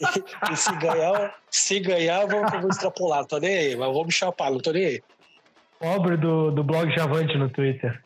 e 0.51 0.55
se 0.55 0.75
ganhar, 0.75 1.35
se 1.49 1.79
ganhar, 1.79 2.21
eu 2.21 2.27
vou, 2.27 2.41
eu 2.41 2.61
vou 2.61 2.69
extrapolar. 2.69 3.25
Tô 3.25 3.37
nem 3.39 3.57
aí, 3.57 3.75
mas 3.75 3.93
vou 3.93 4.05
me 4.05 4.11
chapar, 4.11 4.51
não 4.51 4.59
tô 4.59 4.71
nem 4.71 4.85
aí. 4.85 5.03
Pobre 5.79 6.17
do, 6.17 6.51
do 6.51 6.63
blog 6.63 6.91
Javante 6.91 7.37
no 7.37 7.49
Twitter. 7.49 8.03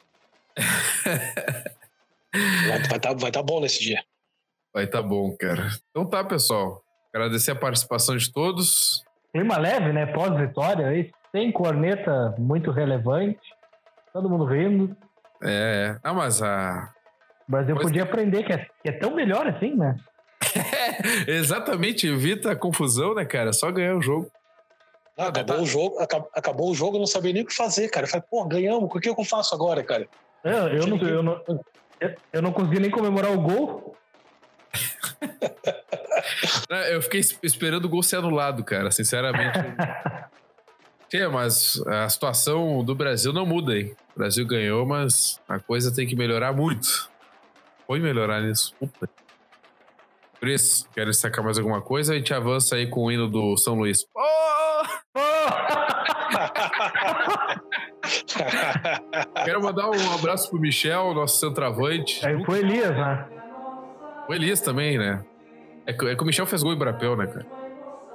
Vai 2.67 2.81
estar 2.81 2.99
tá, 2.99 3.13
vai 3.13 3.31
tá 3.31 3.41
bom 3.41 3.59
nesse 3.59 3.81
dia. 3.81 4.03
Vai 4.73 4.87
tá 4.87 5.01
bom, 5.01 5.35
cara. 5.37 5.69
Então 5.89 6.05
tá, 6.05 6.23
pessoal. 6.23 6.83
Agradecer 7.13 7.51
a 7.51 7.55
participação 7.55 8.15
de 8.15 8.31
todos. 8.31 9.03
Clima 9.33 9.57
leve, 9.57 9.91
né? 9.91 10.05
Pós-vitória, 10.05 10.87
aí, 10.87 11.11
sem 11.31 11.51
corneta 11.51 12.35
muito 12.37 12.71
relevante. 12.71 13.39
Todo 14.13 14.29
mundo 14.29 14.45
rindo. 14.45 14.95
É. 15.43 15.97
Ah, 16.03 16.13
mas 16.13 16.41
a. 16.41 16.93
O 17.47 17.51
Brasil 17.51 17.75
Pois- 17.75 17.87
podia 17.87 18.03
aprender 18.03 18.43
que 18.43 18.53
é, 18.53 18.57
que 18.81 18.89
é 18.89 18.91
tão 18.93 19.15
melhor 19.15 19.47
assim, 19.47 19.75
né? 19.75 19.97
Exatamente, 21.27 22.07
evita 22.07 22.51
a 22.51 22.55
confusão, 22.55 23.13
né, 23.15 23.25
cara? 23.25 23.53
Só 23.53 23.71
ganhar 23.71 23.95
o 23.95 24.01
jogo. 24.01 24.31
Ah, 25.17 25.27
acabou 25.27 25.61
o 25.61 25.65
jogo, 25.65 25.99
aca- 25.99 26.25
acabou 26.33 26.71
o 26.71 26.75
jogo, 26.75 26.95
eu 26.95 26.99
não 26.99 27.07
sabia 27.07 27.33
nem 27.33 27.43
o 27.43 27.45
que 27.45 27.53
fazer, 27.53 27.89
cara. 27.89 28.05
Eu 28.05 28.09
falei, 28.09 28.25
pô, 28.29 28.45
ganhamos, 28.45 28.83
o 28.83 28.99
que 28.99 29.09
eu 29.09 29.23
faço 29.25 29.53
agora, 29.53 29.83
cara? 29.83 30.07
Eu, 30.43 30.51
eu, 30.69 30.87
não, 30.87 30.97
eu, 30.97 31.23
não, 31.23 31.41
eu, 32.33 32.41
não 32.41 32.51
consegui 32.51 32.79
nem 32.79 32.89
comemorar 32.91 33.31
o 33.31 33.41
gol. 33.41 33.95
É, 36.69 36.95
Eu 36.95 37.01
fiquei 37.01 37.19
es- 37.19 37.37
esperando 37.43 37.85
o 37.85 37.89
gol 37.89 38.01
ser 38.03 38.17
anulado, 38.17 38.63
cara, 38.63 38.91
sinceramente. 38.91 39.57
É, 41.13 41.27
mas 41.27 41.81
a 41.87 42.07
situação 42.07 42.81
do 42.85 42.95
Brasil 42.95 43.33
não 43.33 43.45
muda, 43.45 43.77
hein? 43.77 43.93
O 44.15 44.19
Brasil 44.19 44.47
ganhou, 44.47 44.85
mas 44.85 45.41
a 45.45 45.59
coisa 45.59 45.93
tem 45.93 46.07
que 46.07 46.15
melhorar 46.15 46.53
muito. 46.53 47.11
Foi 47.85 47.99
melhorar 47.99 48.39
nisso. 48.39 48.73
Puta. 48.79 49.09
Por 50.41 50.49
isso, 50.49 50.89
quero 50.91 51.11
destacar 51.11 51.45
mais 51.45 51.59
alguma 51.59 51.83
coisa? 51.83 52.13
A 52.13 52.17
gente 52.17 52.33
avança 52.33 52.75
aí 52.75 52.87
com 52.87 53.01
o 53.01 53.11
hino 53.11 53.29
do 53.29 53.55
São 53.57 53.75
Luís. 53.75 54.07
Oh! 54.15 54.21
Quero 59.45 59.61
mandar 59.61 59.91
um 59.91 60.15
abraço 60.15 60.49
pro 60.49 60.59
Michel, 60.59 61.13
nosso 61.13 61.39
centroavante. 61.39 62.25
Aí 62.25 62.43
foi 62.43 62.57
Elias, 62.57 62.89
né? 62.89 63.27
O 64.27 64.33
Elias 64.33 64.59
também, 64.61 64.97
né? 64.97 65.23
É 65.85 65.93
que, 65.93 66.07
é 66.07 66.15
que 66.15 66.23
o 66.23 66.25
Michel 66.25 66.47
fez 66.47 66.63
gol 66.63 66.73
em 66.73 66.77
Brapel, 66.77 67.15
né, 67.15 67.27
cara? 67.27 67.45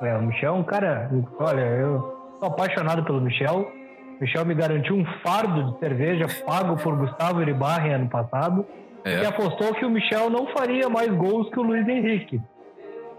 É, 0.02 0.16
o 0.16 0.22
Michel 0.22 0.52
é 0.52 0.58
um 0.58 0.64
cara. 0.64 1.08
Olha, 1.38 1.60
eu 1.60 2.32
sou 2.40 2.48
apaixonado 2.48 3.04
pelo 3.04 3.20
Michel. 3.20 3.70
O 4.16 4.20
Michel 4.20 4.44
me 4.44 4.56
garantiu 4.56 4.96
um 4.96 5.04
fardo 5.22 5.70
de 5.70 5.78
cerveja 5.78 6.26
pago 6.44 6.76
por 6.76 6.96
Gustavo 6.96 7.40
Iribarren 7.40 7.94
ano 7.94 8.08
passado. 8.08 8.66
É. 9.06 9.22
E 9.22 9.26
apostou 9.26 9.72
que 9.74 9.84
o 9.84 9.90
Michel 9.90 10.28
não 10.28 10.46
faria 10.48 10.88
mais 10.88 11.08
gols 11.12 11.48
que 11.50 11.60
o 11.60 11.62
Luiz 11.62 11.86
Henrique. 11.86 12.40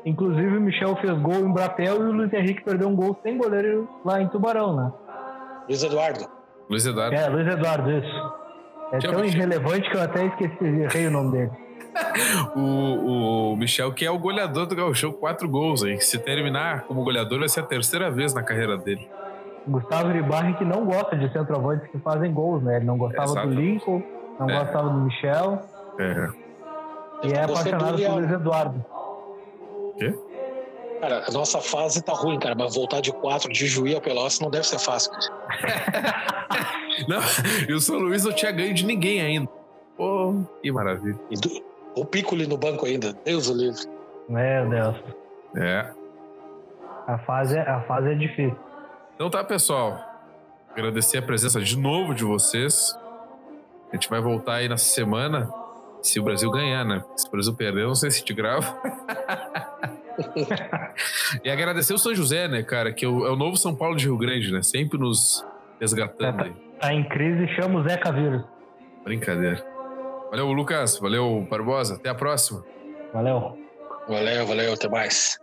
Inclusive, 0.06 0.58
o 0.58 0.62
Michel 0.62 0.96
fez 0.98 1.18
gol 1.20 1.36
em 1.36 1.52
Brapel 1.52 1.96
e 1.96 2.00
o 2.10 2.12
Luiz 2.12 2.32
Henrique 2.34 2.64
perdeu 2.64 2.88
um 2.90 2.96
gol 2.96 3.18
sem 3.24 3.38
goleiro 3.38 3.88
lá 4.06 4.22
em 4.22 4.28
Tubarão, 4.28 4.76
né? 4.76 4.92
Luiz 5.68 5.84
Eduardo. 5.84 6.26
Luiz 6.70 6.86
Eduardo. 6.86 7.16
É, 7.16 7.28
Luiz 7.30 7.48
Eduardo, 7.48 7.92
isso. 7.92 8.34
É 8.92 8.98
Tchau, 9.00 9.12
tão 9.14 9.22
Michel. 9.22 9.38
irrelevante 9.40 9.90
que 9.90 9.98
eu 9.98 10.02
até 10.02 10.26
esqueci, 10.26 10.64
errei 10.66 11.08
o 11.08 11.12
nome 11.12 11.32
dele. 11.32 11.52
O, 12.56 13.54
o 13.54 13.56
Michel, 13.58 13.92
que 13.92 14.06
é 14.06 14.12
o 14.12 14.20
goleador 14.20 14.68
do 14.68 14.76
Gauchão, 14.76 15.12
quatro 15.12 15.50
gols, 15.50 15.84
hein? 15.84 16.00
Se 16.00 16.20
terminar 16.20 16.84
como 16.84 17.04
goleador, 17.04 17.40
vai 17.40 17.50
ser 17.50 17.62
a 17.62 17.64
terceira 17.64 18.12
vez 18.12 18.34
na 18.34 18.44
carreira 18.44 18.78
dele. 18.78 19.08
Gustavo 19.68 20.10
Iribarren 20.12 20.54
que 20.54 20.64
não 20.64 20.86
gosta 20.86 21.16
de 21.16 21.32
centroavantes 21.34 21.88
que 21.90 21.98
fazem 22.00 22.32
gols, 22.32 22.62
né? 22.64 22.78
Ele 22.78 22.86
não 22.86 22.98
gostava 22.98 23.34
do 23.46 23.50
Lincoln, 23.50 24.02
não 24.40 24.50
É. 24.50 24.60
gostava 24.60 24.90
do 24.90 25.00
Michel 25.02 25.60
É. 26.00 27.28
e 27.28 27.34
é 27.34 27.44
apaixonado 27.44 27.98
por 27.98 28.12
Luiz 28.16 28.32
Eduardo. 28.32 28.86
Cara, 31.02 31.26
a 31.28 31.32
nossa 31.32 31.60
fase 31.62 32.02
tá 32.04 32.14
ruim, 32.14 32.40
cara, 32.40 32.56
mas 32.58 32.76
voltar 32.76 33.02
de 33.02 33.12
quatro 33.12 33.52
de 33.52 33.68
Juí 33.68 33.96
a 33.96 34.02
Pelotas 34.02 34.40
não 34.40 34.50
deve 34.50 34.66
ser 34.66 34.80
fácil. 34.80 35.12
cara. 35.12 35.28
Não, 37.08 37.20
e 37.70 37.74
o 37.74 37.80
São 37.80 38.00
Luís 38.00 38.24
não 38.26 38.34
tinha 38.34 38.52
ganho 38.52 38.74
de 38.74 38.84
ninguém 38.84 39.22
ainda. 39.22 39.48
Pô, 39.96 40.44
que 40.64 40.72
maravilha. 40.72 41.20
E 41.30 41.36
do- 41.36 41.64
o 41.96 42.04
Piccoli 42.04 42.48
no 42.48 42.58
banco 42.58 42.88
ainda, 42.88 43.14
Deus 43.24 43.48
o 43.50 43.54
livre. 43.54 43.82
Meu 44.28 44.68
Deus. 44.68 44.96
É. 45.58 45.92
A 47.06 47.20
fase, 47.20 47.56
é- 47.56 47.62
a 47.70 47.82
fase 47.82 48.10
é 48.12 48.16
difícil. 48.16 48.58
Então 49.14 49.30
tá, 49.30 49.44
pessoal. 49.44 50.00
Agradecer 50.72 51.20
a 51.20 51.22
presença 51.22 51.62
de 51.62 51.78
novo 51.78 52.16
de 52.16 52.24
vocês. 52.26 52.98
A 53.92 53.96
gente 53.96 54.10
vai 54.10 54.20
voltar 54.20 54.56
aí 54.56 54.68
nessa 54.68 54.86
semana, 54.86 55.48
se 56.02 56.20
o 56.20 56.24
Brasil 56.24 56.50
ganhar, 56.52 56.86
né? 56.86 57.04
Se 57.16 57.28
o 57.28 57.32
Brasil 57.32 57.54
perder, 57.54 57.82
eu 57.82 57.88
não 57.88 57.96
sei 57.96 58.12
se 58.12 58.24
te 58.24 58.34
gravo. 58.34 58.76
e 61.44 61.50
agradecer 61.50 61.94
o 61.94 61.98
São 61.98 62.14
José, 62.14 62.48
né, 62.48 62.64
cara? 62.64 62.94
Que 62.94 63.06
é 63.06 63.08
o, 63.08 63.26
é 63.26 63.32
o 63.32 63.36
novo 63.36 63.58
São 63.58 63.76
Paulo 63.76 63.96
de 63.96 64.06
Rio 64.06 64.18
Grande, 64.18 64.52
né? 64.52 64.62
Sempre 64.62 64.98
nos 64.98 65.46
resgatando 65.80 66.44
aí. 66.44 66.54
Tá 66.80 66.94
em 66.94 67.08
crise, 67.08 67.48
chama 67.56 67.80
o 67.80 67.84
Zeca 67.84 68.12
Vírus. 68.12 68.44
Brincadeira. 69.04 69.66
Valeu, 70.30 70.52
Lucas. 70.52 71.00
Valeu, 71.00 71.48
Barbosa. 71.50 71.96
Até 71.96 72.10
a 72.10 72.16
próxima. 72.16 72.64
Valeu. 73.14 73.58
Valeu, 74.08 74.46
valeu, 74.46 74.74
até 74.74 74.88
mais. 74.88 75.38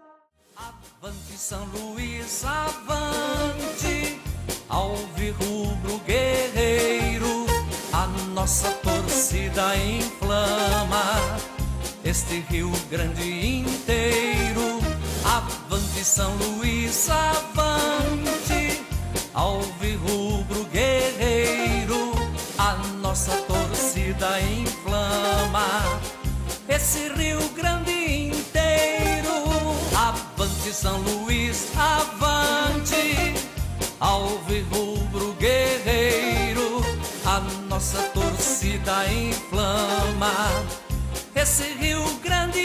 Avante 0.56 1.36
São 1.36 1.64
Luís, 1.66 2.44
avante, 2.44 4.20
alvirrubro 4.68 5.98
guerreiro, 6.06 7.46
a 7.92 8.06
nossa 8.32 8.70
torcida 9.14 9.76
inflama 9.76 11.38
este 12.04 12.44
Rio 12.50 12.72
Grande 12.90 13.60
inteiro. 13.60 14.80
Avante 15.24 16.04
São 16.04 16.34
Luís, 16.36 17.08
avante, 17.08 18.82
alvirrubro 19.32 20.64
guerreiro, 20.64 22.12
a 22.58 22.74
nossa 23.00 23.36
torcida 23.42 24.40
inflama 24.40 26.00
esse 26.68 27.08
Rio 27.10 27.48
Grande 27.50 28.30
inteiro. 28.30 29.76
Avante 29.94 30.72
São 30.72 30.98
Luís, 30.98 31.68
avante, 31.76 33.32
alvirrubro 34.00 35.34
guerreiro, 35.34 36.84
a 37.24 37.38
nossa 37.68 38.02
torcida 38.84 39.06
inflama. 39.10 40.64
Esse 41.34 41.64
Rio 41.80 42.02
Grande 42.22 42.60